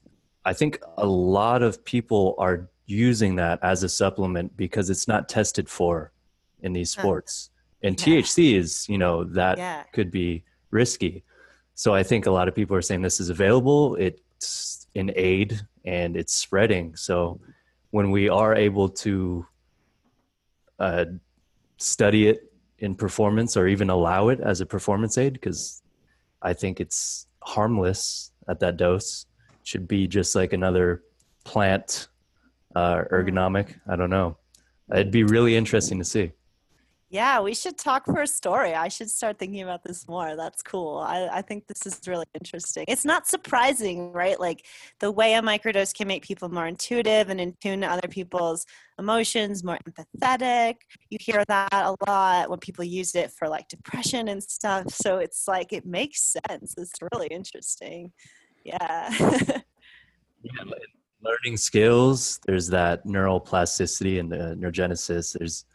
I 0.45 0.53
think 0.53 0.79
a 0.97 1.05
lot 1.05 1.61
of 1.61 1.83
people 1.83 2.33
are 2.39 2.69
using 2.85 3.35
that 3.35 3.59
as 3.61 3.83
a 3.83 3.89
supplement 3.89 4.55
because 4.55 4.89
it's 4.89 5.07
not 5.07 5.27
tested 5.27 5.67
for 5.69 6.13
in 6.61 6.71
these 6.71 6.97
Uh, 6.97 7.01
sports. 7.01 7.49
And 7.83 7.99
yeah. 7.99 8.05
THC 8.21 8.55
is, 8.55 8.87
you 8.89 8.97
know, 8.97 9.25
that 9.25 9.57
Yeah. 9.57 9.83
could 9.93 10.09
be 10.09 10.45
risky. 10.71 11.23
So 11.75 11.93
I 11.93 12.01
think 12.03 12.25
a 12.25 12.31
lot 12.31 12.47
of 12.47 12.55
people 12.55 12.75
are 12.77 12.81
saying 12.81 13.01
this 13.01 13.19
is 13.19 13.29
available. 13.29 13.95
It's 13.95 14.87
in 14.95 15.11
aid 15.15 15.59
and 15.85 16.15
it's 16.15 16.33
spreading. 16.33 16.95
So 16.95 17.39
when 17.91 18.09
we 18.11 18.29
are 18.29 18.55
able 18.55 18.89
to 19.05 19.45
uh, 20.79 21.05
study 21.77 22.27
it 22.29 22.51
in 22.79 22.95
performance 22.95 23.57
or 23.57 23.67
even 23.67 23.89
allow 23.89 24.29
it 24.29 24.39
as 24.39 24.61
a 24.61 24.65
performance 24.65 25.17
aid, 25.17 25.33
because 25.33 25.81
I 26.41 26.53
think 26.53 26.79
it's 26.79 27.27
harmless 27.43 28.31
at 28.49 28.59
that 28.59 28.77
dose, 28.77 29.25
should 29.63 29.87
be 29.87 30.07
just 30.07 30.35
like 30.35 30.53
another 30.53 31.03
plant 31.43 32.07
uh, 32.75 33.03
ergogenic. 33.11 33.75
I 33.87 33.95
don't 33.95 34.09
know. 34.09 34.37
It'd 34.91 35.11
be 35.11 35.23
really 35.23 35.55
interesting 35.55 35.97
to 35.99 36.05
see. 36.05 36.31
Yeah, 37.09 37.39
we 37.39 37.53
should 37.53 37.77
talk 37.77 38.03
for 38.03 38.21
a 38.21 38.27
story. 38.27 38.73
I 38.73 38.89
should 38.89 39.09
start 39.09 39.39
thinking 39.39 39.61
about 39.61 39.81
this 39.81 40.09
more. 40.09 40.35
That's 40.35 40.61
cool. 40.61 40.97
I, 40.97 41.29
I 41.31 41.41
think 41.41 41.65
this 41.65 41.85
is 41.85 42.01
really 42.05 42.25
interesting. 42.33 42.83
It's 42.89 43.05
not 43.05 43.27
surprising, 43.27 44.11
right? 44.11 44.37
Like 44.37 44.65
the 44.99 45.09
way 45.09 45.35
a 45.35 45.41
microdose 45.41 45.95
can 45.95 46.09
make 46.09 46.25
people 46.25 46.49
more 46.49 46.67
intuitive 46.67 47.29
and 47.29 47.39
in 47.39 47.55
tune 47.61 47.79
to 47.81 47.87
other 47.87 48.09
people's 48.09 48.65
emotions, 48.99 49.63
more 49.63 49.77
empathetic. 49.87 50.75
You 51.09 51.17
hear 51.21 51.45
that 51.47 51.69
a 51.71 51.95
lot 52.05 52.49
when 52.49 52.59
people 52.59 52.83
use 52.83 53.15
it 53.15 53.31
for 53.31 53.47
like 53.47 53.69
depression 53.69 54.27
and 54.27 54.43
stuff. 54.43 54.89
So 54.89 55.19
it's 55.19 55.47
like 55.47 55.71
it 55.71 55.85
makes 55.85 56.35
sense. 56.49 56.75
It's 56.77 56.99
really 57.13 57.27
interesting. 57.27 58.11
Yeah. 58.65 59.13
yeah, 60.43 60.63
learning 61.21 61.55
skills 61.55 62.39
there's 62.45 62.67
that 62.67 63.05
neuroplasticity 63.05 64.19
and 64.19 64.31
the 64.31 64.55
neurogenesis 64.59 65.37
there's 65.37 65.65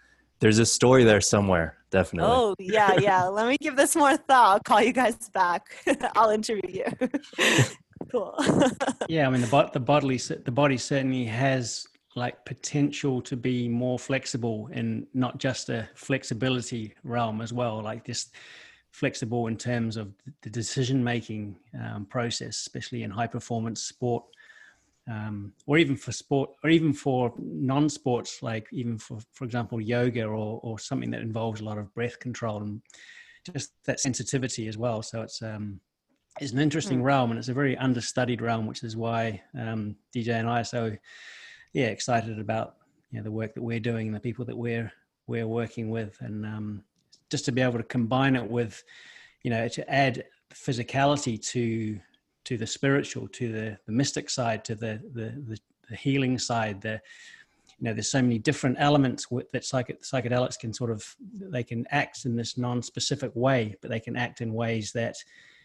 there's 0.42 0.58
a 0.58 0.66
story 0.66 1.04
there 1.04 1.20
somewhere 1.20 1.76
definitely 1.90 2.30
oh, 2.32 2.54
yeah, 2.58 2.98
yeah. 2.98 3.24
Let 3.24 3.46
me 3.46 3.56
give 3.60 3.76
this 3.76 3.94
more 3.94 4.16
thought. 4.16 4.54
I'll 4.54 4.60
call 4.60 4.82
you 4.82 4.94
guys 4.94 5.28
back. 5.28 5.66
I'll 6.16 6.30
interview 6.30 6.82
you. 6.82 7.08
cool. 8.10 8.34
yeah 9.08 9.26
i 9.26 9.30
mean 9.30 9.40
the, 9.40 9.70
the 9.72 9.80
bodily 9.80 10.16
the 10.16 10.50
body 10.50 10.76
certainly 10.76 11.24
has 11.24 11.86
like 12.16 12.44
potential 12.44 13.22
to 13.22 13.36
be 13.36 13.68
more 13.68 13.96
flexible 13.96 14.68
and 14.72 15.06
not 15.14 15.38
just 15.38 15.70
a 15.70 15.88
flexibility 15.94 16.92
realm 17.04 17.40
as 17.40 17.52
well 17.52 17.80
like 17.80 18.04
just 18.04 18.34
flexible 18.90 19.46
in 19.46 19.56
terms 19.56 19.96
of 19.96 20.12
the 20.42 20.50
decision 20.50 21.02
making 21.02 21.56
um, 21.80 22.04
process 22.06 22.56
especially 22.58 23.04
in 23.04 23.10
high 23.10 23.26
performance 23.26 23.80
sport 23.80 24.24
um, 25.10 25.52
or 25.66 25.78
even 25.78 25.96
for 25.96 26.12
sport 26.12 26.50
or 26.62 26.70
even 26.70 26.92
for 26.92 27.32
non-sports 27.38 28.42
like 28.42 28.66
even 28.72 28.98
for 28.98 29.18
for 29.32 29.44
example 29.44 29.80
yoga 29.80 30.24
or 30.24 30.60
or 30.62 30.78
something 30.78 31.10
that 31.10 31.20
involves 31.20 31.60
a 31.60 31.64
lot 31.64 31.78
of 31.78 31.92
breath 31.94 32.18
control 32.20 32.62
and 32.62 32.80
just 33.52 33.72
that 33.84 33.98
sensitivity 33.98 34.68
as 34.68 34.78
well 34.78 35.02
so 35.02 35.22
it's 35.22 35.42
um 35.42 35.80
it's 36.40 36.52
an 36.52 36.60
interesting 36.60 36.98
Hmm. 36.98 37.04
realm 37.04 37.30
and 37.30 37.38
it's 37.38 37.48
a 37.48 37.54
very 37.54 37.76
understudied 37.76 38.40
realm 38.40 38.66
which 38.66 38.84
is 38.84 38.96
why 38.96 39.42
um, 39.58 39.96
dj 40.14 40.28
and 40.28 40.48
i 40.48 40.60
are 40.60 40.64
so 40.64 40.96
yeah 41.72 41.86
excited 41.86 42.38
about 42.38 42.76
you 43.10 43.18
know 43.18 43.24
the 43.24 43.30
work 43.30 43.54
that 43.54 43.62
we're 43.62 43.80
doing 43.80 44.06
and 44.06 44.14
the 44.14 44.20
people 44.20 44.44
that 44.44 44.56
we're 44.56 44.90
we're 45.26 45.48
working 45.48 45.90
with 45.90 46.16
and 46.20 46.46
um, 46.46 46.84
just 47.28 47.44
to 47.44 47.52
be 47.52 47.60
able 47.60 47.78
to 47.78 47.84
combine 47.84 48.36
it 48.36 48.48
with 48.48 48.82
you 49.42 49.50
know 49.50 49.66
to 49.66 49.88
add 49.92 50.24
physicality 50.54 51.40
to 51.44 51.98
to 52.44 52.56
the 52.56 52.66
spiritual 52.66 53.28
to 53.28 53.52
the 53.52 53.78
the 53.86 53.92
mystic 53.92 54.30
side 54.30 54.64
to 54.64 54.74
the 54.74 55.00
the 55.14 55.42
the, 55.46 55.58
the 55.90 55.96
healing 55.96 56.38
side. 56.38 56.80
The 56.80 57.00
you 57.82 57.88
know 57.88 57.94
there's 57.94 58.10
so 58.10 58.22
many 58.22 58.38
different 58.38 58.76
elements 58.78 59.26
that 59.52 59.64
psych- 59.64 60.00
psychedelics 60.02 60.58
can 60.58 60.72
sort 60.72 60.90
of 60.90 61.04
they 61.34 61.64
can 61.64 61.84
act 61.90 62.24
in 62.24 62.36
this 62.36 62.56
non-specific 62.56 63.32
way 63.34 63.74
but 63.80 63.90
they 63.90 63.98
can 63.98 64.16
act 64.16 64.40
in 64.40 64.52
ways 64.52 64.92
that 64.92 65.16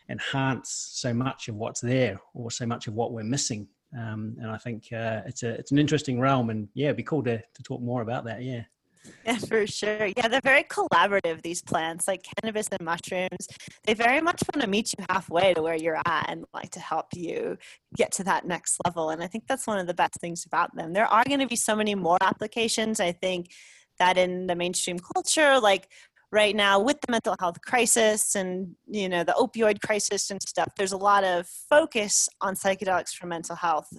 enhance 0.09 0.89
so 0.93 1.13
much 1.13 1.47
of 1.47 1.55
what's 1.55 1.79
there 1.79 2.19
or 2.33 2.49
so 2.49 2.65
much 2.65 2.87
of 2.87 2.95
what 2.95 3.11
we're 3.11 3.23
missing. 3.23 3.67
Um, 3.97 4.35
and 4.41 4.51
i 4.51 4.57
think 4.57 4.91
uh, 4.91 5.21
it's 5.25 5.43
a 5.43 5.49
it's 5.51 5.71
an 5.71 5.77
interesting 5.77 6.19
realm 6.19 6.49
and 6.49 6.67
yeah 6.73 6.87
it'd 6.87 6.97
be 6.97 7.03
cool 7.03 7.23
to, 7.23 7.37
to 7.37 7.63
talk 7.63 7.81
more 7.81 8.01
about 8.01 8.25
that 8.25 8.43
yeah 8.43 8.63
Yeah, 9.25 9.37
for 9.37 9.67
sure. 9.67 10.05
Yeah, 10.15 10.29
they're 10.29 10.39
very 10.41 10.63
collaborative, 10.63 11.41
these 11.41 11.61
plants, 11.61 12.07
like 12.07 12.25
cannabis 12.39 12.69
and 12.69 12.79
mushrooms. 12.81 13.47
They 13.85 13.93
very 13.93 14.21
much 14.21 14.41
want 14.53 14.63
to 14.63 14.69
meet 14.69 14.93
you 14.97 15.05
halfway 15.09 15.53
to 15.53 15.61
where 15.61 15.75
you're 15.75 15.99
at 16.05 16.29
and 16.29 16.45
like 16.53 16.69
to 16.71 16.79
help 16.79 17.07
you 17.13 17.57
get 17.95 18.13
to 18.13 18.23
that 18.23 18.47
next 18.47 18.77
level. 18.85 19.09
And 19.09 19.21
I 19.21 19.27
think 19.27 19.45
that's 19.47 19.67
one 19.67 19.79
of 19.79 19.87
the 19.87 19.93
best 19.93 20.19
things 20.21 20.45
about 20.45 20.73
them. 20.75 20.93
There 20.93 21.05
are 21.05 21.25
going 21.25 21.41
to 21.41 21.47
be 21.47 21.57
so 21.57 21.75
many 21.75 21.93
more 21.93 22.17
applications. 22.21 23.01
I 23.01 23.11
think 23.11 23.51
that 23.99 24.17
in 24.17 24.47
the 24.47 24.55
mainstream 24.55 24.97
culture, 24.99 25.59
like 25.59 25.89
right 26.31 26.55
now 26.55 26.79
with 26.79 26.99
the 27.01 27.11
mental 27.11 27.35
health 27.39 27.61
crisis 27.61 28.35
and 28.35 28.75
you 28.87 29.07
know 29.07 29.23
the 29.23 29.33
opioid 29.33 29.81
crisis 29.81 30.29
and 30.29 30.41
stuff 30.41 30.67
there's 30.75 30.91
a 30.91 30.97
lot 30.97 31.23
of 31.23 31.47
focus 31.47 32.27
on 32.41 32.53
psychedelics 32.53 33.13
for 33.13 33.27
mental 33.27 33.55
health 33.55 33.89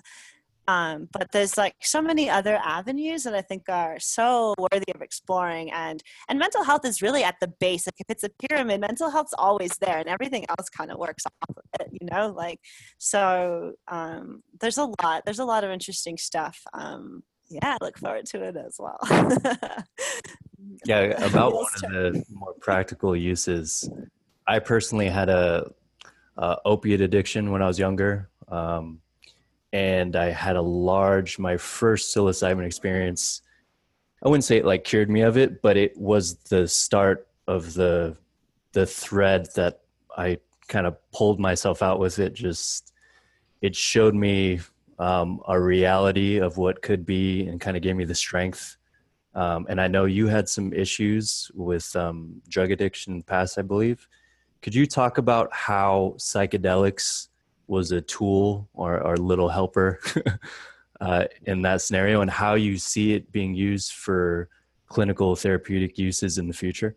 um, 0.69 1.09
but 1.13 1.33
there's 1.33 1.57
like 1.57 1.75
so 1.81 2.03
many 2.03 2.29
other 2.29 2.61
avenues 2.63 3.25
that 3.25 3.35
I 3.35 3.41
think 3.41 3.65
are 3.71 3.99
so 3.99 4.55
worthy 4.59 4.93
of 4.95 5.01
exploring. 5.01 5.73
And 5.73 6.03
and 6.29 6.39
mental 6.39 6.63
health 6.63 6.85
is 6.85 7.01
really 7.01 7.25
at 7.25 7.37
the 7.41 7.49
base. 7.49 7.87
Like 7.87 7.95
if 7.99 8.07
it's 8.11 8.23
a 8.23 8.29
pyramid, 8.47 8.83
mental 8.83 9.11
health's 9.11 9.33
always 9.37 9.73
there, 9.81 9.97
and 9.97 10.09
everything 10.09 10.45
else 10.51 10.69
kind 10.69 10.93
of 10.93 10.99
works 10.99 11.25
off 11.27 11.49
of 11.57 11.65
it. 11.81 11.89
You 11.91 12.07
know, 12.11 12.29
like 12.29 12.61
so. 12.99 13.73
Um, 13.89 14.43
there's 14.61 14.77
a 14.77 14.93
lot. 15.03 15.25
There's 15.25 15.39
a 15.39 15.45
lot 15.47 15.65
of 15.65 15.71
interesting 15.71 16.19
stuff. 16.19 16.61
Um, 16.75 17.23
yeah, 17.49 17.79
I 17.81 17.85
look 17.85 17.97
forward 17.97 18.27
to 18.27 18.43
it 18.43 18.57
as 18.57 18.79
well. 18.79 18.99
yeah 20.85 21.25
about 21.25 21.55
one 21.55 21.67
of 21.85 21.91
the 21.93 22.25
more 22.31 22.53
practical 22.61 23.17
uses 23.17 23.89
i 24.47 24.59
personally 24.59 25.09
had 25.09 25.29
a, 25.29 25.71
a 26.37 26.57
opiate 26.65 27.01
addiction 27.01 27.51
when 27.51 27.63
i 27.63 27.67
was 27.67 27.79
younger 27.79 28.29
um, 28.49 29.01
and 29.73 30.17
i 30.17 30.27
had 30.27 30.57
a 30.57 30.63
large 30.63 31.39
my 31.39 31.57
first 31.57 32.15
psilocybin 32.15 32.65
experience 32.65 33.43
i 34.25 34.29
wouldn't 34.29 34.45
say 34.45 34.57
it 34.57 34.65
like 34.65 34.85
cured 34.85 35.11
me 35.11 35.21
of 35.21 35.37
it 35.37 35.63
but 35.63 35.77
it 35.77 35.97
was 35.97 36.37
the 36.51 36.67
start 36.67 37.29
of 37.47 37.75
the 37.75 38.17
the 38.73 38.87
thread 38.87 39.49
that 39.55 39.81
i 40.17 40.39
kind 40.69 40.87
of 40.87 40.97
pulled 41.13 41.41
myself 41.41 41.83
out 41.83 41.99
with 41.99 42.19
it 42.19 42.35
just 42.35 42.93
it 43.61 43.75
showed 43.75 44.15
me 44.15 44.61
um, 45.01 45.41
a 45.47 45.61
reality 45.61 46.39
of 46.39 46.57
what 46.59 46.83
could 46.83 47.07
be 47.07 47.47
and 47.47 47.61
kind 47.61 47.77
of 47.77 47.83
gave 47.83 47.97
me 47.97 48.05
the 48.05 48.15
strength 48.15 48.79
um, 49.39 49.67
and 49.69 49.81
I 49.81 49.87
know 49.87 50.05
you 50.07 50.27
had 50.27 50.49
some 50.49 50.73
issues 50.73 51.49
with 51.55 51.95
um, 51.95 52.43
drug 52.49 52.73
addiction 52.73 53.13
in 53.13 53.19
the 53.19 53.25
past, 53.25 53.57
I 53.57 53.63
believe. 53.63 54.09
Could 54.63 54.75
you 54.75 54.85
talk 54.85 55.19
about 55.19 55.49
how 55.53 56.15
psychedelics 56.19 57.28
was 57.69 57.93
a 57.93 58.01
tool 58.01 58.69
or, 58.75 59.01
or 59.01 59.17
little 59.17 59.49
helper 59.49 60.01
uh, 61.01 61.25
in 61.45 61.63
that 61.63 61.83
scenario 61.83 62.21
and 62.21 62.31
how 62.31 62.55
you 62.55 62.79
see 62.79 63.13
it 63.13 63.31
being 63.31 63.55
used 63.55 63.93
for 63.93 64.49
clinical 64.89 65.37
therapeutic 65.37 65.99
uses 65.99 66.39
in 66.39 66.49
the 66.49 66.55
future? 66.55 66.97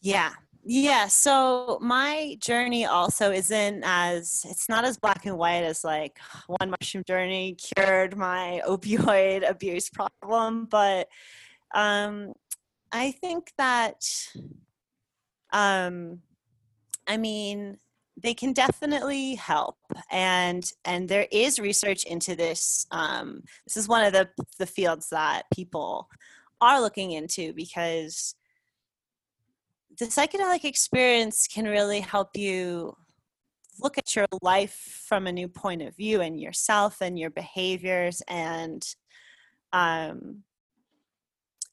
Yeah. 0.00 0.32
Yeah. 0.64 1.08
So 1.08 1.78
my 1.82 2.36
journey 2.38 2.86
also 2.86 3.32
isn't 3.32 3.82
as, 3.84 4.46
it's 4.48 4.68
not 4.68 4.84
as 4.84 4.96
black 4.96 5.26
and 5.26 5.36
white 5.36 5.64
as 5.64 5.82
like 5.82 6.18
one 6.46 6.70
mushroom 6.70 7.02
journey 7.06 7.56
cured 7.56 8.16
my 8.16 8.62
opioid 8.68 9.48
abuse 9.48 9.90
problem. 9.90 10.66
But 10.66 11.08
um, 11.74 12.34
I 12.92 13.10
think 13.10 13.50
that, 13.58 14.04
um, 15.52 16.20
I 17.08 17.16
mean, 17.16 17.78
they 18.22 18.34
can 18.34 18.52
definitely 18.52 19.34
help 19.34 19.76
and 20.10 20.72
and 20.84 21.08
there 21.08 21.26
is 21.32 21.58
research 21.58 22.04
into 22.04 22.34
this 22.34 22.86
um, 22.90 23.42
this 23.66 23.76
is 23.76 23.88
one 23.88 24.04
of 24.04 24.12
the 24.12 24.28
the 24.58 24.66
fields 24.66 25.08
that 25.10 25.42
people 25.54 26.08
are 26.60 26.80
looking 26.80 27.12
into 27.12 27.52
because 27.52 28.34
the 29.98 30.06
psychedelic 30.06 30.64
experience 30.64 31.46
can 31.46 31.66
really 31.66 32.00
help 32.00 32.36
you 32.36 32.96
look 33.80 33.98
at 33.98 34.14
your 34.14 34.26
life 34.42 35.04
from 35.06 35.26
a 35.26 35.32
new 35.32 35.48
point 35.48 35.82
of 35.82 35.96
view 35.96 36.20
and 36.20 36.40
yourself 36.40 37.00
and 37.00 37.18
your 37.18 37.30
behaviors 37.30 38.22
and 38.28 38.94
um, 39.72 40.42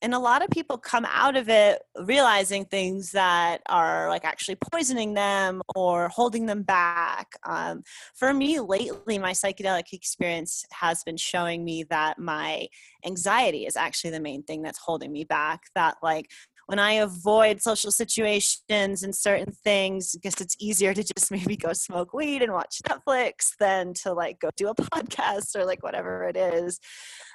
and 0.02 0.14
a 0.14 0.20
lot 0.20 0.42
of 0.42 0.50
people 0.50 0.78
come 0.78 1.06
out 1.10 1.36
of 1.36 1.50
it 1.50 1.82
realizing 2.04 2.66
things 2.66 3.12
that 3.12 3.62
are 3.68 4.10
like 4.10 4.24
actually 4.24 4.56
poisoning 4.72 5.14
them 5.14 5.62
or 5.76 6.08
holding 6.10 6.46
them 6.46 6.64
back 6.64 7.28
um, 7.44 7.84
for 8.16 8.34
me 8.34 8.60
lately 8.60 9.18
my 9.18 9.32
psychedelic 9.32 9.92
experience 9.92 10.66
has 10.72 11.04
been 11.04 11.18
showing 11.18 11.64
me 11.64 11.84
that 11.84 12.18
my 12.20 12.68
anxiety 13.06 13.66
is 13.66 13.76
actually 13.76 14.12
the 14.12 14.20
main 14.20 14.44
thing 14.44 14.62
that's 14.62 14.80
holding 14.80 15.12
me 15.12 15.24
back 15.24 15.62
that 15.76 15.96
like 16.02 16.30
when 16.70 16.78
I 16.78 16.92
avoid 16.92 17.64
social 17.64 17.90
situations 17.90 19.02
and 19.02 19.16
certain 19.16 19.52
things, 19.64 20.16
I 20.16 20.20
guess 20.22 20.40
it's 20.40 20.56
easier 20.60 20.94
to 20.94 21.04
just 21.04 21.32
maybe 21.32 21.58
go 21.58 21.74
smoke 21.74 22.14
weed 22.14 22.44
and 22.44 22.54
watch 22.54 22.82
Netflix 22.88 23.56
than 23.60 23.96
to 24.04 24.14
like 24.14 24.40
go 24.40 24.52
do 24.56 24.68
a 24.68 24.76
podcast 24.76 25.56
or 25.56 25.66
like 25.66 25.82
whatever 25.82 26.26
it 26.26 26.38
is. 26.38 26.80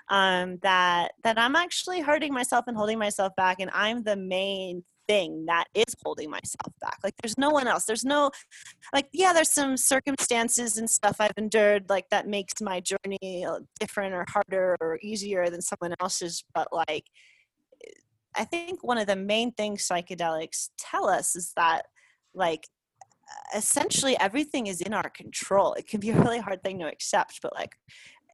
Um, 0.09 0.59
that 0.63 1.13
that 1.25 1.37
I'm 1.37 1.57
actually 1.57 2.01
hurting 2.01 2.33
myself 2.33 2.67
and 2.69 2.77
holding 2.77 3.01
myself 3.01 3.33
back, 3.37 3.57
and 3.59 3.73
I'm 3.75 4.05
the 4.05 4.15
main 4.17 4.85
thing 5.09 5.47
that 5.47 5.65
is 5.75 5.97
holding 6.05 6.31
myself 6.31 6.73
back. 6.81 6.99
Like 7.03 7.15
there's 7.21 7.37
no 7.37 7.51
one 7.51 7.67
else. 7.67 7.87
There's 7.87 8.05
no 8.05 8.31
like 8.93 9.09
yeah, 9.13 9.33
there's 9.33 9.53
some 9.53 9.77
circumstances 9.77 10.79
and 10.79 10.89
stuff 10.89 11.17
I've 11.19 11.33
endured 11.37 11.87
like 11.89 12.09
that 12.11 12.29
makes 12.29 12.61
my 12.61 12.81
journey 12.81 13.45
uh, 13.45 13.59
different 13.81 14.15
or 14.15 14.27
harder 14.29 14.77
or 14.81 15.01
easier 15.03 15.51
than 15.51 15.61
someone 15.61 15.97
else's, 16.01 16.45
but 16.55 16.69
like 16.73 17.07
I 18.37 18.45
think 18.45 18.83
one 18.83 18.99
of 18.99 19.07
the 19.07 19.17
main 19.17 19.53
things 19.53 19.87
psychedelics 19.87 20.71
tell 20.79 21.09
us 21.09 21.37
is 21.37 21.53
that, 21.57 21.87
like, 22.35 22.69
essentially 23.55 24.19
everything 24.19 24.67
is 24.67 24.81
in 24.81 24.93
our 24.93 25.11
control. 25.11 25.75
It 25.75 25.87
can 25.87 26.01
be 26.01 26.11
a 26.11 26.21
really 26.21 26.39
hard 26.41 26.63
thing 26.63 26.79
to 26.81 26.87
accept, 26.87 27.41
but 27.43 27.55
like, 27.55 27.77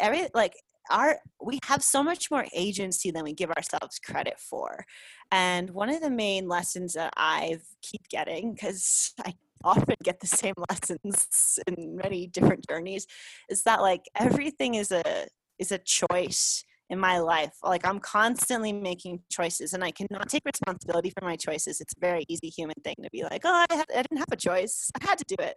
every 0.01 0.27
like 0.35 0.55
our 0.91 1.19
we 1.43 1.59
have 1.67 1.83
so 1.83 2.03
much 2.03 2.31
more 2.31 2.47
agency 2.55 3.11
than 3.11 3.25
we 3.25 3.33
give 3.33 3.51
ourselves 3.51 3.99
credit 3.99 4.39
for. 4.39 4.85
And 5.31 5.71
one 5.71 5.91
of 5.91 6.01
the 6.01 6.11
main 6.11 6.49
lessons 6.49 6.95
that 6.95 7.13
I 7.17 7.59
keep 7.83 8.09
getting 8.09 8.55
because 8.55 9.13
I 9.25 9.35
often 9.63 9.97
get 10.03 10.21
the 10.21 10.27
same 10.27 10.55
lessons 10.71 11.59
in 11.67 11.97
many 11.97 12.27
different 12.27 12.67
journeys 12.69 13.07
is 13.49 13.63
that 13.65 13.83
like 13.83 14.07
everything 14.19 14.75
is 14.75 14.91
a 14.91 15.27
is 15.59 15.73
a 15.73 15.79
choice 15.79 16.65
in 16.91 16.99
my 16.99 17.21
life. 17.21 17.55
Like 17.63 17.87
I'm 17.87 18.01
constantly 18.01 18.73
making 18.73 19.21
choices 19.31 19.73
and 19.73 19.83
I 19.83 19.93
cannot 19.93 20.29
take 20.29 20.43
responsibility 20.45 21.11
for 21.11 21.25
my 21.25 21.37
choices. 21.37 21.81
It's 21.81 21.95
a 21.97 22.01
very 22.01 22.25
easy 22.29 22.49
human 22.49 22.75
thing 22.85 22.97
to 23.03 23.09
be 23.11 23.23
like, 23.23 23.43
oh, 23.45 23.65
I, 23.71 23.75
had, 23.75 23.87
I 23.97 24.03
didn't 24.03 24.19
have 24.19 24.33
a 24.33 24.37
choice. 24.37 24.91
I 25.01 25.09
had 25.09 25.19
to 25.19 25.25
do 25.25 25.37
it. 25.39 25.55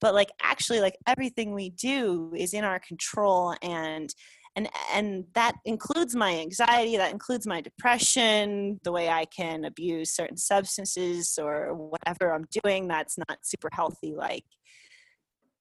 But 0.00 0.14
like 0.14 0.28
actually 0.42 0.80
like 0.80 0.96
everything 1.06 1.54
we 1.54 1.70
do 1.70 2.32
is 2.36 2.52
in 2.52 2.62
our 2.62 2.78
control 2.78 3.54
and 3.62 4.14
and 4.54 4.68
and 4.92 5.24
that 5.34 5.54
includes 5.64 6.16
my 6.16 6.38
anxiety 6.38 6.96
that 6.96 7.12
includes 7.12 7.46
my 7.46 7.60
depression 7.60 8.80
the 8.84 8.92
way 8.92 9.06
i 9.08 9.26
can 9.26 9.66
abuse 9.66 10.10
certain 10.14 10.36
substances 10.36 11.38
or 11.40 11.74
whatever 11.74 12.32
i'm 12.32 12.46
doing 12.64 12.88
that's 12.88 13.18
not 13.18 13.38
super 13.42 13.68
healthy 13.72 14.14
like 14.16 14.44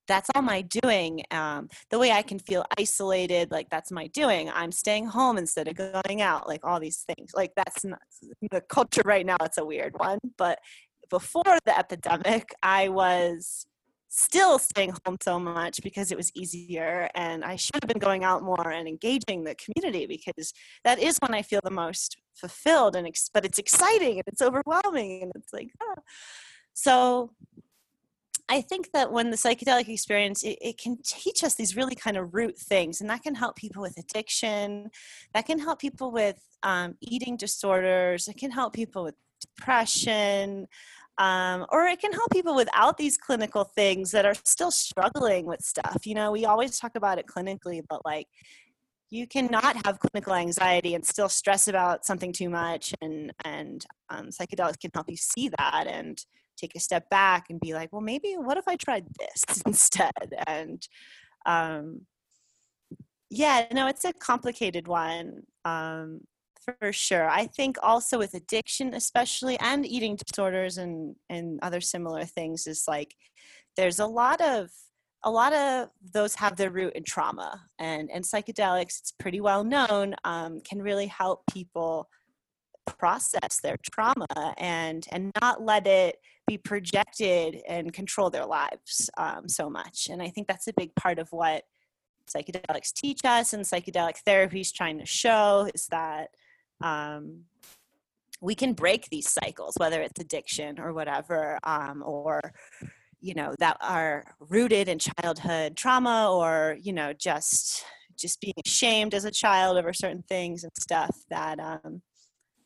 that's 0.08 0.30
all 0.36 0.41
my 0.41 0.62
doing 0.62 1.24
um, 1.32 1.68
the 1.89 1.99
way 1.99 2.12
i 2.12 2.22
can 2.22 2.39
feel 2.39 2.66
isolated 2.78 3.51
like 3.51 3.70
that's 3.70 3.91
my 3.91 4.08
doing 4.08 4.49
i'm 4.53 4.72
staying 4.72 5.06
home 5.06 5.38
instead 5.38 5.68
of 5.68 5.76
going 5.76 6.22
out 6.22 6.47
like 6.47 6.62
all 6.64 6.80
these 6.80 7.03
things 7.16 7.32
like 7.34 7.51
that's 7.56 7.84
not 7.84 7.99
the 8.51 8.62
culture 8.62 9.01
right 9.06 9.26
now 9.26 9.38
it's 9.41 9.58
a 9.58 9.66
weird 9.66 9.93
one 9.97 10.20
but 10.38 10.60
before 11.10 11.58
the 11.66 11.78
epidemic 11.78 12.53
i 12.64 12.88
was 12.89 13.66
still 14.08 14.58
staying 14.58 14.93
home 15.06 15.18
so 15.22 15.38
much 15.38 15.82
because 15.84 16.10
it 16.10 16.18
was 16.18 16.32
easier 16.36 17.10
and 17.16 17.43
i 17.43 17.56
should 17.56 17.76
have 17.84 17.88
been 17.88 17.99
going 17.99 18.24
out 18.24 18.43
more 18.43 18.72
and 18.72 18.88
engaging 18.88 19.43
the 19.43 19.56
community 19.56 20.06
because 20.06 20.53
that 20.86 20.99
is 20.99 21.18
when 21.20 21.34
i 21.34 21.41
feel 21.41 21.60
the 21.64 21.72
most 21.72 22.16
fulfilled 22.34 22.95
and 22.95 23.08
but 23.34 23.43
it's 23.43 23.60
exciting 23.60 24.14
and 24.14 24.24
it's 24.28 24.41
overwhelming 24.41 25.24
and 25.24 25.32
it's 25.36 25.51
like 25.51 25.70
oh. 25.84 25.95
so 26.74 27.32
I 28.48 28.62
think 28.62 28.91
that 28.93 29.12
when 29.12 29.32
the 29.32 29.38
psychedelic 29.38 29.89
experience, 29.89 30.43
it, 30.43 30.58
it, 30.62 30.78
can 30.78 30.98
teach 31.04 31.43
us 31.43 31.56
these 31.56 31.76
really 31.76 31.96
kind 31.96 32.16
of 32.16 32.34
root 32.34 32.58
things, 32.58 33.02
and 33.02 33.10
that 33.10 33.24
can 33.24 33.34
help 33.34 33.56
people 33.56 33.82
with 33.82 33.98
addiction, 33.98 34.91
that 35.34 35.48
can 35.48 35.58
help 35.58 35.80
people 35.80 36.12
with 36.12 36.39
um, 36.62 36.96
eating 37.02 37.38
disorders, 37.38 38.28
it 38.28 38.38
can 38.38 38.52
help 38.52 38.74
people 38.74 39.04
with 39.04 39.16
depression, 39.41 40.68
um, 41.18 41.66
or 41.72 41.86
it 41.86 42.00
can 42.00 42.12
help 42.14 42.30
people 42.32 42.56
without 42.56 42.98
these 42.98 43.18
clinical 43.18 43.64
things 43.64 44.12
that 44.12 44.26
are 44.26 44.36
still 44.43 44.72
struggling 44.72 45.46
with 45.46 45.62
stuff. 45.62 46.06
You 46.06 46.14
know, 46.14 46.32
we 46.32 46.46
always 46.46 46.78
talk 46.78 46.96
about 46.96 47.18
it 47.18 47.26
clinically, 47.26 47.82
but 47.89 48.02
like 48.06 48.28
you 49.10 49.28
cannot 49.28 49.86
have 49.86 50.00
clinical 50.00 50.34
anxiety 50.34 50.93
and 50.93 51.06
still 51.06 51.30
stress 51.30 51.68
about 51.68 52.06
something 52.06 52.32
too 52.32 52.50
much, 52.50 52.93
and 53.02 53.34
and 53.43 53.86
um, 54.10 54.28
psychedelics 54.28 54.80
can 54.80 54.91
help 54.93 55.10
you 55.10 55.18
see 55.18 55.50
that 55.50 55.88
and 55.88 56.24
take 56.56 56.76
a 56.76 56.80
step 56.80 57.10
back 57.10 57.45
and 57.49 57.60
be 57.60 57.74
like, 57.74 57.91
well, 57.91 58.01
maybe 58.01 58.34
what 58.34 58.58
if 58.58 58.68
I 58.68 58.76
tried 58.76 59.06
this 59.20 59.62
instead? 59.66 60.12
And 60.47 60.88
um, 61.45 62.01
yeah, 63.30 63.66
no, 63.72 63.88
it's 63.88 64.06
a 64.06 64.14
complicated 64.14 64.88
one 64.88 65.43
um, 65.64 66.22
for 66.64 66.91
sure. 66.91 67.30
I 67.30 67.47
think 67.47 67.78
also 67.84 68.18
with 68.18 68.34
addiction, 68.34 68.93
especially, 68.93 69.60
and 69.60 69.86
eating 69.86 70.18
disorders 70.18 70.78
and 70.78 71.16
and 71.30 71.60
other 71.62 71.82
similar 71.82 72.26
things, 72.26 72.68
is 72.68 72.86
like 72.88 73.16
there's 73.78 73.99
a 73.99 74.06
lot 74.06 74.41
of 74.41 74.70
a 75.24 75.32
lot 75.32 75.53
of 75.53 75.89
those 76.14 76.36
have 76.36 76.56
their 76.56 76.70
root 76.70 76.93
in 76.93 77.03
trauma 77.03 77.60
and 77.80 78.10
and 78.12 78.24
psychedelics 78.24 78.99
it's 78.99 79.12
pretty 79.20 79.41
well 79.41 79.64
known 79.64 80.16
um, 80.24 80.62
can 80.62 80.82
really 80.82 81.08
help 81.08 81.41
people 81.51 82.08
process 82.86 83.60
their 83.62 83.78
trauma 83.91 84.53
and 84.58 85.08
and 85.12 85.32
not 85.41 85.62
let 85.64 85.88
it 85.88 86.18
be 86.48 86.58
projected 86.58 87.62
and 87.68 87.93
control 87.93 88.30
their 88.30 88.46
lives 88.46 89.10
um, 89.18 89.48
so 89.48 89.70
much 89.70 90.08
and 90.12 90.22
i 90.22 90.30
think 90.30 90.48
that's 90.48 90.68
a 90.68 90.74
big 90.74 90.93
part 90.96 91.20
of 91.20 91.28
what 91.32 91.64
psychedelics 92.28 92.93
teach 92.93 93.20
us 93.24 93.54
and 93.54 93.64
psychedelic 93.64 94.18
therapy 94.26 94.62
is 94.62 94.72
trying 94.72 94.98
to 94.98 95.06
show 95.06 95.70
is 95.74 95.88
that 95.88 96.30
um, 96.84 97.41
we 98.41 98.56
can 98.56 98.74
break 98.74 99.10
these 99.10 99.30
cycles 99.30 99.76
whether 99.78 100.02
it's 100.02 100.20
addiction 100.20 100.80
or 100.80 100.93
whatever 100.93 101.60
um, 101.64 102.04
or 102.06 102.39
you 103.22 103.34
know 103.34 103.56
that 103.60 103.78
are 103.82 104.24
rooted 104.39 104.88
in 104.88 105.00
childhood 105.00 105.76
trauma 105.76 106.32
or 106.32 106.78
you 106.82 106.93
know 106.93 107.14
just 107.14 107.84
just 108.18 108.39
being 108.39 108.54
ashamed 108.66 109.14
as 109.14 109.26
a 109.26 109.32
child 109.32 109.78
over 109.78 109.93
certain 109.93 110.24
things 110.28 110.64
and 110.64 110.72
stuff 110.80 111.16
that 111.30 111.60
um, 111.60 112.02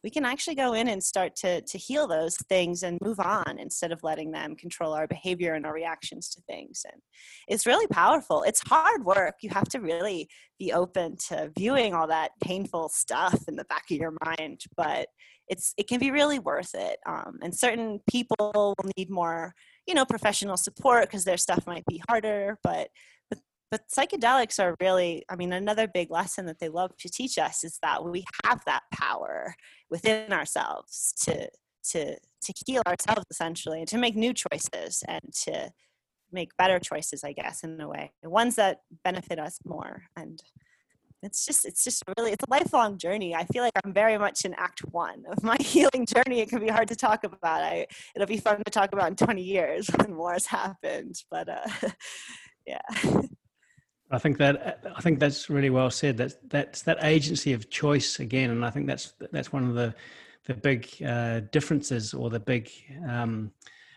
we 0.04 0.10
can 0.10 0.26
actually 0.26 0.56
go 0.56 0.74
in 0.74 0.88
and 0.88 1.04
start 1.04 1.36
to 1.38 1.62
to 1.62 1.78
heal 1.78 2.08
those 2.08 2.38
things 2.48 2.84
and 2.84 2.98
move 3.02 3.20
on 3.20 3.58
instead 3.60 3.92
of 3.92 4.04
letting 4.04 4.32
them 4.32 4.56
control 4.56 4.94
our 4.94 5.08
behavior 5.08 5.54
and 5.54 5.66
our 5.66 5.74
reactions 5.74 6.30
to 6.30 6.42
things. 6.42 6.86
And 6.92 7.02
it's 7.48 7.66
really 7.66 7.88
powerful. 7.88 8.44
It's 8.44 8.62
hard 8.68 9.04
work. 9.04 9.36
You 9.42 9.50
have 9.52 9.70
to 9.70 9.80
really 9.80 10.30
be 10.58 10.74
open 10.74 11.18
to 11.30 11.52
viewing 11.58 11.94
all 11.94 12.08
that 12.08 12.32
painful 12.42 12.90
stuff 12.90 13.44
in 13.48 13.56
the 13.56 13.66
back 13.66 13.86
of 13.92 13.98
your 13.98 14.14
mind 14.26 14.62
but 14.76 15.08
it's 15.48 15.74
it 15.78 15.88
can 15.88 16.00
be 16.00 16.12
really 16.12 16.40
worth 16.40 16.76
it. 16.76 17.00
Um, 17.08 17.40
and 17.42 17.56
certain 17.56 18.00
people 18.10 18.52
will 18.54 18.76
need 18.98 19.10
more 19.10 19.54
you 19.88 19.96
know 19.96 20.06
professional 20.06 20.56
support 20.56 21.04
because 21.04 21.26
their 21.26 21.38
stuff 21.38 21.66
might 21.66 21.86
be 21.86 22.02
harder 22.08 22.60
but 22.64 22.90
but 23.72 23.82
psychedelics 23.90 24.60
are 24.62 24.76
really 24.80 25.24
i 25.30 25.36
mean 25.36 25.54
another 25.54 25.88
big 25.88 26.12
lesson 26.12 26.46
that 26.46 26.60
they 26.60 26.70
love 26.70 26.96
to 26.98 27.10
teach 27.10 27.38
us 27.38 27.64
is 27.64 27.78
that 27.82 28.04
we 28.04 28.24
have 28.44 28.64
that 28.66 28.84
power 28.94 29.54
within 29.90 30.32
ourselves 30.34 31.14
to 31.20 31.50
to 31.84 32.16
to 32.42 32.54
heal 32.66 32.82
ourselves 32.88 33.26
essentially 33.32 33.80
and 33.80 33.88
to 33.88 33.98
make 33.98 34.16
new 34.16 34.34
choices 34.34 35.04
and 35.08 35.22
to 35.34 35.72
make 36.32 36.56
better 36.58 36.80
choices 36.80 37.24
i 37.24 37.32
guess 37.32 37.64
in 37.64 37.80
a 37.82 37.88
way 37.88 38.12
the 38.24 38.30
ones 38.30 38.56
that 38.56 38.82
benefit 39.04 39.40
us 39.40 39.60
more. 39.66 40.04
And 40.16 40.42
it's 41.22 41.46
just 41.46 41.66
it's 41.66 41.84
just 41.84 42.02
really 42.18 42.32
it's 42.32 42.44
a 42.44 42.52
lifelong 42.52 42.98
journey. 42.98 43.36
I 43.36 43.44
feel 43.46 43.62
like 43.64 43.74
i'm 43.84 43.94
very 43.94 44.18
much 44.18 44.46
in 44.46 44.54
act 44.54 44.80
one 44.92 45.24
of 45.30 45.44
my 45.44 45.58
healing 45.62 46.06
journey. 46.06 46.40
It 46.40 46.50
can 46.50 46.60
be 46.60 46.70
hard 46.70 46.88
to 46.90 46.96
talk 46.96 47.24
about. 47.24 47.64
I 47.64 47.88
it'll 48.16 48.28
be 48.28 48.38
fun 48.38 48.62
to 48.64 48.72
talk 48.72 48.94
about 48.94 49.10
in 49.10 49.16
20 49.16 49.42
years 49.42 49.88
when 49.96 50.14
more 50.14 50.34
has 50.34 50.46
happened 50.46 51.16
but 51.30 51.50
uh 51.50 51.90
yeah 52.68 53.22
I 54.12 54.18
think 54.18 54.38
that 54.40 54.84
I 54.96 55.02
think 55.02 55.20
that's 55.20 55.50
really 55.50 55.70
well 55.70 55.92
said. 55.92 56.18
That's 56.18 56.36
that's 56.48 56.82
that 56.84 56.98
agency 57.04 57.54
of 57.54 57.70
choice 57.70 58.20
again, 58.20 58.50
and 58.50 58.66
I 58.66 58.72
think 58.72 58.88
that's 58.88 59.14
that's 59.32 59.54
one 59.54 59.68
of 59.68 59.76
the 59.76 59.94
the 60.46 60.54
big 60.56 60.90
uh, 61.06 61.42
differences 61.52 62.14
or 62.14 62.30
the 62.30 62.40
big 62.40 62.72
um, 63.08 63.52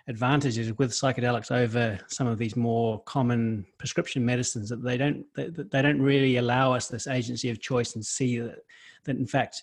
advantages 0.09 0.77
with 0.79 0.91
psychedelics 0.91 1.51
over 1.51 1.99
some 2.09 2.27
of 2.27 2.37
these 2.37 2.57
more 2.57 3.01
common 3.05 3.65
prescription 3.79 4.25
medicines 4.25 4.69
that 4.69 4.83
they 4.83 4.97
don't 4.97 5.25
they, 5.35 5.49
they 5.49 5.81
don't 5.81 6.03
really 6.03 6.37
allow 6.37 6.73
us 6.73 6.89
this 6.89 7.07
agency 7.07 7.49
of 7.51 7.61
choice 7.61 7.95
and 7.95 8.05
see 8.05 8.39
that 8.39 8.59
that 9.05 9.17
in 9.17 9.27
fact 9.27 9.63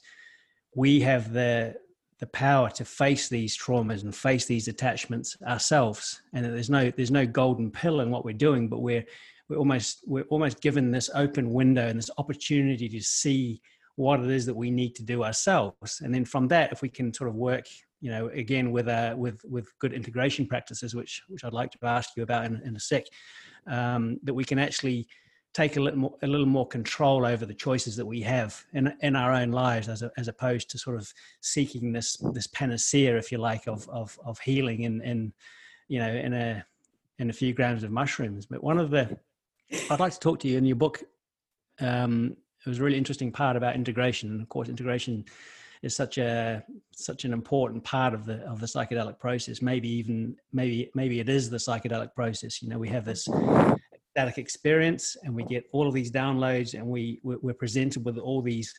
we 0.76 1.02
have 1.02 1.34
the 1.34 1.76
the 2.20 2.28
power 2.28 2.70
to 2.70 2.86
face 2.86 3.28
these 3.28 3.58
traumas 3.58 4.04
and 4.04 4.16
face 4.16 4.45
these 4.45 4.68
attachments 4.68 5.38
ourselves 5.45 6.22
and 6.34 6.45
there's 6.45 6.70
no 6.70 6.89
there's 6.91 7.12
no 7.12 7.26
golden 7.26 7.70
pill 7.70 8.00
in 8.00 8.10
what 8.10 8.24
we're 8.24 8.34
doing 8.34 8.70
but 8.70 8.82
we're 8.82 9.06
we're 9.50 9.58
almost 9.58 10.04
we're 10.06 10.24
almost 10.30 10.62
given 10.62 10.91
this 10.91 11.10
open 11.14 11.52
window 11.52 11.88
and 11.88 11.97
this 11.97 12.12
opportunity 12.18 12.88
to 12.88 13.02
see 13.02 13.62
what 13.95 14.22
it 14.22 14.30
is 14.30 14.45
that 14.45 14.56
we 14.56 14.72
need 14.72 14.95
to 14.95 15.04
do 15.04 15.24
ourselves. 15.24 16.00
And 16.02 16.14
then 16.14 16.24
from 16.24 16.47
that 16.50 16.72
if 16.72 16.82
we 16.82 16.89
can 16.89 17.14
sort 17.14 17.30
of 17.30 17.36
work 17.36 17.66
you 18.02 18.10
know 18.10 18.28
again 18.30 18.72
with 18.72 18.88
uh, 18.88 19.14
with 19.18 19.43
with 19.43 19.78
good 19.80 19.91
integration 19.91 20.45
practices 20.45 20.95
which 20.95 21.22
which 21.28 21.43
i'd 21.43 21.52
like 21.52 21.70
to 21.70 21.78
ask 21.84 22.12
you 22.16 22.24
about 22.24 22.45
in, 22.45 22.62
in 22.64 22.74
a 22.78 22.80
sec 22.80 23.04
um, 23.68 24.18
that 24.24 24.34
we 24.34 24.45
can 24.45 24.58
actually 24.58 25.06
take 25.54 25.76
a 25.76 25.82
little 25.82 26.00
more 26.00 26.16
a 26.22 26.28
little 26.28 26.45
more 26.45 26.66
control 26.66 27.26
over 27.26 27.45
the 27.45 27.54
choices 27.54 27.97
that 27.97 28.06
we 28.06 28.22
have 28.22 28.64
in 28.72 28.93
in 29.02 29.18
our 29.18 29.34
own 29.34 29.52
lives 29.52 29.89
as 29.89 30.02
a, 30.02 30.10
as 30.18 30.30
opposed 30.30 30.70
to 30.70 30.78
sort 30.78 30.95
of 30.95 31.12
seeking 31.41 31.91
this 31.91 32.16
this 32.34 32.47
panacea 32.47 33.18
if 33.18 33.34
you 33.34 33.38
like 33.38 33.68
of 33.68 33.89
of 33.89 34.18
of 34.24 34.39
healing 34.39 34.84
in 34.84 35.02
in 35.02 35.34
you 35.89 36.00
know 36.00 36.10
in 36.10 36.34
a 36.34 36.64
in 37.20 37.30
a 37.30 37.34
few 37.34 37.54
grams 37.54 37.84
of 37.84 37.91
mushrooms. 37.91 38.45
But 38.45 38.64
one 38.64 38.80
of 38.80 38.89
the 38.89 39.18
i'd 39.72 40.00
like 40.00 40.14
to 40.14 40.20
talk 40.20 40.40
to 40.40 40.48
you 40.48 40.58
in 40.58 40.66
your 40.66 40.76
book. 40.76 41.04
Um, 41.80 42.36
it 42.66 42.70
was 42.70 42.80
a 42.80 42.84
really 42.84 42.98
interesting 42.98 43.32
part 43.32 43.56
about 43.56 43.76
integration. 43.76 44.42
Of 44.42 44.50
course 44.50 44.70
integration 44.70 45.26
is 45.82 45.96
such 45.96 46.18
a 46.18 46.64
such 46.92 47.24
an 47.24 47.32
important 47.32 47.84
part 47.84 48.14
of 48.14 48.26
the 48.26 48.40
of 48.46 48.60
the 48.60 48.66
psychedelic 48.66 49.18
process. 49.18 49.62
Maybe 49.62 49.90
even 49.90 50.36
maybe 50.52 50.92
maybe 50.94 51.20
it 51.20 51.30
is 51.30 51.50
the 51.50 51.58
psychedelic 51.58 52.14
process. 52.16 52.62
You 52.62 52.70
know 52.70 52.78
we 52.78 52.90
have 52.90 53.06
this 53.06 53.28
ecstatic 53.94 54.38
experience 54.38 55.16
and 55.24 55.34
we 55.34 55.44
get 55.44 55.66
all 55.72 55.88
of 55.88 55.94
these 55.94 56.12
downloads 56.12 56.74
and 56.74 56.86
we 56.86 57.20
we're 57.24 57.54
presented 57.54 58.04
with 58.04 58.18
all 58.18 58.42
these 58.42 58.74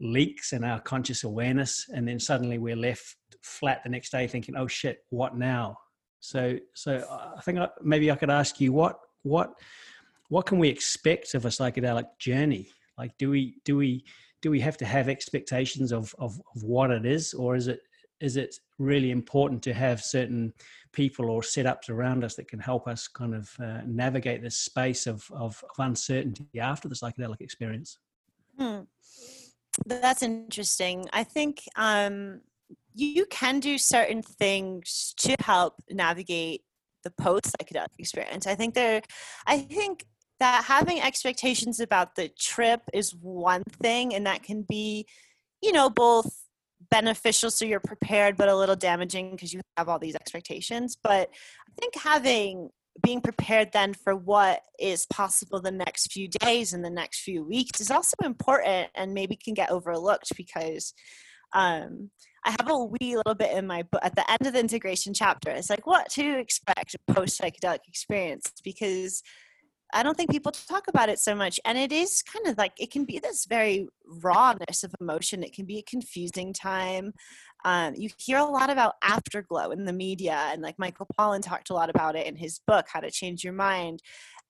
leaks 0.00 0.52
in 0.52 0.64
our 0.64 0.80
conscious 0.80 1.24
awareness. 1.24 1.86
And 1.92 2.08
then 2.08 2.18
suddenly 2.18 2.58
we're 2.58 2.76
left 2.76 3.16
flat 3.42 3.82
the 3.84 3.90
next 3.90 4.10
day 4.10 4.26
thinking 4.26 4.56
oh 4.56 4.66
shit 4.66 5.04
what 5.10 5.36
now? 5.36 5.76
So 6.20 6.58
so 6.74 7.04
i 7.36 7.40
think 7.42 7.58
maybe 7.82 8.10
i 8.10 8.16
could 8.16 8.30
ask 8.30 8.60
you 8.60 8.72
what 8.72 8.98
what 9.22 9.52
what 10.28 10.46
can 10.46 10.58
we 10.58 10.68
expect 10.68 11.34
of 11.34 11.44
a 11.44 11.48
psychedelic 11.48 12.06
journey 12.18 12.68
like 12.96 13.16
do 13.18 13.30
we 13.30 13.58
do 13.64 13.76
we 13.76 14.04
do 14.40 14.50
we 14.50 14.60
have 14.60 14.76
to 14.76 14.84
have 14.84 15.08
expectations 15.08 15.92
of, 15.92 16.14
of, 16.18 16.40
of 16.54 16.62
what 16.62 16.90
it 16.90 17.04
is 17.04 17.34
or 17.34 17.56
is 17.56 17.66
it 17.66 17.80
is 18.20 18.36
it 18.36 18.56
really 18.78 19.10
important 19.10 19.62
to 19.62 19.72
have 19.72 20.02
certain 20.02 20.52
people 20.92 21.30
or 21.30 21.40
setups 21.40 21.88
around 21.88 22.24
us 22.24 22.34
that 22.34 22.48
can 22.48 22.58
help 22.58 22.88
us 22.88 23.06
kind 23.06 23.34
of 23.34 23.50
uh, 23.62 23.80
navigate 23.86 24.42
this 24.42 24.58
space 24.58 25.06
of, 25.06 25.24
of, 25.32 25.62
of, 25.70 25.78
uncertainty 25.78 26.58
after 26.58 26.88
the 26.88 26.94
psychedelic 26.94 27.40
experience? 27.40 27.98
Hmm. 28.58 28.80
That's 29.86 30.22
interesting. 30.22 31.08
I 31.12 31.22
think 31.22 31.62
um, 31.76 32.40
you 32.94 33.26
can 33.26 33.60
do 33.60 33.78
certain 33.78 34.22
things 34.22 35.14
to 35.18 35.36
help 35.40 35.74
navigate 35.90 36.62
the 37.04 37.10
post 37.10 37.54
psychedelic 37.56 37.86
experience. 37.98 38.46
I 38.46 38.56
think 38.56 38.74
there, 38.74 39.02
I 39.46 39.58
think 39.58 40.04
that 40.40 40.64
having 40.64 41.00
expectations 41.00 41.80
about 41.80 42.14
the 42.14 42.28
trip 42.28 42.82
is 42.92 43.14
one 43.20 43.64
thing 43.82 44.14
and 44.14 44.26
that 44.26 44.42
can 44.42 44.62
be 44.68 45.06
you 45.62 45.72
know 45.72 45.90
both 45.90 46.44
beneficial 46.90 47.50
so 47.50 47.64
you're 47.64 47.80
prepared 47.80 48.36
but 48.36 48.48
a 48.48 48.56
little 48.56 48.76
damaging 48.76 49.32
because 49.32 49.52
you 49.52 49.60
have 49.76 49.88
all 49.88 49.98
these 49.98 50.14
expectations 50.14 50.96
but 51.02 51.28
i 51.68 51.80
think 51.80 51.94
having 51.96 52.70
being 53.02 53.20
prepared 53.20 53.70
then 53.72 53.94
for 53.94 54.14
what 54.14 54.62
is 54.78 55.06
possible 55.06 55.60
the 55.60 55.70
next 55.70 56.12
few 56.12 56.28
days 56.28 56.72
and 56.72 56.84
the 56.84 56.90
next 56.90 57.20
few 57.20 57.44
weeks 57.44 57.80
is 57.80 57.90
also 57.90 58.14
important 58.24 58.88
and 58.94 59.14
maybe 59.14 59.36
can 59.36 59.54
get 59.54 59.70
overlooked 59.70 60.36
because 60.36 60.94
um, 61.52 62.10
I 62.44 62.50
have 62.50 62.68
a 62.68 62.84
wee 62.84 63.16
little 63.16 63.34
bit 63.34 63.56
in 63.56 63.66
my 63.66 63.82
book 63.82 64.00
at 64.02 64.14
the 64.14 64.28
end 64.30 64.46
of 64.46 64.52
the 64.52 64.60
integration 64.60 65.14
chapter. 65.14 65.50
It's 65.50 65.70
like 65.70 65.86
what 65.86 66.10
to 66.10 66.38
expect 66.38 66.96
post 67.06 67.40
psychedelic 67.40 67.80
experience 67.86 68.52
because 68.62 69.22
I 69.92 70.02
don't 70.02 70.16
think 70.16 70.30
people 70.30 70.52
talk 70.52 70.88
about 70.88 71.08
it 71.08 71.18
so 71.18 71.34
much. 71.34 71.58
And 71.64 71.78
it 71.78 71.92
is 71.92 72.22
kind 72.22 72.46
of 72.46 72.58
like 72.58 72.72
it 72.78 72.90
can 72.90 73.04
be 73.04 73.18
this 73.18 73.46
very 73.46 73.88
rawness 74.06 74.84
of 74.84 74.94
emotion. 75.00 75.42
It 75.42 75.54
can 75.54 75.64
be 75.64 75.78
a 75.78 75.82
confusing 75.82 76.52
time. 76.52 77.14
Um, 77.64 77.94
you 77.96 78.10
hear 78.18 78.38
a 78.38 78.44
lot 78.44 78.70
about 78.70 78.94
afterglow 79.02 79.70
in 79.72 79.84
the 79.84 79.92
media, 79.92 80.48
and 80.52 80.62
like 80.62 80.78
Michael 80.78 81.08
Pollan 81.18 81.42
talked 81.42 81.70
a 81.70 81.74
lot 81.74 81.90
about 81.90 82.14
it 82.14 82.26
in 82.26 82.36
his 82.36 82.60
book, 82.66 82.86
How 82.92 83.00
to 83.00 83.10
Change 83.10 83.42
Your 83.42 83.52
Mind. 83.52 84.00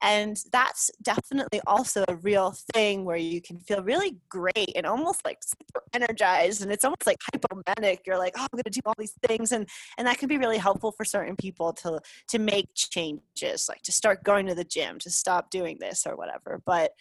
And 0.02 0.40
that's 0.52 0.90
definitely 1.02 1.60
also 1.66 2.04
a 2.08 2.16
real 2.16 2.54
thing 2.72 3.04
where 3.04 3.16
you 3.16 3.40
can 3.40 3.58
feel 3.58 3.82
really 3.82 4.16
great 4.28 4.72
and 4.76 4.86
almost 4.86 5.24
like 5.24 5.38
super 5.42 5.82
energized. 5.92 6.62
And 6.62 6.70
it's 6.70 6.84
almost 6.84 7.06
like 7.06 7.18
hypomanic. 7.32 8.00
You're 8.06 8.18
like, 8.18 8.34
oh, 8.38 8.46
I'm 8.52 8.62
to 8.62 8.70
do 8.70 8.80
all 8.86 8.94
these 8.96 9.14
things. 9.26 9.52
And, 9.52 9.68
and 9.96 10.06
that 10.06 10.18
can 10.18 10.28
be 10.28 10.38
really 10.38 10.58
helpful 10.58 10.92
for 10.92 11.04
certain 11.04 11.36
people 11.36 11.72
to, 11.74 12.00
to 12.28 12.38
make 12.38 12.68
changes, 12.74 13.68
like 13.68 13.82
to 13.82 13.92
start 13.92 14.22
going 14.22 14.46
to 14.46 14.54
the 14.54 14.64
gym, 14.64 14.98
to 15.00 15.10
stop 15.10 15.50
doing 15.50 15.78
this 15.80 16.06
or 16.06 16.16
whatever. 16.16 16.62
But 16.64 16.92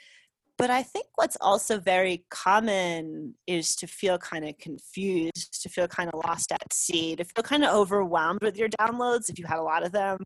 but 0.57 0.71
I 0.71 0.81
think 0.81 1.05
what's 1.13 1.37
also 1.39 1.79
very 1.79 2.25
common 2.31 3.35
is 3.45 3.75
to 3.75 3.85
feel 3.85 4.17
kind 4.17 4.43
of 4.43 4.57
confused, 4.57 5.61
to 5.61 5.69
feel 5.69 5.87
kind 5.87 6.09
of 6.11 6.19
lost 6.25 6.51
at 6.51 6.73
sea, 6.73 7.15
to 7.15 7.23
feel 7.23 7.43
kind 7.43 7.63
of 7.63 7.75
overwhelmed 7.75 8.41
with 8.41 8.57
your 8.57 8.67
downloads 8.69 9.29
if 9.29 9.37
you 9.37 9.45
had 9.45 9.59
a 9.59 9.63
lot 9.63 9.85
of 9.85 9.91
them 9.91 10.17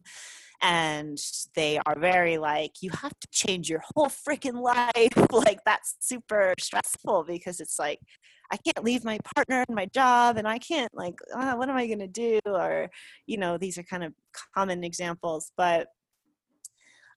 and 0.61 1.19
they 1.55 1.79
are 1.85 1.99
very 1.99 2.37
like 2.37 2.71
you 2.81 2.91
have 2.91 3.17
to 3.19 3.27
change 3.31 3.69
your 3.69 3.81
whole 3.95 4.07
freaking 4.07 4.61
life. 4.61 5.11
Like 5.31 5.59
that's 5.65 5.95
super 5.99 6.53
stressful 6.59 7.23
because 7.23 7.59
it's 7.59 7.79
like 7.79 7.99
i 8.51 8.57
can't 8.57 8.83
leave 8.83 9.03
my 9.03 9.17
partner 9.33 9.63
and 9.67 9.75
my 9.75 9.85
job 9.87 10.37
and 10.37 10.47
i 10.47 10.57
can't 10.59 10.93
like 10.93 11.15
oh, 11.33 11.55
what 11.55 11.69
am 11.69 11.75
i 11.75 11.87
going 11.87 11.99
to 11.99 12.07
do? 12.07 12.39
Or 12.45 12.89
you 13.25 13.37
know 13.37 13.57
these 13.57 13.77
are 13.77 13.83
kind 13.83 14.03
of 14.03 14.13
common 14.55 14.83
examples 14.83 15.51
but 15.57 15.87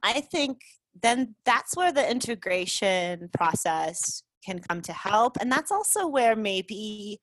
i 0.03 0.21
think 0.21 0.61
then 1.03 1.35
that's 1.45 1.77
where 1.77 1.93
the 1.93 2.09
integration 2.11 3.29
process 3.37 4.23
can 4.45 4.61
come 4.61 4.81
to 4.83 4.93
help 4.93 5.37
and 5.41 5.51
that's 5.51 5.73
also 5.73 6.07
where 6.07 6.37
maybe 6.37 7.21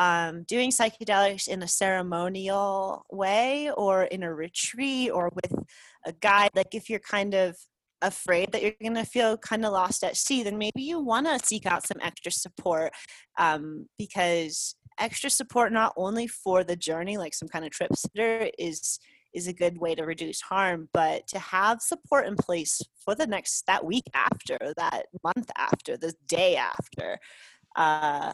um, 0.00 0.44
doing 0.44 0.70
psychedelics 0.70 1.46
in 1.46 1.62
a 1.62 1.68
ceremonial 1.68 3.04
way 3.12 3.70
or 3.76 4.04
in 4.04 4.22
a 4.22 4.34
retreat 4.34 5.10
or 5.10 5.30
with 5.34 5.52
a 6.06 6.12
guide, 6.12 6.48
like 6.54 6.74
if 6.74 6.88
you're 6.88 6.98
kind 6.98 7.34
of 7.34 7.54
afraid 8.00 8.50
that 8.50 8.62
you're 8.62 8.72
going 8.80 8.94
to 8.94 9.04
feel 9.04 9.36
kind 9.36 9.62
of 9.62 9.74
lost 9.74 10.02
at 10.02 10.16
sea, 10.16 10.42
then 10.42 10.56
maybe 10.56 10.80
you 10.80 10.98
want 10.98 11.26
to 11.26 11.46
seek 11.46 11.66
out 11.66 11.86
some 11.86 11.98
extra 12.00 12.32
support 12.32 12.92
um, 13.38 13.86
because 13.98 14.74
extra 14.98 15.28
support 15.28 15.70
not 15.70 15.92
only 15.98 16.26
for 16.26 16.64
the 16.64 16.76
journey, 16.76 17.18
like 17.18 17.34
some 17.34 17.48
kind 17.48 17.66
of 17.66 17.70
trip 17.70 17.90
sitter, 17.94 18.48
is 18.58 18.98
is 19.34 19.46
a 19.46 19.52
good 19.52 19.78
way 19.78 19.94
to 19.94 20.02
reduce 20.02 20.40
harm 20.40 20.88
but 20.92 21.24
to 21.28 21.38
have 21.38 21.80
support 21.80 22.26
in 22.26 22.34
place 22.34 22.82
for 23.04 23.14
the 23.14 23.28
next 23.28 23.64
that 23.68 23.84
week 23.84 24.02
after 24.12 24.58
that 24.76 25.06
month 25.22 25.48
after 25.56 25.96
the 25.96 26.12
day 26.26 26.56
after 26.56 27.16
uh, 27.76 28.32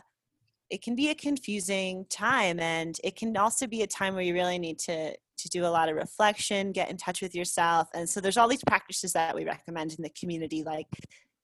it 0.70 0.82
can 0.82 0.94
be 0.94 1.10
a 1.10 1.14
confusing 1.14 2.04
time 2.10 2.58
and 2.58 2.98
it 3.04 3.16
can 3.16 3.36
also 3.36 3.66
be 3.66 3.82
a 3.82 3.86
time 3.86 4.14
where 4.14 4.24
you 4.24 4.34
really 4.34 4.58
need 4.58 4.78
to 4.78 5.14
to 5.38 5.48
do 5.50 5.66
a 5.66 5.68
lot 5.68 5.88
of 5.88 5.96
reflection 5.96 6.72
get 6.72 6.90
in 6.90 6.96
touch 6.96 7.20
with 7.20 7.34
yourself 7.34 7.88
and 7.94 8.08
so 8.08 8.20
there's 8.20 8.38
all 8.38 8.48
these 8.48 8.64
practices 8.66 9.12
that 9.12 9.34
we 9.34 9.44
recommend 9.44 9.92
in 9.92 10.02
the 10.02 10.10
community 10.18 10.62
like 10.64 10.86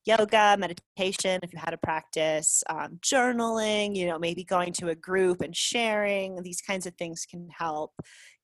yoga 0.04 0.56
meditation 0.58 1.40
if 1.42 1.52
you 1.52 1.58
had 1.58 1.74
a 1.74 1.78
practice 1.78 2.62
um, 2.68 2.98
journaling 3.02 3.94
you 3.94 4.06
know 4.06 4.18
maybe 4.18 4.44
going 4.44 4.72
to 4.72 4.88
a 4.88 4.94
group 4.94 5.40
and 5.40 5.56
sharing 5.56 6.42
these 6.42 6.60
kinds 6.60 6.86
of 6.86 6.94
things 6.94 7.26
can 7.30 7.48
help 7.56 7.92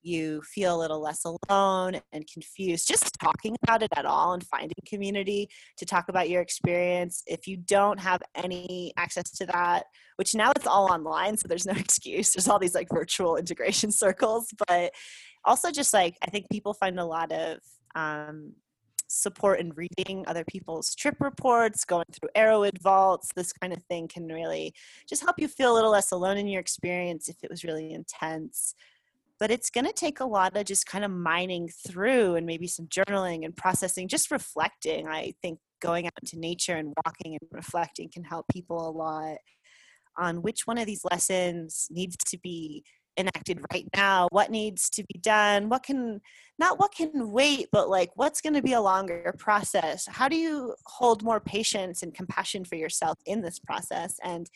you 0.03 0.43
feel 0.43 0.77
a 0.77 0.79
little 0.79 1.01
less 1.01 1.25
alone 1.25 2.01
and 2.13 2.27
confused, 2.33 2.89
just 2.89 3.17
talking 3.21 3.57
about 3.63 3.83
it 3.83 3.91
at 3.97 4.07
all 4.07 4.33
and 4.33 4.45
finding 4.45 4.75
community 4.87 5.49
to 5.77 5.85
talk 5.85 6.09
about 6.09 6.29
your 6.29 6.41
experience. 6.41 7.23
If 7.27 7.47
you 7.47 7.57
don't 7.57 8.01
have 8.01 8.23
any 8.35 8.93
access 8.97 9.31
to 9.33 9.47
that, 9.47 9.85
which 10.17 10.35
now 10.35 10.53
it's 10.57 10.67
all 10.67 10.91
online, 10.91 11.37
so 11.37 11.49
there's 11.49 11.67
no 11.67 11.73
excuse. 11.77 12.33
There's 12.33 12.49
all 12.49 12.59
these 12.59 12.75
like 12.75 12.89
virtual 12.93 13.37
integration 13.37 13.91
circles, 14.05 14.49
but 14.67 14.93
also 15.45 15.71
just 15.71 15.93
like 15.93 16.17
I 16.23 16.31
think 16.31 16.47
people 16.51 16.75
find 16.75 16.99
a 16.99 17.05
lot 17.05 17.33
of 17.33 17.59
um, 17.95 18.55
support 19.09 19.61
in 19.61 19.73
reading 19.75 20.25
other 20.27 20.45
people's 20.45 20.95
trip 20.95 21.17
reports, 21.21 21.85
going 21.85 22.05
through 22.13 22.31
Erowid 22.37 22.81
vaults, 22.81 23.31
this 23.35 23.53
kind 23.53 23.73
of 23.73 23.83
thing 23.85 24.09
can 24.09 24.29
really 24.29 24.75
just 25.09 25.23
help 25.23 25.37
you 25.39 25.49
feel 25.49 25.73
a 25.73 25.75
little 25.75 25.91
less 25.91 26.13
alone 26.13 26.37
in 26.37 26.47
your 26.47 26.61
experience 26.61 27.29
if 27.29 27.37
it 27.43 27.51
was 27.51 27.65
really 27.65 27.93
intense. 27.93 28.75
But 29.41 29.51
it's 29.51 29.71
going 29.71 29.87
to 29.87 29.93
take 29.93 30.21
a 30.21 30.27
lot 30.27 30.57
of 30.57 30.65
just 30.65 30.87
kind 30.87 31.05
of 31.05 31.11
mining 31.11 31.69
through 31.87 32.37
and 32.37 32.47
maybe 32.47 32.67
some 32.67 32.87
journaling 32.87 33.45
and 33.45 33.57
processing 33.57 34.09
just 34.09 34.31
reflecting. 34.31 35.07
I 35.07 35.35
think 35.43 35.59
going 35.81 36.07
out 36.07 36.13
into 36.21 36.39
nature 36.39 36.75
and 36.75 36.93
walking 37.05 37.39
and 37.41 37.49
reflecting 37.53 38.11
can 38.13 38.25
help 38.25 38.47
people 38.49 38.89
a 38.89 38.91
lot 38.91 39.39
on 40.17 40.43
which 40.43 40.67
one 40.67 40.79
of 40.79 40.87
these 40.87 41.05
lessons 41.11 41.87
needs 41.91 42.17
to 42.17 42.39
be 42.39 42.85
enacted 43.19 43.61
right 43.73 43.87
now 43.97 44.29
what 44.31 44.51
needs 44.51 44.89
to 44.89 45.03
be 45.13 45.19
done 45.21 45.69
what 45.69 45.83
can 45.83 46.21
not 46.59 46.79
what 46.79 46.95
can 46.95 47.31
wait 47.31 47.69
but 47.73 47.89
like 47.89 48.11
what's 48.15 48.41
going 48.41 48.55
to 48.55 48.63
be 48.63 48.73
a 48.73 48.81
longer 48.81 49.35
process. 49.39 50.07
How 50.09 50.29
do 50.29 50.37
you 50.37 50.75
hold 50.87 51.23
more 51.23 51.41
patience 51.41 52.03
and 52.03 52.15
compassion 52.15 52.65
for 52.65 52.77
yourself 52.77 53.19
in 53.27 53.43
this 53.43 53.59
process? 53.59 54.17
And 54.23 54.49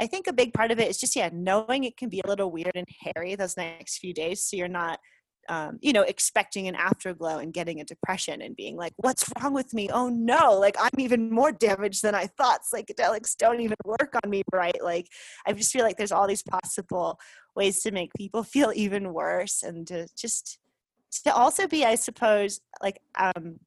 I 0.00 0.06
think 0.06 0.26
a 0.26 0.32
big 0.32 0.54
part 0.54 0.70
of 0.70 0.80
it 0.80 0.88
is 0.88 0.98
just 0.98 1.14
yeah, 1.14 1.30
knowing 1.32 1.84
it 1.84 1.96
can 1.96 2.08
be 2.08 2.22
a 2.24 2.28
little 2.28 2.50
weird 2.50 2.72
and 2.74 2.86
hairy 3.00 3.34
those 3.34 3.56
next 3.56 3.98
few 3.98 4.14
days, 4.14 4.42
so 4.42 4.56
you're 4.56 4.68
not 4.68 4.98
um, 5.48 5.78
you 5.80 5.92
know, 5.92 6.02
expecting 6.02 6.68
an 6.68 6.74
afterglow 6.74 7.38
and 7.38 7.52
getting 7.52 7.80
a 7.80 7.84
depression 7.84 8.40
and 8.42 8.54
being 8.54 8.76
like, 8.76 8.92
what's 8.96 9.24
wrong 9.40 9.52
with 9.52 9.74
me? 9.74 9.88
Oh 9.90 10.08
no, 10.08 10.58
like 10.58 10.76
I'm 10.78 10.98
even 10.98 11.30
more 11.30 11.52
damaged 11.52 12.02
than 12.02 12.14
I 12.14 12.26
thought. 12.26 12.60
Psychedelics 12.62 13.36
don't 13.36 13.60
even 13.60 13.76
work 13.84 14.14
on 14.22 14.30
me 14.30 14.42
right. 14.52 14.82
Like 14.82 15.08
I 15.46 15.52
just 15.52 15.72
feel 15.72 15.84
like 15.84 15.96
there's 15.96 16.12
all 16.12 16.28
these 16.28 16.42
possible 16.42 17.18
ways 17.54 17.82
to 17.82 17.90
make 17.90 18.12
people 18.14 18.42
feel 18.42 18.72
even 18.74 19.12
worse 19.12 19.62
and 19.62 19.86
to 19.88 20.06
just 20.16 20.58
to 21.24 21.34
also 21.34 21.66
be, 21.66 21.84
I 21.84 21.96
suppose, 21.96 22.60
like 22.82 23.00
um, 23.16 23.58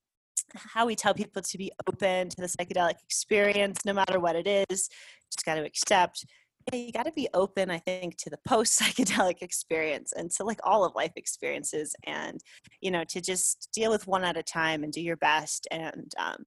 how 0.55 0.85
we 0.85 0.95
tell 0.95 1.13
people 1.13 1.41
to 1.41 1.57
be 1.57 1.71
open 1.87 2.29
to 2.29 2.37
the 2.37 2.47
psychedelic 2.47 2.95
experience, 3.03 3.85
no 3.85 3.93
matter 3.93 4.19
what 4.19 4.35
it 4.35 4.65
is, 4.69 4.89
just 5.31 5.45
got 5.45 5.55
to 5.55 5.65
accept 5.65 6.25
you 6.73 6.91
got 6.91 7.03
to 7.03 7.11
be 7.11 7.27
open 7.33 7.69
i 7.69 7.77
think 7.77 8.17
to 8.17 8.29
the 8.29 8.39
post 8.47 8.79
psychedelic 8.81 9.41
experience 9.41 10.13
and 10.13 10.31
to 10.31 10.43
like 10.43 10.59
all 10.63 10.83
of 10.83 10.95
life 10.95 11.13
experiences 11.15 11.95
and 12.05 12.41
you 12.81 12.89
know 12.89 13.03
to 13.03 13.21
just 13.21 13.69
deal 13.73 13.91
with 13.91 14.07
one 14.07 14.23
at 14.23 14.37
a 14.37 14.43
time 14.43 14.83
and 14.83 14.91
do 14.91 15.01
your 15.01 15.17
best 15.17 15.67
and 15.71 16.13
um, 16.17 16.43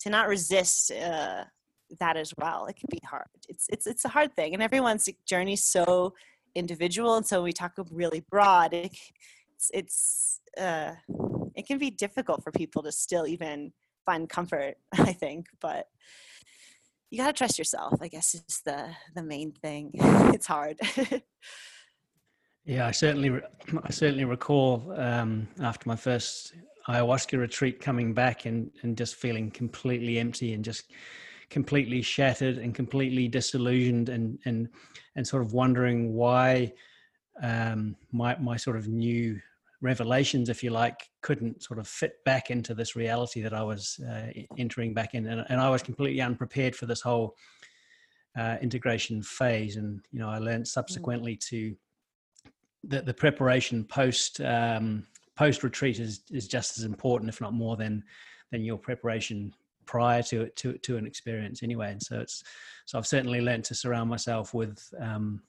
to 0.00 0.10
not 0.10 0.28
resist 0.28 0.90
uh, 0.90 1.44
that 2.00 2.16
as 2.16 2.32
well. 2.36 2.66
It 2.66 2.76
can 2.76 2.88
be 2.90 3.00
hard. 3.04 3.26
It's 3.48 3.66
it's 3.68 3.86
it's 3.86 4.04
a 4.04 4.08
hard 4.08 4.34
thing 4.34 4.54
and 4.54 4.62
everyone's 4.62 5.08
journey 5.26 5.54
is 5.54 5.64
so 5.64 6.14
individual 6.54 7.16
and 7.16 7.26
so 7.26 7.42
we 7.42 7.52
talk 7.52 7.72
really 7.90 8.20
broad 8.30 8.74
it, 8.74 8.94
it's 9.54 9.70
it's 9.72 10.40
uh, 10.60 10.92
it 11.54 11.66
can 11.66 11.78
be 11.78 11.90
difficult 11.90 12.42
for 12.42 12.52
people 12.52 12.82
to 12.82 12.92
still 12.92 13.26
even 13.26 13.72
find 14.04 14.28
comfort 14.28 14.74
i 14.98 15.12
think 15.12 15.46
but 15.62 15.88
you 17.12 17.18
got 17.18 17.26
to 17.26 17.32
trust 17.34 17.58
yourself 17.58 17.94
i 18.00 18.08
guess 18.08 18.34
is 18.34 18.62
the 18.64 18.88
the 19.14 19.22
main 19.22 19.52
thing. 19.52 19.92
It's 20.34 20.46
hard. 20.46 20.78
Yeah 22.64 22.86
i 22.86 22.92
certainly 22.92 23.30
i 23.84 23.90
certainly 23.90 24.24
recall 24.24 24.94
um, 24.96 25.48
after 25.60 25.88
my 25.88 25.96
first 25.96 26.54
ayahuasca 26.88 27.36
retreat 27.38 27.80
coming 27.80 28.14
back 28.14 28.46
and 28.46 28.70
and 28.82 28.96
just 28.96 29.16
feeling 29.16 29.50
completely 29.50 30.18
empty 30.20 30.54
and 30.54 30.64
just 30.64 30.92
completely 31.50 32.02
shattered 32.02 32.58
and 32.58 32.72
completely 32.74 33.26
disillusioned 33.28 34.08
and 34.08 34.38
and 34.44 34.68
and 35.16 35.26
sort 35.26 35.42
of 35.42 35.52
wondering 35.52 36.14
why 36.14 36.72
um, 37.42 37.96
my 38.12 38.36
my 38.38 38.56
sort 38.56 38.76
of 38.76 38.86
new 38.88 39.40
revelations, 39.82 40.48
if 40.48 40.62
you 40.62 40.70
like, 40.70 41.10
couldn't 41.20 41.62
sort 41.62 41.78
of 41.78 41.86
fit 41.86 42.24
back 42.24 42.50
into 42.50 42.74
this 42.74 42.96
reality 42.96 43.42
that 43.42 43.52
I 43.52 43.62
was 43.62 44.00
uh, 44.08 44.28
entering 44.56 44.94
back 44.94 45.14
in, 45.14 45.26
and, 45.26 45.44
and, 45.48 45.60
I 45.60 45.68
was 45.68 45.82
completely 45.82 46.22
unprepared 46.22 46.74
for 46.74 46.86
this 46.86 47.00
whole 47.00 47.36
uh, 48.38 48.56
integration 48.62 49.22
phase. 49.22 49.76
And 49.76 50.00
you 50.12 50.20
know, 50.20 50.28
I 50.28 50.38
learned 50.38 50.64
mm. 50.64 50.68
subsequently 50.68 51.36
to 51.48 51.76
that 52.84 53.06
the 53.06 53.14
preparation 53.14 53.84
post 53.84 54.40
um, 54.40 55.06
post 55.36 55.62
retreat 55.62 55.98
is 55.98 56.22
is 56.30 56.48
just 56.48 56.78
as 56.78 56.84
important, 56.84 57.28
if 57.28 57.40
not 57.40 57.52
more, 57.52 57.76
than 57.76 58.02
than 58.50 58.64
your 58.64 58.78
preparation 58.78 59.52
prior 59.84 60.22
to 60.22 60.42
it 60.42 60.56
to 60.56 60.78
to 60.78 60.96
an 60.96 61.06
experience 61.06 61.62
anyway. 61.62 61.90
And 61.90 62.02
so 62.02 62.20
it's 62.20 62.42
so 62.86 62.98
I've 62.98 63.06
certainly 63.06 63.40
learned 63.40 63.64
to 63.64 63.74
surround 63.74 64.08
myself 64.08 64.54
with 64.54 64.82
um, 65.00 65.42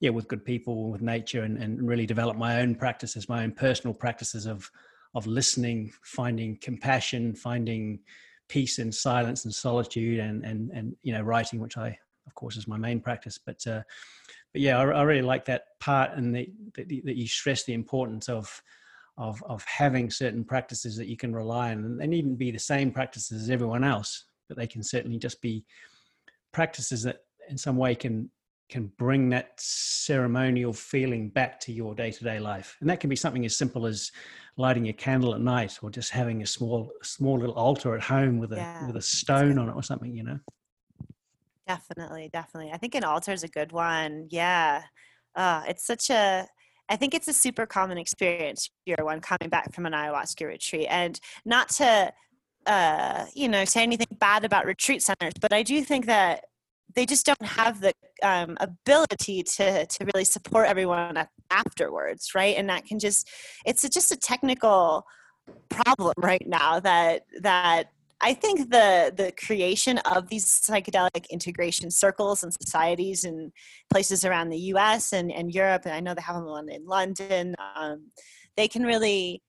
yeah 0.00 0.10
with 0.10 0.28
good 0.28 0.44
people 0.44 0.90
with 0.90 1.02
nature 1.02 1.42
and, 1.42 1.58
and 1.58 1.86
really 1.86 2.06
develop 2.06 2.36
my 2.36 2.60
own 2.60 2.74
practices 2.74 3.28
my 3.28 3.42
own 3.42 3.52
personal 3.52 3.94
practices 3.94 4.46
of 4.46 4.70
of 5.14 5.26
listening 5.26 5.92
finding 6.02 6.58
compassion 6.60 7.34
finding 7.34 7.98
peace 8.48 8.78
in 8.78 8.92
silence 8.92 9.44
and 9.44 9.54
solitude 9.54 10.20
and 10.20 10.44
and 10.44 10.70
and 10.70 10.94
you 11.02 11.12
know 11.12 11.22
writing 11.22 11.60
which 11.60 11.76
i 11.76 11.96
of 12.26 12.34
course 12.34 12.56
is 12.56 12.66
my 12.66 12.78
main 12.78 13.00
practice. 13.00 13.38
But 13.38 13.66
uh 13.66 13.82
but 14.52 14.60
yeah 14.60 14.78
i, 14.78 14.82
I 14.82 15.02
really 15.02 15.22
like 15.22 15.44
that 15.46 15.78
part 15.80 16.12
and 16.12 16.34
that, 16.34 16.46
that 16.76 17.16
you 17.16 17.26
stress 17.26 17.64
the 17.64 17.74
importance 17.74 18.28
of 18.28 18.62
of 19.16 19.42
of 19.44 19.64
having 19.64 20.10
certain 20.10 20.44
practices 20.44 20.96
that 20.96 21.06
you 21.06 21.16
can 21.16 21.34
rely 21.34 21.70
on 21.70 21.84
and 21.84 22.00
they 22.00 22.06
needn't 22.06 22.38
be 22.38 22.50
the 22.50 22.58
same 22.58 22.90
practices 22.90 23.42
as 23.42 23.50
everyone 23.50 23.84
else 23.84 24.24
but 24.48 24.56
they 24.56 24.66
can 24.66 24.82
certainly 24.82 25.18
just 25.18 25.40
be 25.40 25.64
practices 26.52 27.02
that 27.02 27.18
in 27.48 27.56
some 27.56 27.76
way 27.76 27.94
can 27.94 28.30
can 28.68 28.90
bring 28.98 29.28
that 29.28 29.52
ceremonial 29.58 30.72
feeling 30.72 31.28
back 31.28 31.60
to 31.60 31.72
your 31.72 31.94
day-to-day 31.94 32.40
life. 32.40 32.76
And 32.80 32.88
that 32.88 33.00
can 33.00 33.10
be 33.10 33.16
something 33.16 33.44
as 33.44 33.56
simple 33.56 33.86
as 33.86 34.10
lighting 34.56 34.88
a 34.88 34.92
candle 34.92 35.34
at 35.34 35.40
night 35.40 35.78
or 35.82 35.90
just 35.90 36.10
having 36.10 36.42
a 36.42 36.46
small 36.46 36.90
small 37.02 37.38
little 37.38 37.54
altar 37.54 37.94
at 37.94 38.02
home 38.02 38.38
with 38.38 38.52
a 38.52 38.56
yeah, 38.56 38.86
with 38.86 38.96
a 38.96 39.02
stone 39.02 39.58
on 39.58 39.68
it 39.68 39.74
or 39.74 39.82
something 39.82 40.14
you 40.14 40.22
know? 40.22 40.38
Definitely 41.66 42.30
definitely. 42.32 42.72
I 42.72 42.78
think 42.78 42.94
an 42.94 43.04
altar 43.04 43.32
is 43.32 43.42
a 43.42 43.48
good 43.48 43.72
one. 43.72 44.28
Yeah. 44.30 44.82
Uh, 45.34 45.64
it's 45.66 45.86
such 45.86 46.10
a 46.10 46.46
I 46.88 46.96
think 46.96 47.14
it's 47.14 47.28
a 47.28 47.32
super 47.32 47.66
common 47.66 47.98
experience, 47.98 48.70
year 48.86 48.98
one 49.00 49.20
coming 49.20 49.48
back 49.48 49.72
from 49.74 49.86
an 49.86 49.92
ayahuasca 49.92 50.46
retreat. 50.46 50.86
And 50.90 51.18
not 51.44 51.70
to, 51.70 52.12
uh, 52.66 53.26
you 53.34 53.48
know, 53.48 53.64
say 53.64 53.82
anything 53.82 54.16
bad 54.20 54.44
about 54.44 54.66
retreat 54.66 55.02
centers, 55.02 55.32
but 55.40 55.52
I 55.52 55.62
do 55.62 55.82
think 55.82 56.06
that 56.06 56.44
they 56.94 57.06
just 57.06 57.26
don't 57.26 57.42
have 57.44 57.80
the 57.80 57.92
um, 58.22 58.56
ability 58.60 59.42
to 59.42 59.86
to 59.86 60.04
really 60.14 60.24
support 60.24 60.68
everyone 60.68 61.26
afterwards 61.50 62.34
right 62.34 62.56
and 62.56 62.68
that 62.68 62.84
can 62.84 62.98
just 62.98 63.28
it's 63.64 63.84
a, 63.84 63.88
just 63.88 64.12
a 64.12 64.16
technical 64.16 65.04
problem 65.68 66.14
right 66.18 66.46
now 66.46 66.80
that 66.80 67.22
that 67.40 67.88
I 68.20 68.32
think 68.32 68.70
the 68.70 69.12
the 69.14 69.32
creation 69.32 69.98
of 69.98 70.28
these 70.28 70.46
psychedelic 70.46 71.28
integration 71.30 71.90
circles 71.90 72.42
and 72.42 72.54
societies 72.54 73.24
and 73.24 73.52
places 73.90 74.24
around 74.24 74.48
the 74.48 74.58
U.S. 74.72 75.12
and, 75.12 75.30
and 75.30 75.52
Europe, 75.52 75.82
and 75.84 75.92
I 75.92 76.00
know 76.00 76.14
they 76.14 76.22
have 76.22 76.42
one 76.42 76.70
in 76.70 76.86
London. 76.86 77.54
Um, 77.76 78.10
they 78.56 78.66
can 78.66 78.84
really 78.84 79.42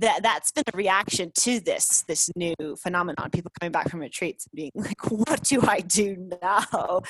that 0.00 0.22
that's 0.22 0.52
been 0.52 0.64
a 0.72 0.76
reaction 0.76 1.32
to 1.40 1.60
this 1.60 2.02
this 2.02 2.30
new 2.36 2.54
phenomenon 2.82 3.30
people 3.30 3.50
coming 3.60 3.72
back 3.72 3.88
from 3.88 4.00
retreats 4.00 4.46
and 4.46 4.56
being 4.56 4.72
like 4.74 5.10
what 5.10 5.42
do 5.42 5.60
i 5.62 5.80
do 5.80 6.16
now? 6.42 7.02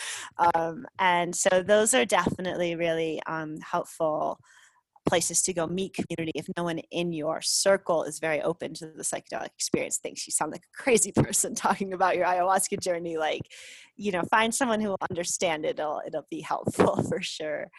Um, 0.54 0.86
and 0.98 1.34
so 1.34 1.62
those 1.62 1.94
are 1.94 2.04
definitely 2.04 2.76
really 2.76 3.20
um, 3.26 3.58
helpful 3.58 4.38
places 5.06 5.42
to 5.42 5.52
go 5.52 5.66
meet 5.66 5.94
community 5.94 6.32
if 6.34 6.46
no 6.56 6.64
one 6.64 6.78
in 6.90 7.12
your 7.12 7.40
circle 7.42 8.04
is 8.04 8.18
very 8.18 8.40
open 8.40 8.72
to 8.74 8.86
the 8.86 9.02
psychedelic 9.02 9.50
experience. 9.54 9.98
Thinks 9.98 10.26
you 10.26 10.32
sound 10.32 10.52
like 10.52 10.62
a 10.62 10.82
crazy 10.82 11.12
person 11.16 11.54
talking 11.54 11.92
about 11.92 12.16
your 12.16 12.26
ayahuasca 12.26 12.80
journey. 12.80 13.16
Like 13.16 13.42
you 13.96 14.12
know 14.12 14.22
find 14.30 14.54
someone 14.54 14.80
who 14.80 14.88
will 14.88 15.06
understand 15.10 15.64
it. 15.64 15.78
It'll 15.78 16.02
it'll 16.06 16.26
be 16.30 16.40
helpful 16.40 17.02
for 17.08 17.20
sure. 17.20 17.70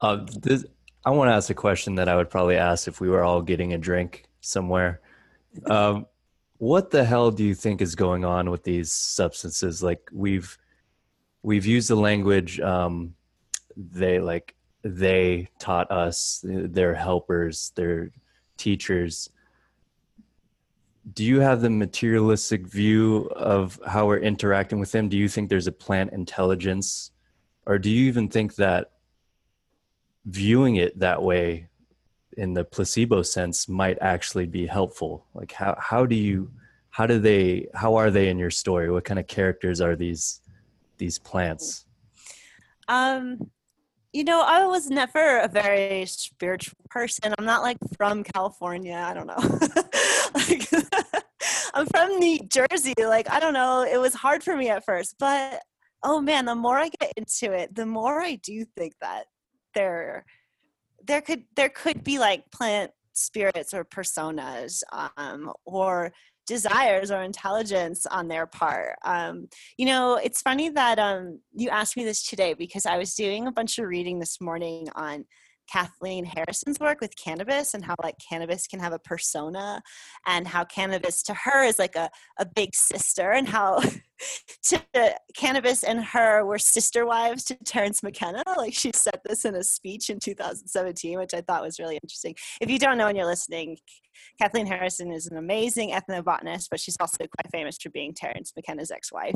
Uh, 0.00 0.24
this 0.40 0.64
I 1.04 1.10
want 1.10 1.30
to 1.30 1.34
ask 1.34 1.50
a 1.50 1.54
question 1.54 1.94
that 1.96 2.08
I 2.08 2.16
would 2.16 2.30
probably 2.30 2.56
ask 2.56 2.88
if 2.88 3.00
we 3.00 3.08
were 3.08 3.24
all 3.24 3.40
getting 3.40 3.72
a 3.72 3.78
drink 3.78 4.24
somewhere. 4.40 5.00
Um, 5.66 6.06
what 6.58 6.90
the 6.90 7.04
hell 7.04 7.30
do 7.30 7.44
you 7.44 7.54
think 7.54 7.80
is 7.80 7.94
going 7.94 8.24
on 8.24 8.50
with 8.50 8.64
these 8.64 8.90
substances? 8.90 9.82
Like 9.82 10.08
we've 10.12 10.58
we've 11.42 11.66
used 11.66 11.88
the 11.88 11.96
language 11.96 12.60
um, 12.60 13.14
they 13.76 14.18
like 14.18 14.54
they 14.82 15.48
taught 15.58 15.90
us, 15.90 16.40
their 16.44 16.94
helpers, 16.94 17.72
their 17.74 18.10
teachers. 18.56 19.30
Do 21.14 21.24
you 21.24 21.40
have 21.40 21.62
the 21.62 21.70
materialistic 21.70 22.66
view 22.66 23.30
of 23.34 23.80
how 23.86 24.06
we're 24.06 24.18
interacting 24.18 24.78
with 24.78 24.92
them? 24.92 25.08
Do 25.08 25.16
you 25.16 25.28
think 25.28 25.48
there's 25.48 25.66
a 25.66 25.72
plant 25.72 26.12
intelligence, 26.12 27.12
or 27.66 27.78
do 27.78 27.88
you 27.88 28.06
even 28.08 28.28
think 28.28 28.56
that 28.56 28.90
viewing 30.28 30.76
it 30.76 30.98
that 30.98 31.22
way 31.22 31.68
in 32.36 32.54
the 32.54 32.64
placebo 32.64 33.22
sense 33.22 33.68
might 33.68 33.98
actually 34.00 34.46
be 34.46 34.66
helpful. 34.66 35.26
Like 35.34 35.52
how 35.52 35.76
how 35.80 36.06
do 36.06 36.14
you 36.14 36.50
how 36.90 37.06
do 37.06 37.18
they 37.18 37.66
how 37.74 37.96
are 37.96 38.10
they 38.10 38.28
in 38.28 38.38
your 38.38 38.50
story? 38.50 38.90
What 38.90 39.04
kind 39.04 39.18
of 39.18 39.26
characters 39.26 39.80
are 39.80 39.96
these 39.96 40.40
these 40.98 41.18
plants? 41.18 41.86
Um 42.86 43.50
you 44.14 44.24
know 44.24 44.40
i 44.40 44.64
was 44.64 44.88
never 44.88 45.40
a 45.40 45.48
very 45.48 46.06
spiritual 46.06 46.78
person. 46.88 47.34
I'm 47.38 47.44
not 47.44 47.62
like 47.62 47.78
from 47.96 48.22
california. 48.22 48.96
I 48.96 49.14
don't 49.14 49.26
know. 49.26 49.58
Like 50.34 50.68
i'm 51.74 51.86
from 51.86 52.18
new 52.18 52.38
jersey. 52.48 52.94
Like 52.98 53.30
i 53.30 53.40
don't 53.40 53.54
know. 53.54 53.82
It 53.82 53.98
was 53.98 54.14
hard 54.14 54.44
for 54.44 54.56
me 54.56 54.68
at 54.68 54.84
first 54.84 55.16
but 55.18 55.62
oh 56.04 56.20
man 56.20 56.44
the 56.44 56.54
more 56.54 56.78
i 56.78 56.90
get 57.00 57.12
into 57.16 57.52
it 57.52 57.74
the 57.74 57.86
more 57.86 58.20
i 58.20 58.36
do 58.36 58.64
think 58.76 58.94
that 59.00 59.24
there 59.78 60.24
there 61.06 61.22
could 61.22 61.44
there 61.56 61.68
could 61.68 62.02
be 62.02 62.18
like 62.18 62.50
plant 62.50 62.90
spirits 63.12 63.72
or 63.72 63.84
personas 63.84 64.82
um, 65.16 65.52
or 65.64 66.12
desires 66.46 67.10
or 67.10 67.22
intelligence 67.22 68.06
on 68.06 68.26
their 68.26 68.46
part. 68.46 68.96
Um, 69.04 69.48
you 69.76 69.86
know, 69.86 70.16
it's 70.16 70.40
funny 70.42 70.70
that 70.70 70.98
um, 70.98 71.40
you 71.52 71.68
asked 71.68 71.96
me 71.96 72.04
this 72.04 72.22
today 72.22 72.54
because 72.54 72.86
I 72.86 72.96
was 72.96 73.14
doing 73.14 73.46
a 73.46 73.52
bunch 73.52 73.78
of 73.78 73.86
reading 73.86 74.18
this 74.18 74.40
morning 74.40 74.88
on 74.94 75.24
Kathleen 75.70 76.24
Harrison's 76.24 76.80
work 76.80 77.00
with 77.00 77.16
cannabis 77.16 77.74
and 77.74 77.84
how 77.84 77.94
like 78.02 78.16
cannabis 78.18 78.66
can 78.66 78.80
have 78.80 78.92
a 78.92 78.98
persona 78.98 79.82
and 80.26 80.46
how 80.46 80.64
cannabis 80.64 81.22
to 81.24 81.34
her 81.34 81.64
is 81.64 81.78
like 81.78 81.96
a, 81.96 82.10
a 82.38 82.46
big 82.46 82.74
sister 82.74 83.32
and 83.32 83.48
how 83.48 83.80
to 84.62 84.82
cannabis 85.36 85.84
and 85.84 86.02
her 86.02 86.44
were 86.44 86.58
sister 86.58 87.06
wives 87.06 87.44
to 87.44 87.56
Terence 87.64 88.02
McKenna. 88.02 88.42
Like 88.56 88.74
she 88.74 88.92
said 88.94 89.20
this 89.24 89.44
in 89.44 89.54
a 89.54 89.62
speech 89.62 90.10
in 90.10 90.18
2017, 90.18 91.18
which 91.18 91.34
I 91.34 91.42
thought 91.42 91.62
was 91.62 91.78
really 91.78 91.98
interesting. 92.02 92.34
If 92.60 92.70
you 92.70 92.78
don't 92.78 92.98
know 92.98 93.08
and 93.08 93.16
you're 93.16 93.26
listening, 93.26 93.78
Kathleen 94.40 94.66
Harrison 94.66 95.12
is 95.12 95.26
an 95.26 95.36
amazing 95.36 95.90
ethnobotanist, 95.90 96.68
but 96.70 96.80
she's 96.80 96.96
also 97.00 97.18
quite 97.18 97.52
famous 97.52 97.76
for 97.80 97.90
being 97.90 98.14
Terence 98.14 98.52
McKenna's 98.56 98.90
ex-wife. 98.90 99.34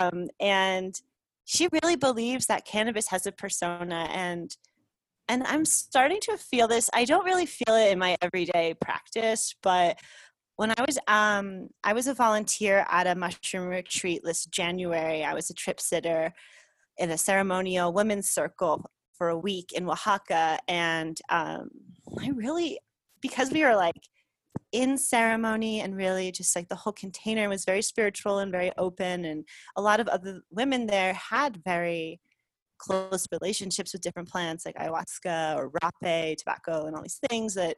Um, 0.00 0.28
and 0.40 1.00
she 1.44 1.68
really 1.82 1.96
believes 1.96 2.46
that 2.46 2.66
cannabis 2.66 3.08
has 3.08 3.26
a 3.26 3.32
persona 3.32 4.08
and 4.10 4.54
and 5.28 5.44
I'm 5.44 5.64
starting 5.64 6.20
to 6.22 6.36
feel 6.36 6.68
this. 6.68 6.88
I 6.92 7.04
don't 7.04 7.24
really 7.24 7.46
feel 7.46 7.74
it 7.74 7.92
in 7.92 7.98
my 7.98 8.16
everyday 8.22 8.74
practice, 8.80 9.54
but 9.62 9.98
when 10.56 10.72
I 10.72 10.84
was 10.86 10.98
um, 11.06 11.68
I 11.84 11.92
was 11.92 12.08
a 12.08 12.14
volunteer 12.14 12.84
at 12.90 13.06
a 13.06 13.14
mushroom 13.14 13.68
retreat 13.68 14.22
this 14.24 14.44
January. 14.46 15.24
I 15.24 15.34
was 15.34 15.50
a 15.50 15.54
trip 15.54 15.80
sitter 15.80 16.32
in 16.96 17.10
a 17.10 17.18
ceremonial 17.18 17.92
women's 17.92 18.28
circle 18.28 18.84
for 19.16 19.28
a 19.28 19.38
week 19.38 19.72
in 19.72 19.88
Oaxaca, 19.88 20.58
and 20.66 21.18
um, 21.28 21.70
I 22.20 22.30
really 22.30 22.80
because 23.20 23.50
we 23.50 23.62
were 23.62 23.76
like 23.76 24.00
in 24.72 24.98
ceremony 24.98 25.80
and 25.80 25.96
really 25.96 26.30
just 26.30 26.54
like 26.54 26.68
the 26.68 26.76
whole 26.76 26.92
container 26.92 27.48
was 27.48 27.64
very 27.64 27.82
spiritual 27.82 28.38
and 28.40 28.52
very 28.52 28.70
open 28.76 29.24
and 29.24 29.44
a 29.76 29.82
lot 29.82 29.98
of 29.98 30.08
other 30.08 30.42
women 30.50 30.86
there 30.86 31.14
had 31.14 31.62
very 31.64 32.20
close 32.78 33.26
relationships 33.32 33.92
with 33.92 34.02
different 34.02 34.28
plants 34.28 34.64
like 34.64 34.76
ayahuasca 34.76 35.56
or 35.56 35.70
rapé, 35.82 36.36
tobacco, 36.36 36.86
and 36.86 36.96
all 36.96 37.02
these 37.02 37.20
things 37.28 37.54
that 37.54 37.76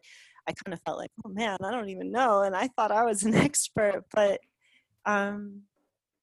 I 0.48 0.52
kind 0.64 0.72
of 0.74 0.80
felt 0.82 0.98
like, 0.98 1.10
oh 1.24 1.28
man, 1.28 1.58
I 1.62 1.70
don't 1.70 1.90
even 1.90 2.10
know. 2.10 2.42
And 2.42 2.56
I 2.56 2.68
thought 2.68 2.92
I 2.92 3.04
was 3.04 3.22
an 3.22 3.34
expert. 3.46 4.04
But 4.12 4.40
um, 5.06 5.62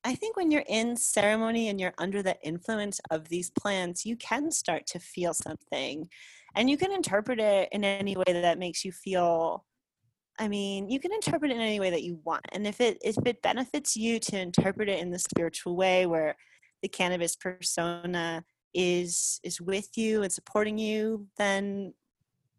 I 0.03 0.15
think 0.15 0.37
when 0.37 0.51
you're 0.51 0.63
in 0.67 0.95
ceremony 0.95 1.69
and 1.69 1.79
you're 1.79 1.93
under 1.97 2.23
the 2.23 2.37
influence 2.43 2.99
of 3.11 3.29
these 3.29 3.49
plants, 3.49 4.05
you 4.05 4.15
can 4.15 4.51
start 4.51 4.85
to 4.87 4.99
feel 4.99 5.33
something. 5.33 6.07
And 6.55 6.69
you 6.69 6.77
can 6.77 6.91
interpret 6.91 7.39
it 7.39 7.69
in 7.71 7.83
any 7.83 8.15
way 8.15 8.23
that 8.27 8.59
makes 8.59 8.83
you 8.83 8.91
feel 8.91 9.65
I 10.39 10.47
mean, 10.47 10.89
you 10.89 10.99
can 10.99 11.11
interpret 11.11 11.51
it 11.51 11.55
in 11.55 11.61
any 11.61 11.79
way 11.79 11.89
that 11.89 12.03
you 12.03 12.19
want. 12.23 12.45
And 12.51 12.67
if 12.67 12.79
it 12.79 12.99
if 13.03 13.15
it 13.25 13.41
benefits 13.41 13.95
you 13.95 14.19
to 14.19 14.39
interpret 14.39 14.89
it 14.89 14.99
in 14.99 15.09
the 15.09 15.19
spiritual 15.19 15.75
way 15.75 16.05
where 16.05 16.35
the 16.81 16.87
cannabis 16.87 17.35
persona 17.35 18.43
is 18.73 19.39
is 19.43 19.61
with 19.61 19.97
you 19.97 20.23
and 20.23 20.31
supporting 20.31 20.77
you 20.77 21.27
then 21.37 21.93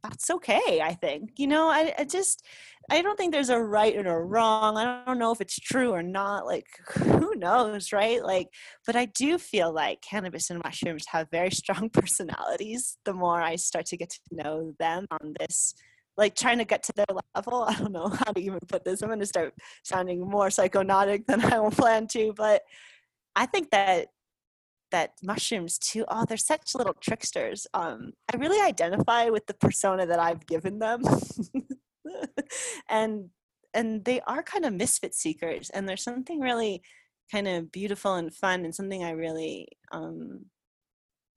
that's 0.03 0.31
okay 0.31 0.81
i 0.83 0.95
think 0.95 1.31
you 1.37 1.47
know 1.47 1.69
I, 1.69 1.93
I 1.99 2.05
just 2.05 2.45
i 2.91 3.03
don't 3.03 3.17
think 3.17 3.33
there's 3.33 3.49
a 3.49 3.61
right 3.61 3.95
and 3.97 4.07
a 4.07 4.17
wrong 4.17 4.77
i 4.77 5.03
don't 5.05 5.19
know 5.19 5.33
if 5.33 5.41
it's 5.41 5.59
true 5.59 5.91
or 5.91 6.03
not 6.03 6.47
like 6.47 6.67
who 6.95 7.35
knows 7.35 7.93
right? 7.93 8.23
Like 8.23 8.49
but 8.87 8.97
i 8.97 9.07
do 9.07 9.39
feel 9.39 9.73
like 9.73 10.01
cannabis 10.03 10.51
and 10.51 10.63
mushrooms 10.65 11.07
have 11.09 11.29
very 11.31 11.51
strong 11.51 11.91
personalities 11.93 12.99
the 13.05 13.13
more 13.13 13.41
i 13.41 13.57
start 13.57 13.87
to 13.87 13.97
get 13.97 14.11
to 14.11 14.21
know 14.33 14.75
them 14.79 15.07
on 15.11 15.35
this 15.39 15.75
like 16.17 16.35
trying 16.35 16.59
to 16.59 16.65
get 16.65 16.83
to 16.85 16.93
their 16.97 17.07
level 17.35 17.65
i 17.69 17.75
don't 17.75 17.93
know 17.93 18.09
how 18.09 18.33
to 18.33 18.41
even 18.41 18.59
put 18.69 18.85
this 18.85 19.03
i'm 19.03 19.09
going 19.09 19.21
to 19.21 19.27
start 19.27 19.55
sounding 19.85 20.21
more 20.21 20.49
psychonaut 20.49 21.27
than 21.27 21.41
i 21.45 21.59
will 21.59 21.71
plan 21.83 22.07
to 22.07 22.33
but 22.37 22.63
i 23.35 23.47
think 23.47 23.71
that 23.71 24.09
that 24.91 25.12
mushrooms 25.22 25.78
too. 25.78 26.05
Oh 26.09 26.24
they're 26.26 26.36
such 26.36 26.74
little 26.74 26.95
tricksters. 26.95 27.66
Um 27.74 28.12
i 28.32 28.36
really 28.36 28.61
identify 28.61 29.28
with 29.30 29.47
the 29.47 29.55
persona 29.55 30.07
that 30.07 30.18
i've 30.18 30.47
given 30.47 30.78
them. 30.78 31.03
And 32.89 33.30
and 33.74 34.05
they 34.05 34.20
are 34.22 34.43
kind 34.43 34.64
of 34.64 34.72
misfit 34.72 35.14
seekers 35.14 35.70
and 35.70 35.89
there's 35.89 36.03
something 36.03 36.41
really 36.41 36.82
kind 37.30 37.47
of 37.47 37.70
beautiful 37.70 38.14
and 38.14 38.34
fun 38.34 38.64
and 38.64 38.74
something 38.74 39.05
i 39.05 39.11
really 39.11 39.68
um 39.93 40.47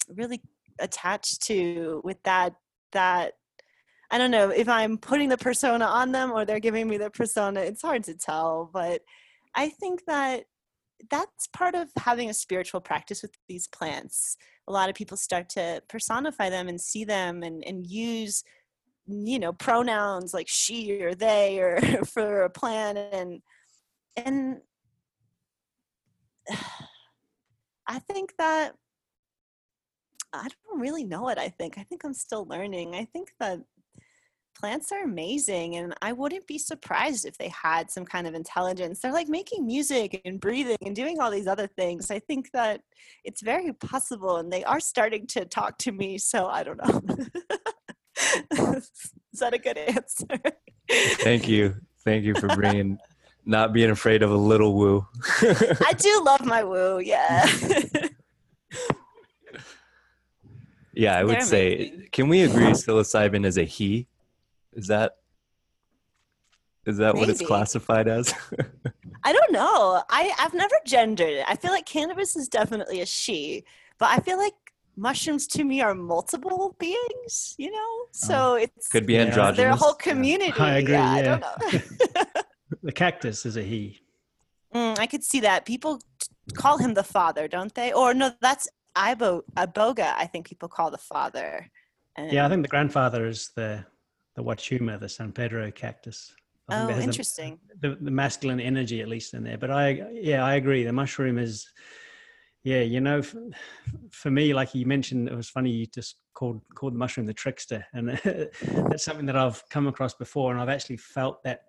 really 0.09 0.41
attached 0.79 1.41
to 1.43 2.01
with 2.03 2.21
that 2.23 2.53
that 2.93 3.33
i 4.11 4.17
don't 4.17 4.31
know 4.31 4.49
if 4.49 4.69
i'm 4.69 4.97
putting 4.97 5.29
the 5.29 5.37
persona 5.37 5.85
on 5.85 6.11
them 6.11 6.31
or 6.31 6.45
they're 6.45 6.59
giving 6.59 6.87
me 6.87 6.97
the 6.97 7.09
persona 7.09 7.59
it's 7.59 7.81
hard 7.81 8.03
to 8.03 8.15
tell 8.15 8.69
but 8.73 9.01
i 9.55 9.67
think 9.67 10.01
that 10.07 10.45
that's 11.09 11.47
part 11.47 11.75
of 11.75 11.89
having 11.97 12.29
a 12.29 12.33
spiritual 12.33 12.81
practice 12.81 13.21
with 13.21 13.31
these 13.47 13.67
plants. 13.67 14.37
A 14.67 14.71
lot 14.71 14.89
of 14.89 14.95
people 14.95 15.17
start 15.17 15.49
to 15.49 15.81
personify 15.87 16.49
them 16.49 16.67
and 16.67 16.79
see 16.79 17.03
them 17.03 17.43
and, 17.43 17.63
and 17.65 17.87
use, 17.87 18.43
you 19.07 19.39
know, 19.39 19.53
pronouns 19.53 20.33
like 20.33 20.47
she 20.47 21.01
or 21.01 21.15
they 21.15 21.59
or 21.59 21.81
for 22.05 22.43
a 22.43 22.49
plant 22.49 22.97
and 22.97 23.41
and 24.17 24.61
I 27.87 27.99
think 27.99 28.33
that 28.37 28.75
I 30.33 30.47
don't 30.47 30.79
really 30.79 31.03
know 31.03 31.23
what 31.23 31.37
I 31.37 31.49
think. 31.49 31.77
I 31.77 31.83
think 31.83 32.03
I'm 32.05 32.13
still 32.13 32.45
learning. 32.45 32.95
I 32.95 33.05
think 33.05 33.31
that 33.39 33.59
plants 34.53 34.91
are 34.91 35.03
amazing 35.03 35.75
and 35.75 35.93
i 36.01 36.11
wouldn't 36.11 36.45
be 36.47 36.57
surprised 36.57 37.25
if 37.25 37.37
they 37.37 37.49
had 37.49 37.89
some 37.89 38.05
kind 38.05 38.27
of 38.27 38.33
intelligence. 38.33 38.99
They're 38.99 39.13
like 39.13 39.29
making 39.29 39.65
music 39.65 40.21
and 40.25 40.39
breathing 40.39 40.77
and 40.85 40.95
doing 40.95 41.19
all 41.19 41.31
these 41.31 41.47
other 41.47 41.67
things. 41.67 42.11
I 42.11 42.19
think 42.19 42.51
that 42.51 42.81
it's 43.23 43.41
very 43.41 43.73
possible 43.73 44.37
and 44.37 44.51
they 44.51 44.63
are 44.63 44.79
starting 44.79 45.27
to 45.27 45.45
talk 45.45 45.77
to 45.79 45.91
me 45.91 46.17
so 46.17 46.47
i 46.47 46.63
don't 46.63 46.77
know. 46.77 47.01
Is 49.33 49.39
that 49.39 49.53
a 49.53 49.57
good 49.57 49.77
answer? 49.77 50.37
thank 51.21 51.47
you. 51.47 51.75
Thank 52.03 52.25
you 52.25 52.35
for 52.35 52.47
bringing 52.47 52.97
not 53.45 53.73
being 53.73 53.89
afraid 53.89 54.23
of 54.23 54.31
a 54.31 54.37
little 54.37 54.75
woo. 54.75 55.07
I 55.41 55.93
do 55.97 56.23
love 56.23 56.45
my 56.45 56.63
woo 56.63 56.99
yeah. 56.99 57.49
Yeah 60.93 61.17
i 61.17 61.23
would 61.23 61.41
say 61.41 62.07
can 62.11 62.27
we 62.27 62.41
agree 62.41 62.65
psilocybin 62.65 63.45
is 63.45 63.57
a 63.57 63.63
he 63.63 64.07
is 64.73 64.87
that 64.87 65.13
is 66.85 66.97
that 66.97 67.13
Maybe. 67.13 67.19
what 67.19 67.29
it's 67.29 67.45
classified 67.45 68.07
as? 68.07 68.33
I 69.23 69.33
don't 69.33 69.51
know. 69.51 70.01
I, 70.09 70.33
I've 70.39 70.53
never 70.53 70.75
gendered 70.85 71.29
it. 71.29 71.45
I 71.47 71.55
feel 71.55 71.71
like 71.71 71.85
cannabis 71.85 72.35
is 72.35 72.47
definitely 72.47 73.01
a 73.01 73.05
she, 73.05 73.65
but 73.99 74.09
I 74.09 74.17
feel 74.17 74.39
like 74.39 74.55
mushrooms 74.97 75.45
to 75.47 75.63
me 75.63 75.81
are 75.81 75.93
multiple 75.93 76.75
beings, 76.79 77.55
you 77.59 77.69
know? 77.71 78.05
So 78.11 78.53
oh. 78.53 78.55
it's 78.55 78.87
could 78.87 79.05
be 79.05 79.17
androgynous. 79.17 79.57
They're 79.57 79.69
a 79.69 79.75
whole 79.75 79.93
community. 79.93 80.59
I 80.59 80.77
agree. 80.77 80.93
Yeah, 80.93 81.15
yeah. 81.15 81.19
I 81.19 81.21
don't 81.21 81.41
know. 81.41 82.41
the 82.83 82.91
cactus 82.91 83.45
is 83.45 83.57
a 83.57 83.61
he. 83.61 83.99
Mm, 84.73 84.97
I 84.97 85.05
could 85.05 85.23
see 85.23 85.41
that. 85.41 85.65
People 85.65 86.01
call 86.53 86.79
him 86.79 86.95
the 86.95 87.03
father, 87.03 87.47
don't 87.47 87.73
they? 87.75 87.93
Or 87.93 88.15
no, 88.15 88.31
that's 88.41 88.67
Ibo 88.95 89.43
Iboga, 89.55 90.13
I 90.17 90.25
think 90.25 90.47
people 90.47 90.67
call 90.67 90.91
the 90.91 90.97
father. 90.97 91.69
And 92.15 92.31
yeah, 92.31 92.45
I 92.45 92.49
think 92.49 92.63
the 92.63 92.67
grandfather 92.67 93.27
is 93.27 93.51
the 93.55 93.85
the 94.41 94.49
Wachuma, 94.49 94.99
the 94.99 95.09
San 95.09 95.31
Pedro 95.31 95.71
cactus. 95.71 96.33
oh, 96.69 96.89
interesting. 96.89 97.59
The, 97.79 97.97
the 97.99 98.11
masculine 98.11 98.59
energy, 98.59 99.01
at 99.01 99.07
least 99.07 99.33
in 99.33 99.43
there. 99.43 99.57
But 99.57 99.71
I, 99.71 100.07
yeah, 100.13 100.43
I 100.43 100.55
agree. 100.55 100.83
The 100.83 100.93
mushroom 100.93 101.37
is, 101.37 101.69
yeah, 102.63 102.81
you 102.81 103.01
know, 103.01 103.21
for, 103.21 103.41
for 104.11 104.31
me, 104.31 104.53
like 104.53 104.73
you 104.73 104.85
mentioned, 104.85 105.27
it 105.27 105.35
was 105.35 105.49
funny. 105.49 105.71
You 105.71 105.85
just 105.85 106.17
called 106.33 106.61
called 106.75 106.93
the 106.93 106.97
mushroom 106.97 107.25
the 107.25 107.33
trickster, 107.33 107.85
and 107.93 108.09
that's 108.89 109.03
something 109.03 109.25
that 109.25 109.35
I've 109.35 109.63
come 109.69 109.87
across 109.87 110.13
before, 110.13 110.51
and 110.51 110.61
I've 110.61 110.69
actually 110.69 110.97
felt 110.97 111.43
that 111.43 111.63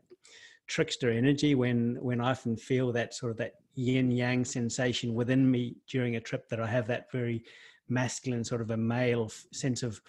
trickster 0.67 1.11
energy 1.11 1.55
when 1.55 1.97
when 2.01 2.21
I 2.21 2.31
often 2.31 2.57
feel 2.57 2.93
that 2.93 3.15
sort 3.15 3.33
of 3.33 3.39
that 3.39 3.55
yin 3.75 4.11
yang 4.11 4.45
sensation 4.45 5.15
within 5.15 5.51
me 5.51 5.77
during 5.89 6.17
a 6.17 6.21
trip 6.21 6.49
that 6.51 6.61
I 6.61 6.67
have 6.67 6.87
that 6.89 7.11
very 7.11 7.43
masculine 7.89 8.45
sort 8.45 8.61
of 8.61 8.71
a 8.71 8.77
male 8.77 9.31
sense 9.53 9.83
of 9.83 10.01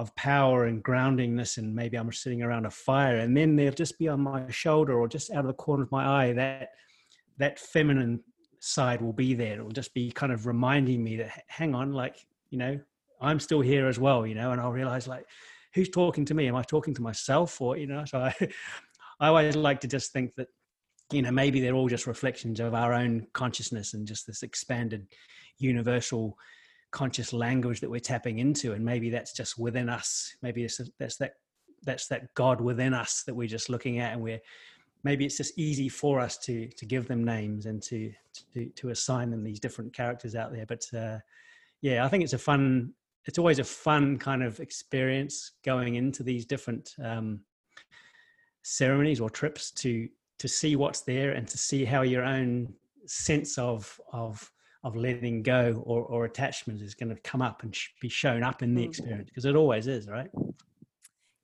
of 0.00 0.14
power 0.16 0.66
and 0.66 0.82
groundingness 0.82 1.58
and 1.58 1.74
maybe 1.74 1.96
i'm 1.96 2.10
sitting 2.12 2.42
around 2.42 2.66
a 2.66 2.70
fire 2.70 3.18
and 3.18 3.36
then 3.36 3.56
they'll 3.56 3.72
just 3.72 3.98
be 3.98 4.08
on 4.08 4.20
my 4.20 4.48
shoulder 4.50 4.98
or 4.98 5.08
just 5.08 5.30
out 5.30 5.40
of 5.40 5.46
the 5.46 5.52
corner 5.54 5.82
of 5.82 5.92
my 5.92 6.24
eye 6.24 6.32
that 6.32 6.70
that 7.38 7.58
feminine 7.58 8.20
side 8.60 9.00
will 9.00 9.14
be 9.14 9.34
there. 9.34 9.58
It 9.58 9.64
will 9.64 9.72
just 9.72 9.94
be 9.94 10.12
kind 10.12 10.32
of 10.32 10.46
reminding 10.46 11.02
me 11.02 11.16
that 11.16 11.44
hang 11.48 11.74
on 11.74 11.92
like 11.92 12.16
you 12.50 12.58
know 12.58 12.78
i'm 13.20 13.38
still 13.38 13.60
here 13.60 13.86
as 13.86 13.98
well 13.98 14.26
you 14.26 14.34
know 14.34 14.50
and 14.50 14.60
i'll 14.60 14.72
realize 14.72 15.06
like 15.06 15.24
who's 15.72 15.88
talking 15.88 16.24
to 16.24 16.34
me? 16.34 16.48
Am 16.48 16.56
i 16.56 16.62
talking 16.62 16.94
to 16.94 17.02
myself 17.02 17.60
or 17.60 17.76
you 17.76 17.86
know? 17.86 18.04
So 18.04 18.18
i 18.18 18.34
i 19.20 19.28
always 19.28 19.56
like 19.56 19.80
to 19.80 19.88
just 19.88 20.12
think 20.12 20.34
that 20.36 20.48
you 21.12 21.22
know 21.22 21.30
maybe 21.30 21.60
they're 21.60 21.74
all 21.74 21.88
just 21.88 22.06
reflections 22.06 22.60
of 22.60 22.74
our 22.74 22.92
own 22.92 23.26
consciousness 23.32 23.94
and 23.94 24.06
just 24.06 24.26
this 24.26 24.42
expanded 24.42 25.06
universal 25.58 26.36
conscious 26.90 27.32
language 27.32 27.80
that 27.80 27.90
we're 27.90 28.00
tapping 28.00 28.38
into 28.38 28.72
and 28.72 28.84
maybe 28.84 29.10
that's 29.10 29.32
just 29.32 29.58
within 29.58 29.88
us. 29.88 30.34
Maybe 30.42 30.64
it's 30.64 30.80
that's 30.98 31.16
that 31.16 31.34
that's 31.82 32.08
that 32.08 32.34
god 32.34 32.60
within 32.60 32.92
us 32.92 33.22
that 33.24 33.34
we're 33.34 33.48
just 33.48 33.70
looking 33.70 34.00
at 34.00 34.12
and 34.12 34.20
we're 34.20 34.40
maybe 35.02 35.24
it's 35.24 35.38
just 35.38 35.58
easy 35.58 35.88
for 35.88 36.20
us 36.20 36.36
to 36.38 36.68
to 36.68 36.84
give 36.84 37.08
them 37.08 37.24
names 37.24 37.66
and 37.66 37.82
to 37.84 38.12
to 38.54 38.66
to 38.76 38.90
assign 38.90 39.30
them 39.30 39.42
these 39.42 39.60
different 39.60 39.94
characters 39.94 40.34
out 40.34 40.52
there. 40.52 40.66
But 40.66 40.84
uh 40.94 41.18
yeah 41.82 42.04
i 42.04 42.08
think 42.08 42.22
it's 42.22 42.34
a 42.34 42.38
fun 42.38 42.92
it's 43.26 43.38
always 43.38 43.58
a 43.58 43.64
fun 43.64 44.18
kind 44.18 44.42
of 44.42 44.60
experience 44.60 45.52
going 45.64 45.96
into 45.96 46.22
these 46.22 46.46
different 46.46 46.94
um, 47.02 47.40
ceremonies 48.62 49.20
or 49.20 49.30
trips 49.30 49.70
to 49.70 50.08
to 50.38 50.48
see 50.48 50.74
what's 50.74 51.02
there 51.02 51.32
and 51.32 51.46
to 51.46 51.58
see 51.58 51.84
how 51.84 52.00
your 52.00 52.24
own 52.24 52.72
sense 53.06 53.58
of 53.58 54.00
of 54.12 54.50
of 54.82 54.96
letting 54.96 55.42
go 55.42 55.82
or, 55.84 56.02
or 56.04 56.24
attachment 56.24 56.80
is 56.80 56.94
going 56.94 57.14
to 57.14 57.20
come 57.22 57.42
up 57.42 57.62
and 57.62 57.74
sh- 57.74 57.88
be 58.00 58.08
shown 58.08 58.42
up 58.42 58.62
in 58.62 58.74
the 58.74 58.82
mm. 58.82 58.88
experience 58.88 59.28
because 59.28 59.44
it 59.44 59.56
always 59.56 59.86
is 59.86 60.08
right? 60.08 60.30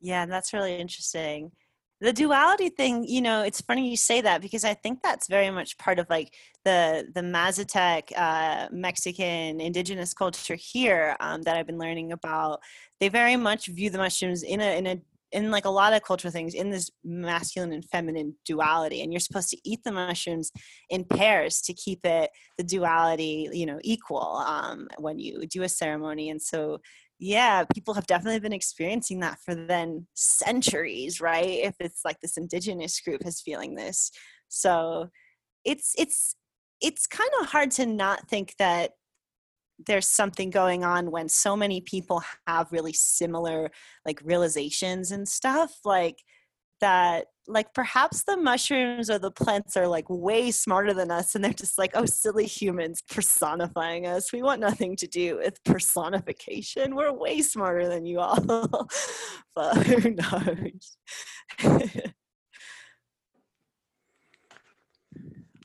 Yeah 0.01 0.27
that's 0.27 0.53
really 0.53 0.77
interesting. 0.77 1.53
The 2.01 2.13
duality 2.13 2.69
thing 2.69 3.05
you 3.09 3.23
know 3.23 3.43
it's 3.43 3.61
funny 3.63 3.89
you 3.89 3.97
say 3.97 4.21
that 4.21 4.43
because 4.43 4.65
i 4.65 4.75
think 4.75 5.01
that's 5.03 5.29
very 5.29 5.51
much 5.51 5.79
part 5.79 5.99
of 5.99 6.07
like 6.11 6.35
the 6.67 7.09
the 7.15 7.23
mazatec 7.23 8.13
uh, 8.15 8.69
mexican 8.71 9.63
indigenous 9.63 10.13
culture 10.13 10.57
here 10.57 11.17
um, 11.21 11.41
that 11.43 11.57
i've 11.57 11.67
been 11.67 11.79
learning 11.79 12.13
about. 12.13 12.61
They 13.01 13.09
very 13.09 13.37
much 13.37 13.67
view 13.67 13.89
the 13.89 13.99
mushrooms 13.99 14.43
in 14.43 14.61
a 14.61 14.79
in 14.79 14.87
a 14.87 15.01
in 15.37 15.51
like 15.51 15.65
a 15.65 15.71
lot 15.71 15.93
of 15.93 16.03
cultural 16.03 16.33
things 16.33 16.55
in 16.55 16.71
this 16.71 16.91
masculine 17.05 17.73
and 17.73 17.85
feminine 17.85 18.35
duality 18.45 19.03
and 19.03 19.13
you're 19.13 19.21
supposed 19.21 19.51
to 19.51 19.59
eat 19.65 19.79
the 19.85 19.93
mushrooms 19.93 20.51
in 20.91 21.05
pairs 21.05 21.61
to 21.61 21.75
keep 21.75 22.05
it 22.05 22.31
the 22.59 22.65
duality 22.65 23.49
you 23.53 23.67
know 23.67 23.79
equal 23.83 24.43
um, 24.47 24.89
when 24.99 25.19
you 25.19 25.47
do 25.47 25.63
a 25.63 25.69
ceremony 25.69 26.31
and 26.31 26.43
so 26.43 26.79
yeah 27.19 27.65
people 27.73 27.95
have 27.95 28.07
definitely 28.07 28.41
been 28.41 28.53
experiencing 28.53 29.21
that 29.21 29.39
for 29.45 29.55
then 29.55 30.07
centuries 30.15 31.21
right? 31.21 31.61
If 31.65 31.75
it's 31.81 32.03
like 32.05 32.21
this 32.21 32.37
indigenous 32.37 33.01
group 33.01 33.27
is 33.27 33.41
feeling 33.41 33.75
this. 33.75 34.11
So 34.49 35.09
it's 35.65 35.95
it's 35.99 36.37
it's 36.81 37.07
kind 37.07 37.31
of 37.41 37.47
hard 37.47 37.71
to 37.73 37.87
not 37.87 38.29
think 38.29 38.55
that 38.59 38.93
there's 39.85 40.09
something 40.09 40.51
going 40.51 40.85
on 40.85 41.11
when 41.11 41.29
so 41.29 41.57
many 41.57 41.81
people 41.81 42.23
have 42.47 42.73
really 42.73 42.93
similar 42.93 43.71
like 44.05 44.21
realizations 44.25 45.11
and 45.11 45.29
stuff 45.29 45.79
like 45.85 46.23
that 46.81 47.27
like 47.49 47.73
perhaps 47.75 48.25
the 48.25 48.37
mushrooms 48.37 49.09
or 49.09 49.19
the 49.19 49.31
plants 49.31 49.77
are 49.77 49.87
like 49.87 50.09
way 50.09 50.51
smarter 50.51 50.93
than 50.93 51.11
us 51.11 51.35
and 51.35 51.45
they're 51.45 51.53
just 51.53 51.79
like 51.79 51.93
oh 51.95 52.05
silly 52.05 52.47
humans 52.47 53.03
personifying 53.09 54.07
us. 54.07 54.33
We 54.33 54.43
want 54.43 54.61
nothing 54.61 54.97
to 54.97 55.07
do 55.07 55.37
with 55.37 55.63
personification. 55.65 56.97
We're 56.97 57.13
way 57.13 57.43
smarter 57.43 57.89
than 57.89 58.05
you 58.05 58.21
all. 58.21 58.89
But 59.55 59.87
who 59.87 60.11
knows 60.11 60.99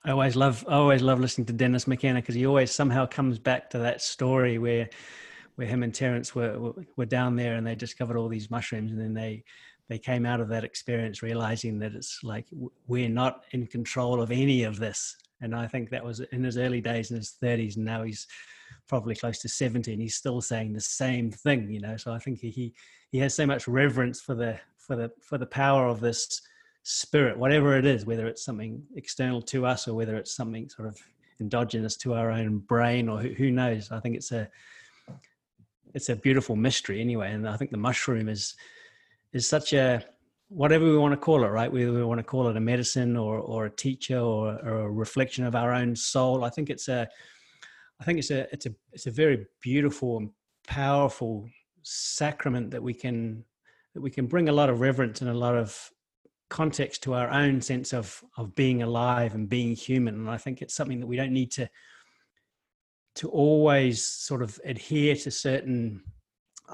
I 0.04 0.12
always 0.12 0.36
love 0.36 0.66
I 0.68 0.74
always 0.74 1.02
love 1.02 1.20
listening 1.20 1.46
to 1.46 1.54
Dennis 1.54 1.88
McKenna 1.88 2.22
because 2.22 2.36
he 2.36 2.46
always 2.46 2.72
somehow 2.72 3.06
comes 3.06 3.38
back 3.38 3.70
to 3.72 3.80
that 3.80 4.02
story 4.02 4.58
where 4.58 4.90
where 5.56 5.68
him 5.68 5.84
and 5.84 5.94
Terence 5.94 6.34
were, 6.34 6.58
were, 6.60 6.74
were 6.96 7.06
down 7.06 7.36
there 7.36 7.56
and 7.56 7.68
they 7.68 7.76
discovered 7.76 8.18
all 8.18 8.28
these 8.28 8.50
mushrooms 8.50 8.92
and 8.92 9.00
then 9.00 9.14
they 9.14 9.44
they 9.90 10.00
came 10.00 10.26
out 10.26 10.40
of 10.40 10.48
that 10.48 10.64
experience 10.64 11.22
realizing 11.22 11.78
that 11.80 11.94
it's 11.94 12.24
like 12.24 12.48
we're 12.88 13.10
not 13.10 13.44
in 13.52 13.68
control 13.68 14.22
of 14.22 14.32
any 14.32 14.64
of 14.64 14.80
this. 14.80 15.16
And 15.42 15.56
i 15.56 15.68
think 15.68 15.90
that 15.90 16.04
was 16.04 16.20
in 16.20 16.44
his 16.44 16.58
early 16.58 16.82
days 16.82 17.12
in 17.12 17.18
his 17.18 17.36
30s 17.42 17.76
and 17.76 17.86
now 17.86 18.04
he's 18.04 18.28
probably 18.88 19.16
close 19.16 19.40
to 19.40 19.50
70 19.50 19.92
and 19.92 20.02
he's 20.02 20.16
still 20.16 20.42
saying 20.42 20.74
the 20.74 20.82
same 20.82 21.32
thing 21.32 21.70
you 21.70 21.80
know? 21.80 21.98
So 21.98 22.12
i 22.12 22.18
think 22.18 22.40
he 22.40 22.74
he 23.12 23.20
has 23.20 23.36
so 23.36 23.46
much 23.46 23.68
reverence 23.68 24.20
for 24.20 24.34
the 24.34 24.60
for 24.78 24.96
the 24.96 25.12
for 25.22 25.38
the 25.38 25.46
power 25.46 25.88
of 25.88 26.00
this 26.00 26.42
spirit 26.84 27.38
whatever 27.38 27.78
it 27.78 27.86
is 27.86 28.06
whether 28.06 28.28
it's 28.28 28.44
something 28.44 28.82
external 28.96 29.42
to 29.42 29.66
us 29.66 29.88
or 29.88 29.94
whether 29.94 30.16
it's 30.16 30.36
something 30.36 30.68
sort 30.68 30.88
of 30.88 30.98
endogenous 31.40 31.96
to 31.96 32.14
our 32.14 32.32
own 32.32 32.58
brain 32.60 33.08
or 33.08 33.20
who, 33.20 33.30
who 33.30 33.52
knows 33.52 33.92
i 33.92 34.00
think 34.00 34.16
it's 34.16 34.32
a 34.32 34.50
it's 35.94 36.10
a 36.10 36.16
beautiful 36.16 36.56
mystery 36.56 37.00
anyway 37.00 37.32
and 37.32 37.48
i 37.48 37.56
think 37.56 37.72
the 37.72 37.78
mushroom 37.78 38.28
is 38.28 38.56
is 39.34 39.48
such 39.48 39.74
a 39.74 40.04
whatever 40.52 40.84
we 40.84 40.98
want 40.98 41.14
to 41.14 41.18
call 41.18 41.46
it, 41.46 41.48
right? 41.48 41.72
Whether 41.72 41.94
we 41.94 42.04
want 42.04 42.20
to 42.20 42.24
call 42.24 42.50
it 42.50 42.58
a 42.58 42.60
medicine 42.60 43.16
or 43.16 43.40
or 43.40 43.66
a 43.66 43.70
teacher 43.70 44.20
or, 44.20 44.60
or 44.64 44.82
a 44.82 44.92
reflection 44.92 45.46
of 45.46 45.56
our 45.56 45.74
own 45.74 45.96
soul. 45.96 46.44
I 46.44 46.50
think 46.50 46.70
it's 46.70 46.90
a 46.90 47.08
I 48.00 48.04
think 48.04 48.20
it's 48.20 48.32
a 48.32 48.52
it's 48.52 48.66
a 48.66 48.74
it's 48.92 49.08
a 49.08 49.12
very 49.12 49.48
beautiful 49.62 50.18
and 50.18 50.30
powerful 50.68 51.48
sacrament 51.84 52.70
that 52.72 52.84
we 52.84 52.94
can 52.94 53.44
that 53.94 54.02
we 54.02 54.12
can 54.12 54.28
bring 54.28 54.50
a 54.50 54.54
lot 54.54 54.70
of 54.70 54.82
reverence 54.82 55.22
and 55.22 55.30
a 55.30 55.34
lot 55.34 55.56
of 55.56 55.90
context 56.52 57.02
to 57.02 57.14
our 57.14 57.32
own 57.32 57.62
sense 57.62 57.94
of 57.94 58.24
of 58.38 58.54
being 58.54 58.84
alive 58.84 59.34
and 59.34 59.50
being 59.50 59.76
human 59.76 60.14
and 60.14 60.30
i 60.30 60.38
think 60.38 60.62
it's 60.62 60.76
something 60.76 61.00
that 61.00 61.08
we 61.08 61.16
don't 61.16 61.34
need 61.34 61.52
to 61.52 61.68
to 63.16 63.30
always 63.30 64.06
sort 64.06 64.42
of 64.42 64.60
adhere 64.64 65.16
to 65.16 65.32
certain 65.32 66.04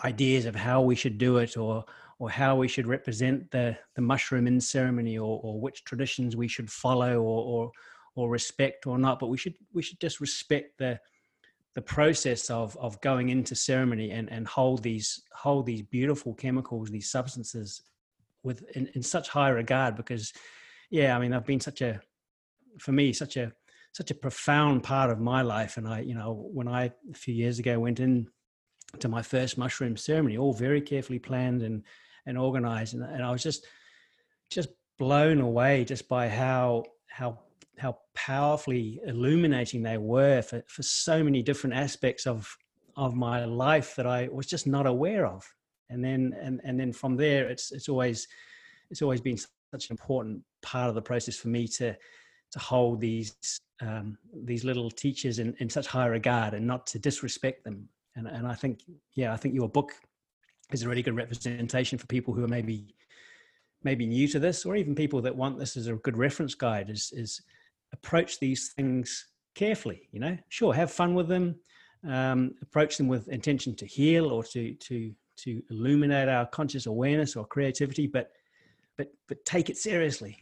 ideas 0.03 0.45
of 0.45 0.55
how 0.55 0.81
we 0.81 0.95
should 0.95 1.17
do 1.17 1.37
it 1.37 1.57
or 1.57 1.85
or 2.19 2.29
how 2.29 2.55
we 2.55 2.67
should 2.67 2.87
represent 2.87 3.49
the, 3.51 3.77
the 3.95 4.01
mushroom 4.01 4.47
in 4.47 4.59
ceremony 4.59 5.17
or, 5.17 5.39
or 5.43 5.59
which 5.59 5.83
traditions 5.83 6.35
we 6.35 6.47
should 6.47 6.69
follow 6.69 7.21
or, 7.21 7.43
or, 7.43 7.71
or 8.15 8.29
respect 8.29 8.87
or 8.87 8.97
not. 8.97 9.19
But 9.19 9.27
we 9.27 9.37
should, 9.37 9.53
we 9.73 9.83
should 9.83 9.99
just 9.99 10.19
respect 10.19 10.79
the, 10.79 10.99
the 11.75 11.81
process 11.81 12.49
of, 12.49 12.75
of 12.77 12.99
going 13.01 13.29
into 13.29 13.55
ceremony 13.55 14.11
and, 14.11 14.31
and 14.31 14.47
hold 14.47 14.81
these, 14.81 15.21
hold 15.31 15.67
these 15.67 15.83
beautiful 15.83 16.33
chemicals, 16.33 16.89
these 16.89 17.11
substances 17.11 17.83
with 18.43 18.63
in, 18.75 18.89
in 18.95 19.03
such 19.03 19.29
high 19.29 19.49
regard 19.49 19.95
because 19.95 20.33
yeah, 20.89 21.15
I 21.15 21.19
mean, 21.19 21.33
I've 21.33 21.45
been 21.45 21.59
such 21.59 21.81
a, 21.81 21.99
for 22.79 22.93
me, 22.93 23.11
such 23.11 23.35
a, 23.35 23.51
such 23.91 24.11
a 24.11 24.15
profound 24.15 24.83
part 24.83 25.09
of 25.09 25.19
my 25.19 25.41
life. 25.41 25.75
And 25.77 25.87
I, 25.87 25.99
you 25.99 26.15
know, 26.15 26.49
when 26.53 26.67
I, 26.67 26.85
a 27.11 27.13
few 27.13 27.33
years 27.33 27.59
ago 27.59 27.79
went 27.79 27.99
in 27.99 28.27
to 28.99 29.09
my 29.09 29.21
first 29.21 29.57
mushroom 29.57 29.97
ceremony, 29.97 30.37
all 30.37 30.53
very 30.53 30.81
carefully 30.81 31.19
planned 31.19 31.61
and 31.61 31.83
and 32.27 32.37
organized 32.37 32.93
and, 32.93 33.03
and 33.03 33.23
i 33.23 33.31
was 33.31 33.41
just 33.41 33.65
just 34.51 34.69
blown 34.99 35.39
away 35.39 35.83
just 35.83 36.07
by 36.07 36.27
how 36.27 36.83
how 37.07 37.39
how 37.79 37.97
powerfully 38.15 38.99
illuminating 39.05 39.81
they 39.83 39.97
were 39.97 40.41
for, 40.41 40.63
for 40.67 40.83
so 40.83 41.23
many 41.23 41.41
different 41.41 41.75
aspects 41.75 42.27
of 42.27 42.55
of 42.95 43.15
my 43.15 43.45
life 43.45 43.95
that 43.95 44.07
I 44.07 44.27
was 44.31 44.47
just 44.47 44.65
not 44.65 44.87
aware 44.87 45.27
of. 45.27 45.45
And 45.89 46.03
then 46.03 46.35
and 46.41 46.61
and 46.63 46.79
then 46.79 46.91
from 46.91 47.15
there 47.15 47.47
it's 47.47 47.71
it's 47.71 47.89
always 47.89 48.27
it's 48.89 49.01
always 49.01 49.21
been 49.21 49.37
such 49.37 49.89
an 49.89 49.93
important 49.93 50.41
part 50.61 50.89
of 50.89 50.95
the 50.95 51.01
process 51.01 51.35
for 51.37 51.47
me 51.49 51.67
to 51.67 51.95
to 52.51 52.59
hold 52.59 52.99
these 53.01 53.35
um, 53.81 54.17
these 54.43 54.63
little 54.63 54.89
teachers 54.89 55.39
in, 55.39 55.55
in 55.59 55.69
such 55.69 55.87
high 55.87 56.07
regard 56.07 56.53
and 56.53 56.65
not 56.65 56.87
to 56.87 56.99
disrespect 56.99 57.63
them. 57.63 57.87
And 58.15 58.27
and 58.27 58.47
I 58.47 58.53
think 58.53 58.81
yeah, 59.13 59.33
I 59.33 59.37
think 59.37 59.53
your 59.53 59.69
book 59.69 59.93
is 60.71 60.83
a 60.83 60.89
really 60.89 61.03
good 61.03 61.15
representation 61.15 61.97
for 61.97 62.07
people 62.07 62.33
who 62.33 62.43
are 62.43 62.49
maybe 62.49 62.93
maybe 63.83 64.05
new 64.05 64.27
to 64.27 64.39
this 64.39 64.65
or 64.65 64.75
even 64.75 64.95
people 64.95 65.21
that 65.21 65.35
want 65.35 65.57
this 65.57 65.77
as 65.77 65.87
a 65.87 65.95
good 65.95 66.17
reference 66.17 66.55
guide 66.55 66.89
is 66.89 67.11
is 67.15 67.41
approach 67.93 68.39
these 68.39 68.69
things 68.69 69.27
carefully 69.55 70.09
you 70.11 70.19
know 70.19 70.37
sure 70.49 70.73
have 70.73 70.91
fun 70.91 71.13
with 71.13 71.27
them 71.27 71.55
um, 72.07 72.53
approach 72.61 72.97
them 72.97 73.07
with 73.07 73.27
intention 73.29 73.75
to 73.75 73.85
heal 73.85 74.27
or 74.27 74.43
to 74.43 74.73
to 74.75 75.13
to 75.37 75.61
illuminate 75.69 76.29
our 76.29 76.45
conscious 76.47 76.85
awareness 76.85 77.35
or 77.35 77.45
creativity 77.45 78.07
but 78.07 78.31
but 78.97 79.07
but 79.27 79.43
take 79.45 79.69
it 79.69 79.77
seriously 79.77 80.37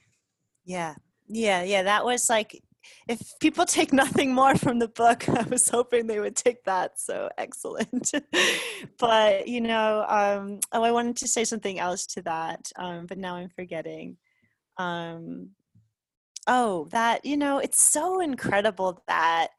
yeah 0.65 0.93
yeah 1.27 1.63
yeah 1.63 1.83
that 1.83 2.03
was 2.05 2.29
like 2.29 2.61
if 3.07 3.33
people 3.39 3.65
take 3.65 3.93
nothing 3.93 4.33
more 4.33 4.55
from 4.55 4.79
the 4.79 4.87
book, 4.87 5.27
I 5.29 5.43
was 5.43 5.69
hoping 5.69 6.07
they 6.07 6.19
would 6.19 6.35
take 6.35 6.63
that. 6.65 6.99
So 6.99 7.29
excellent. 7.37 8.11
but, 8.99 9.47
you 9.47 9.61
know, 9.61 10.05
um, 10.07 10.59
oh, 10.71 10.83
I 10.83 10.91
wanted 10.91 11.17
to 11.17 11.27
say 11.27 11.43
something 11.43 11.79
else 11.79 12.05
to 12.07 12.21
that, 12.23 12.71
um, 12.75 13.05
but 13.05 13.17
now 13.17 13.35
I'm 13.35 13.49
forgetting. 13.49 14.17
Um, 14.77 15.51
oh, 16.47 16.87
that, 16.91 17.25
you 17.25 17.37
know, 17.37 17.59
it's 17.59 17.81
so 17.81 18.19
incredible 18.19 19.03
that 19.07 19.49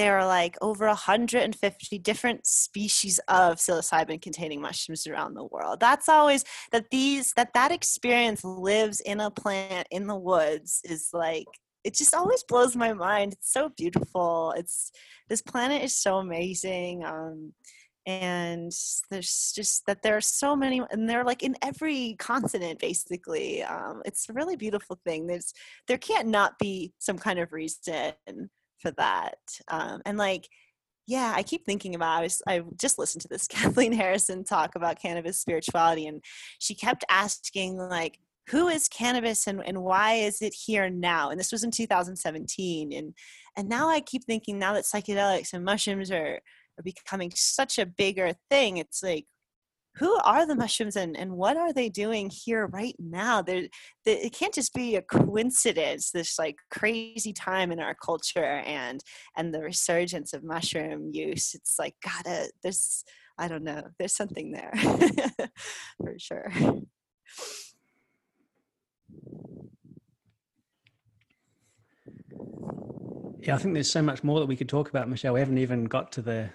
there 0.00 0.18
are 0.18 0.26
like 0.26 0.56
over 0.62 0.86
150 0.86 1.98
different 1.98 2.46
species 2.46 3.20
of 3.28 3.56
psilocybin 3.56 4.22
containing 4.22 4.60
mushrooms 4.60 5.06
around 5.06 5.34
the 5.34 5.44
world 5.44 5.78
that's 5.78 6.08
always 6.08 6.42
that 6.72 6.86
these 6.90 7.34
that 7.34 7.52
that 7.52 7.70
experience 7.70 8.42
lives 8.42 9.00
in 9.00 9.20
a 9.20 9.30
plant 9.30 9.86
in 9.90 10.06
the 10.06 10.16
woods 10.16 10.80
is 10.84 11.10
like 11.12 11.46
it 11.84 11.94
just 11.94 12.14
always 12.14 12.42
blows 12.42 12.76
my 12.76 12.92
mind. 12.92 13.32
It's 13.32 13.52
so 13.52 13.70
beautiful. 13.70 14.52
It's 14.56 14.92
this 15.28 15.40
planet 15.40 15.82
is 15.82 15.96
so 15.96 16.18
amazing. 16.18 17.04
Um, 17.04 17.52
and 18.06 18.72
there's 19.10 19.52
just 19.54 19.84
that 19.86 20.02
there 20.02 20.16
are 20.16 20.22
so 20.22 20.56
many 20.56 20.82
and 20.90 21.08
they're 21.08 21.24
like 21.24 21.42
in 21.42 21.54
every 21.62 22.16
continent 22.18 22.78
basically 22.78 23.62
um, 23.62 24.00
it's 24.06 24.26
a 24.30 24.32
really 24.32 24.56
beautiful 24.56 24.98
thing 25.04 25.26
there's 25.26 25.52
there 25.86 25.98
can't 25.98 26.26
not 26.26 26.58
be 26.58 26.94
some 26.98 27.18
kind 27.18 27.38
of 27.38 27.52
reason 27.52 28.14
for 28.80 28.90
that 28.92 29.38
um, 29.68 30.00
and 30.04 30.18
like 30.18 30.48
yeah 31.06 31.32
i 31.36 31.42
keep 31.42 31.64
thinking 31.64 31.94
about 31.94 32.18
I, 32.18 32.22
was, 32.22 32.42
I 32.46 32.62
just 32.80 32.98
listened 32.98 33.22
to 33.22 33.28
this 33.28 33.46
kathleen 33.48 33.92
harrison 33.92 34.44
talk 34.44 34.74
about 34.74 35.00
cannabis 35.00 35.40
spirituality 35.40 36.06
and 36.06 36.22
she 36.58 36.74
kept 36.74 37.04
asking 37.10 37.76
like 37.76 38.18
who 38.50 38.68
is 38.68 38.88
cannabis 38.88 39.46
and, 39.46 39.62
and 39.64 39.82
why 39.82 40.14
is 40.14 40.42
it 40.42 40.52
here 40.52 40.90
now? 40.90 41.30
And 41.30 41.38
this 41.38 41.52
was 41.52 41.62
in 41.62 41.70
2017. 41.70 42.92
And 42.92 43.14
and 43.56 43.68
now 43.68 43.88
I 43.88 44.00
keep 44.00 44.24
thinking 44.24 44.58
now 44.58 44.72
that 44.74 44.84
psychedelics 44.84 45.52
and 45.52 45.64
mushrooms 45.64 46.10
are 46.10 46.40
are 46.78 46.82
becoming 46.82 47.32
such 47.34 47.78
a 47.78 47.86
bigger 47.86 48.32
thing. 48.48 48.78
It's 48.78 49.02
like, 49.02 49.26
who 49.96 50.18
are 50.24 50.46
the 50.46 50.54
mushrooms 50.54 50.96
and, 50.96 51.16
and 51.16 51.32
what 51.32 51.56
are 51.56 51.72
they 51.72 51.88
doing 51.88 52.30
here 52.30 52.66
right 52.66 52.94
now? 52.98 53.42
It 53.46 54.32
can't 54.32 54.54
just 54.54 54.72
be 54.72 54.96
a 54.96 55.02
coincidence, 55.02 56.10
this 56.10 56.38
like 56.38 56.56
crazy 56.70 57.32
time 57.32 57.72
in 57.72 57.80
our 57.80 57.94
culture 57.94 58.62
and 58.64 59.02
and 59.36 59.52
the 59.52 59.60
resurgence 59.60 60.32
of 60.32 60.44
mushroom 60.44 61.10
use. 61.12 61.54
It's 61.54 61.76
like 61.78 61.94
gotta 62.02 62.50
there's 62.62 63.04
I 63.38 63.48
don't 63.48 63.64
know, 63.64 63.82
there's 63.98 64.14
something 64.14 64.52
there 64.52 64.72
for 65.96 66.14
sure. 66.18 66.52
Yeah, 73.42 73.54
I 73.54 73.58
think 73.58 73.74
there's 73.74 73.90
so 73.90 74.02
much 74.02 74.22
more 74.22 74.38
that 74.40 74.46
we 74.46 74.56
could 74.56 74.68
talk 74.68 74.90
about, 74.90 75.08
Michelle. 75.08 75.32
We 75.32 75.40
haven't 75.40 75.58
even 75.58 75.84
got 75.84 76.12
to 76.12 76.22
the 76.22 76.50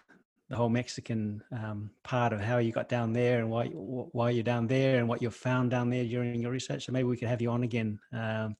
the 0.49 0.55
whole 0.55 0.69
Mexican 0.69 1.43
um, 1.51 1.89
part 2.03 2.31
of 2.31 2.39
how 2.39 2.59
you 2.59 2.71
got 2.71 2.87
down 2.87 3.13
there 3.13 3.39
and 3.39 3.49
why 3.49 3.65
why 3.67 4.29
you're 4.29 4.43
down 4.43 4.67
there 4.67 4.99
and 4.99 5.07
what 5.07 5.21
you've 5.21 5.35
found 5.35 5.71
down 5.71 5.89
there 5.89 6.03
during 6.03 6.39
your 6.39 6.51
research. 6.51 6.85
So 6.85 6.91
maybe 6.91 7.05
we 7.05 7.17
could 7.17 7.27
have 7.27 7.41
you 7.41 7.49
on 7.49 7.63
again 7.63 7.99
um, 8.13 8.55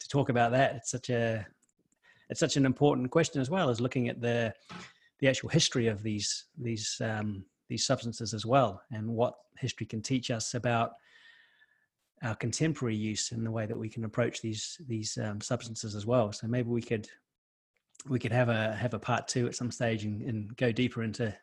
to 0.00 0.08
talk 0.08 0.28
about 0.28 0.50
that. 0.52 0.74
It's 0.76 0.90
such 0.90 1.10
a 1.10 1.46
it's 2.30 2.40
such 2.40 2.56
an 2.56 2.66
important 2.66 3.10
question 3.10 3.40
as 3.40 3.50
well 3.50 3.68
as 3.68 3.80
looking 3.80 4.08
at 4.08 4.20
the 4.20 4.52
the 5.20 5.28
actual 5.28 5.50
history 5.50 5.86
of 5.86 6.02
these 6.02 6.46
these 6.58 7.00
um, 7.04 7.44
these 7.68 7.86
substances 7.86 8.34
as 8.34 8.44
well 8.44 8.82
and 8.90 9.08
what 9.08 9.34
history 9.58 9.86
can 9.86 10.02
teach 10.02 10.30
us 10.30 10.54
about 10.54 10.94
our 12.22 12.34
contemporary 12.34 12.96
use 12.96 13.32
and 13.32 13.44
the 13.44 13.50
way 13.50 13.66
that 13.66 13.76
we 13.76 13.88
can 13.88 14.04
approach 14.04 14.40
these 14.40 14.78
these 14.88 15.16
um, 15.18 15.40
substances 15.40 15.94
as 15.94 16.06
well. 16.06 16.32
So 16.32 16.46
maybe 16.46 16.68
we 16.68 16.82
could 16.82 17.08
we 18.08 18.18
could 18.18 18.32
have 18.32 18.48
a 18.48 18.74
have 18.74 18.94
a 18.94 18.98
part 18.98 19.28
two 19.28 19.46
at 19.46 19.54
some 19.54 19.70
stage 19.70 20.04
and, 20.04 20.22
and 20.22 20.56
go 20.56 20.72
deeper 20.72 21.02
into 21.02 21.34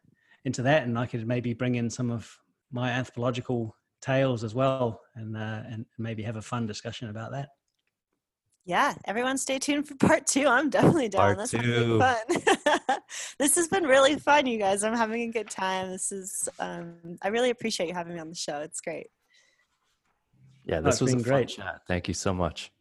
into 0.45 0.62
that, 0.64 0.84
and 0.84 0.97
I 0.97 1.05
could 1.05 1.28
maybe 1.28 1.53
bring 1.53 1.76
in 1.76 1.89
some 1.89 2.12
of 2.12 2.36
my 2.72 2.89
anthropological 2.91 3.76
tales 4.01 4.43
as 4.43 4.55
well, 4.55 5.01
and 5.16 5.36
uh, 5.36 5.62
and 5.68 5.86
maybe 5.97 6.24
have 6.24 6.38
a 6.38 6.41
fun 6.41 6.68
discussion 6.68 7.09
about 7.09 7.32
that. 7.32 7.49
Yeah, 8.66 8.93
everyone 9.05 9.38
stay 9.38 9.57
tuned 9.57 9.88
for 9.88 9.95
part 10.07 10.28
two. 10.28 10.47
I'm 10.47 10.70
definitely 10.70 11.09
down. 11.09 11.36
Part 11.36 11.38
this 11.38 11.51
two. 11.51 11.99
fun. 11.99 12.99
this 13.39 13.55
has 13.55 13.68
been 13.68 13.84
really 13.84 14.16
fun, 14.16 14.45
you 14.45 14.59
guys. 14.59 14.84
I'm 14.84 14.95
having 14.95 15.22
a 15.24 15.32
good 15.32 15.49
time. 15.49 15.89
This 15.89 16.12
is 16.12 16.49
um, 16.59 16.95
I 17.22 17.30
really 17.30 17.49
appreciate 17.49 17.89
you 17.89 17.95
having 17.95 18.14
me 18.14 18.20
on 18.20 18.30
the 18.30 18.36
show. 18.36 18.59
It's 18.59 18.82
great. 18.82 19.07
Yeah, 20.66 20.80
this 20.80 21.01
oh, 21.01 21.05
was 21.05 21.14
a 21.16 21.18
great 21.18 21.47
chat. 21.47 21.82
Thank 21.88 22.07
you 22.07 22.14
so 22.14 22.34
much. 22.34 22.72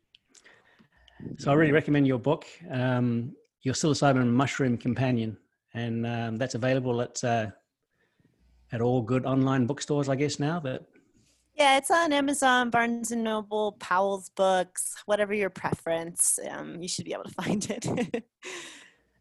So 1.39 1.51
I 1.51 1.55
really 1.55 1.73
recommend 1.73 2.07
your 2.07 2.19
book. 2.19 2.47
Um, 2.71 3.35
your 3.63 3.75
psilocybin 3.75 4.29
mushroom 4.29 4.77
companion, 4.77 5.37
and 5.75 6.07
um, 6.07 6.37
that's 6.37 6.55
available 6.55 7.01
at 7.01 7.23
uh, 7.23 7.47
at 8.73 8.81
all 8.81 9.03
good 9.03 9.27
online 9.27 9.67
bookstores, 9.67 10.09
I 10.09 10.17
guess 10.17 10.39
now. 10.39 10.61
But 10.61 10.87
yeah, 11.55 11.77
it's 11.77 11.91
on 11.91 12.13
Amazon, 12.13 12.71
Barnes 12.71 13.11
and 13.11 13.23
Noble, 13.23 13.73
Powell's 13.81 14.31
Books, 14.31 14.95
whatever 15.07 15.35
your 15.35 15.51
preference. 15.51 16.39
Um, 16.51 16.81
you 16.81 16.89
should 16.89 17.05
be 17.05 17.13
able 17.13 17.25
to 17.25 17.31
find 17.43 17.71
it. 17.71 18.25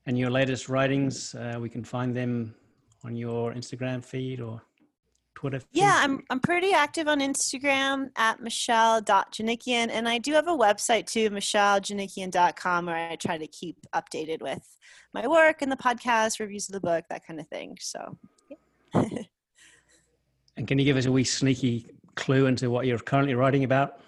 and 0.05 0.17
your 0.17 0.29
latest 0.29 0.69
writings, 0.69 1.35
uh, 1.35 1.57
we 1.59 1.69
can 1.69 1.83
find 1.83 2.15
them 2.15 2.55
on 3.03 3.15
your 3.15 3.53
Instagram 3.53 4.03
feed 4.03 4.39
or 4.41 4.61
Twitter? 5.39 5.61
Yeah, 5.71 6.01
I'm 6.03 6.21
I'm 6.29 6.41
pretty 6.41 6.73
active 6.73 7.07
on 7.07 7.21
Instagram 7.21 8.09
at 8.17 8.41
michelle.janikian. 8.41 9.89
And 9.89 10.09
I 10.09 10.17
do 10.17 10.33
have 10.33 10.49
a 10.49 10.57
website 10.57 11.05
too, 11.05 11.29
michellejanikian.com, 11.29 12.85
where 12.85 13.09
I 13.11 13.15
try 13.15 13.37
to 13.37 13.47
keep 13.47 13.77
updated 13.95 14.41
with 14.41 14.67
my 15.13 15.25
work 15.27 15.61
and 15.61 15.71
the 15.71 15.77
podcast, 15.77 16.41
reviews 16.41 16.67
of 16.67 16.73
the 16.73 16.81
book, 16.81 17.05
that 17.09 17.25
kind 17.25 17.39
of 17.39 17.47
thing. 17.47 17.77
So, 17.79 18.17
yeah. 18.49 19.03
and 20.57 20.67
can 20.67 20.77
you 20.77 20.83
give 20.83 20.97
us 20.97 21.05
a 21.05 21.11
wee 21.11 21.23
sneaky 21.23 21.89
clue 22.15 22.47
into 22.47 22.69
what 22.69 22.85
you're 22.85 22.99
currently 22.99 23.33
writing 23.33 23.63
about? 23.63 24.01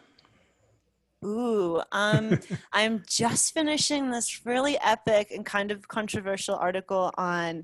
Ooh, 1.23 1.81
um, 1.93 2.39
I'm 2.73 3.03
just 3.07 3.53
finishing 3.53 4.11
this 4.11 4.45
really 4.45 4.77
epic 4.81 5.31
and 5.31 5.45
kind 5.45 5.71
of 5.71 5.87
controversial 5.87 6.55
article 6.55 7.13
on 7.17 7.63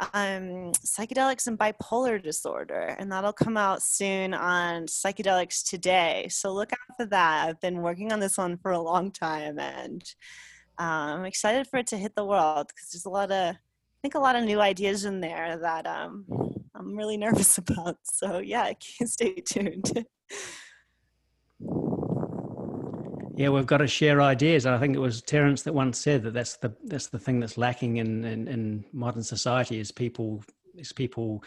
um, 0.00 0.72
psychedelics 0.84 1.46
and 1.46 1.58
bipolar 1.58 2.22
disorder, 2.22 2.96
and 2.98 3.10
that'll 3.10 3.32
come 3.32 3.56
out 3.56 3.82
soon 3.82 4.34
on 4.34 4.86
Psychedelics 4.86 5.68
Today. 5.68 6.26
So 6.30 6.52
look 6.52 6.72
out 6.72 6.96
for 6.96 7.06
that. 7.06 7.48
I've 7.48 7.60
been 7.60 7.82
working 7.82 8.12
on 8.12 8.20
this 8.20 8.36
one 8.36 8.56
for 8.58 8.72
a 8.72 8.80
long 8.80 9.10
time, 9.10 9.58
and 9.58 10.02
um, 10.78 11.20
I'm 11.20 11.24
excited 11.24 11.66
for 11.68 11.78
it 11.78 11.86
to 11.88 11.96
hit 11.96 12.14
the 12.16 12.24
world 12.24 12.68
because 12.68 12.90
there's 12.90 13.06
a 13.06 13.10
lot 13.10 13.30
of, 13.30 13.54
I 13.54 13.58
think, 14.02 14.14
a 14.14 14.20
lot 14.20 14.36
of 14.36 14.44
new 14.44 14.60
ideas 14.60 15.04
in 15.04 15.20
there 15.20 15.56
that 15.58 15.86
um, 15.86 16.24
I'm 16.74 16.96
really 16.96 17.16
nervous 17.16 17.58
about. 17.58 17.98
So 18.02 18.38
yeah, 18.38 18.72
stay 19.04 19.34
tuned. 19.34 20.04
Yeah, 23.36 23.48
we've 23.48 23.66
got 23.66 23.78
to 23.78 23.86
share 23.86 24.22
ideas. 24.22 24.64
I 24.64 24.78
think 24.78 24.94
it 24.94 25.00
was 25.00 25.20
Terence 25.20 25.62
that 25.62 25.74
once 25.74 25.98
said 25.98 26.22
that 26.22 26.34
that's 26.34 26.56
the 26.56 26.74
that's 26.84 27.08
the 27.08 27.18
thing 27.18 27.40
that's 27.40 27.58
lacking 27.58 27.96
in, 27.96 28.24
in, 28.24 28.46
in 28.46 28.84
modern 28.92 29.22
society 29.22 29.80
is 29.80 29.90
people 29.90 30.44
is 30.76 30.92
people 30.92 31.42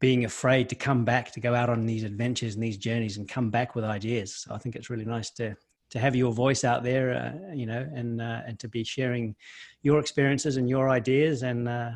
being 0.00 0.24
afraid 0.24 0.68
to 0.68 0.74
come 0.74 1.04
back 1.04 1.32
to 1.32 1.40
go 1.40 1.54
out 1.54 1.70
on 1.70 1.86
these 1.86 2.04
adventures 2.04 2.54
and 2.54 2.62
these 2.62 2.76
journeys 2.76 3.16
and 3.16 3.28
come 3.28 3.50
back 3.50 3.74
with 3.74 3.84
ideas. 3.84 4.34
So 4.34 4.54
I 4.54 4.58
think 4.58 4.76
it's 4.76 4.90
really 4.90 5.04
nice 5.04 5.30
to 5.32 5.56
to 5.90 5.98
have 5.98 6.14
your 6.14 6.32
voice 6.32 6.64
out 6.64 6.82
there, 6.82 7.14
uh, 7.14 7.54
you 7.54 7.66
know, 7.66 7.88
and 7.94 8.20
uh, 8.20 8.42
and 8.46 8.58
to 8.58 8.68
be 8.68 8.84
sharing 8.84 9.36
your 9.82 10.00
experiences 10.00 10.56
and 10.56 10.68
your 10.68 10.90
ideas. 10.90 11.42
And, 11.42 11.68
uh, 11.68 11.92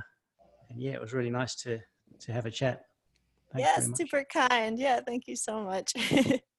and 0.71 0.81
yeah, 0.81 0.93
it 0.93 1.01
was 1.01 1.13
really 1.13 1.31
nice 1.31 1.55
to 1.57 1.81
to 2.21 2.33
have 2.33 2.47
a 2.47 2.51
chat. 2.51 2.85
Thanks 3.53 3.69
yes, 3.69 3.99
super 3.99 4.25
kind. 4.33 4.79
Yeah, 4.79 5.01
thank 5.01 5.27
you 5.27 5.37
so 5.37 5.63
much. 5.63 5.93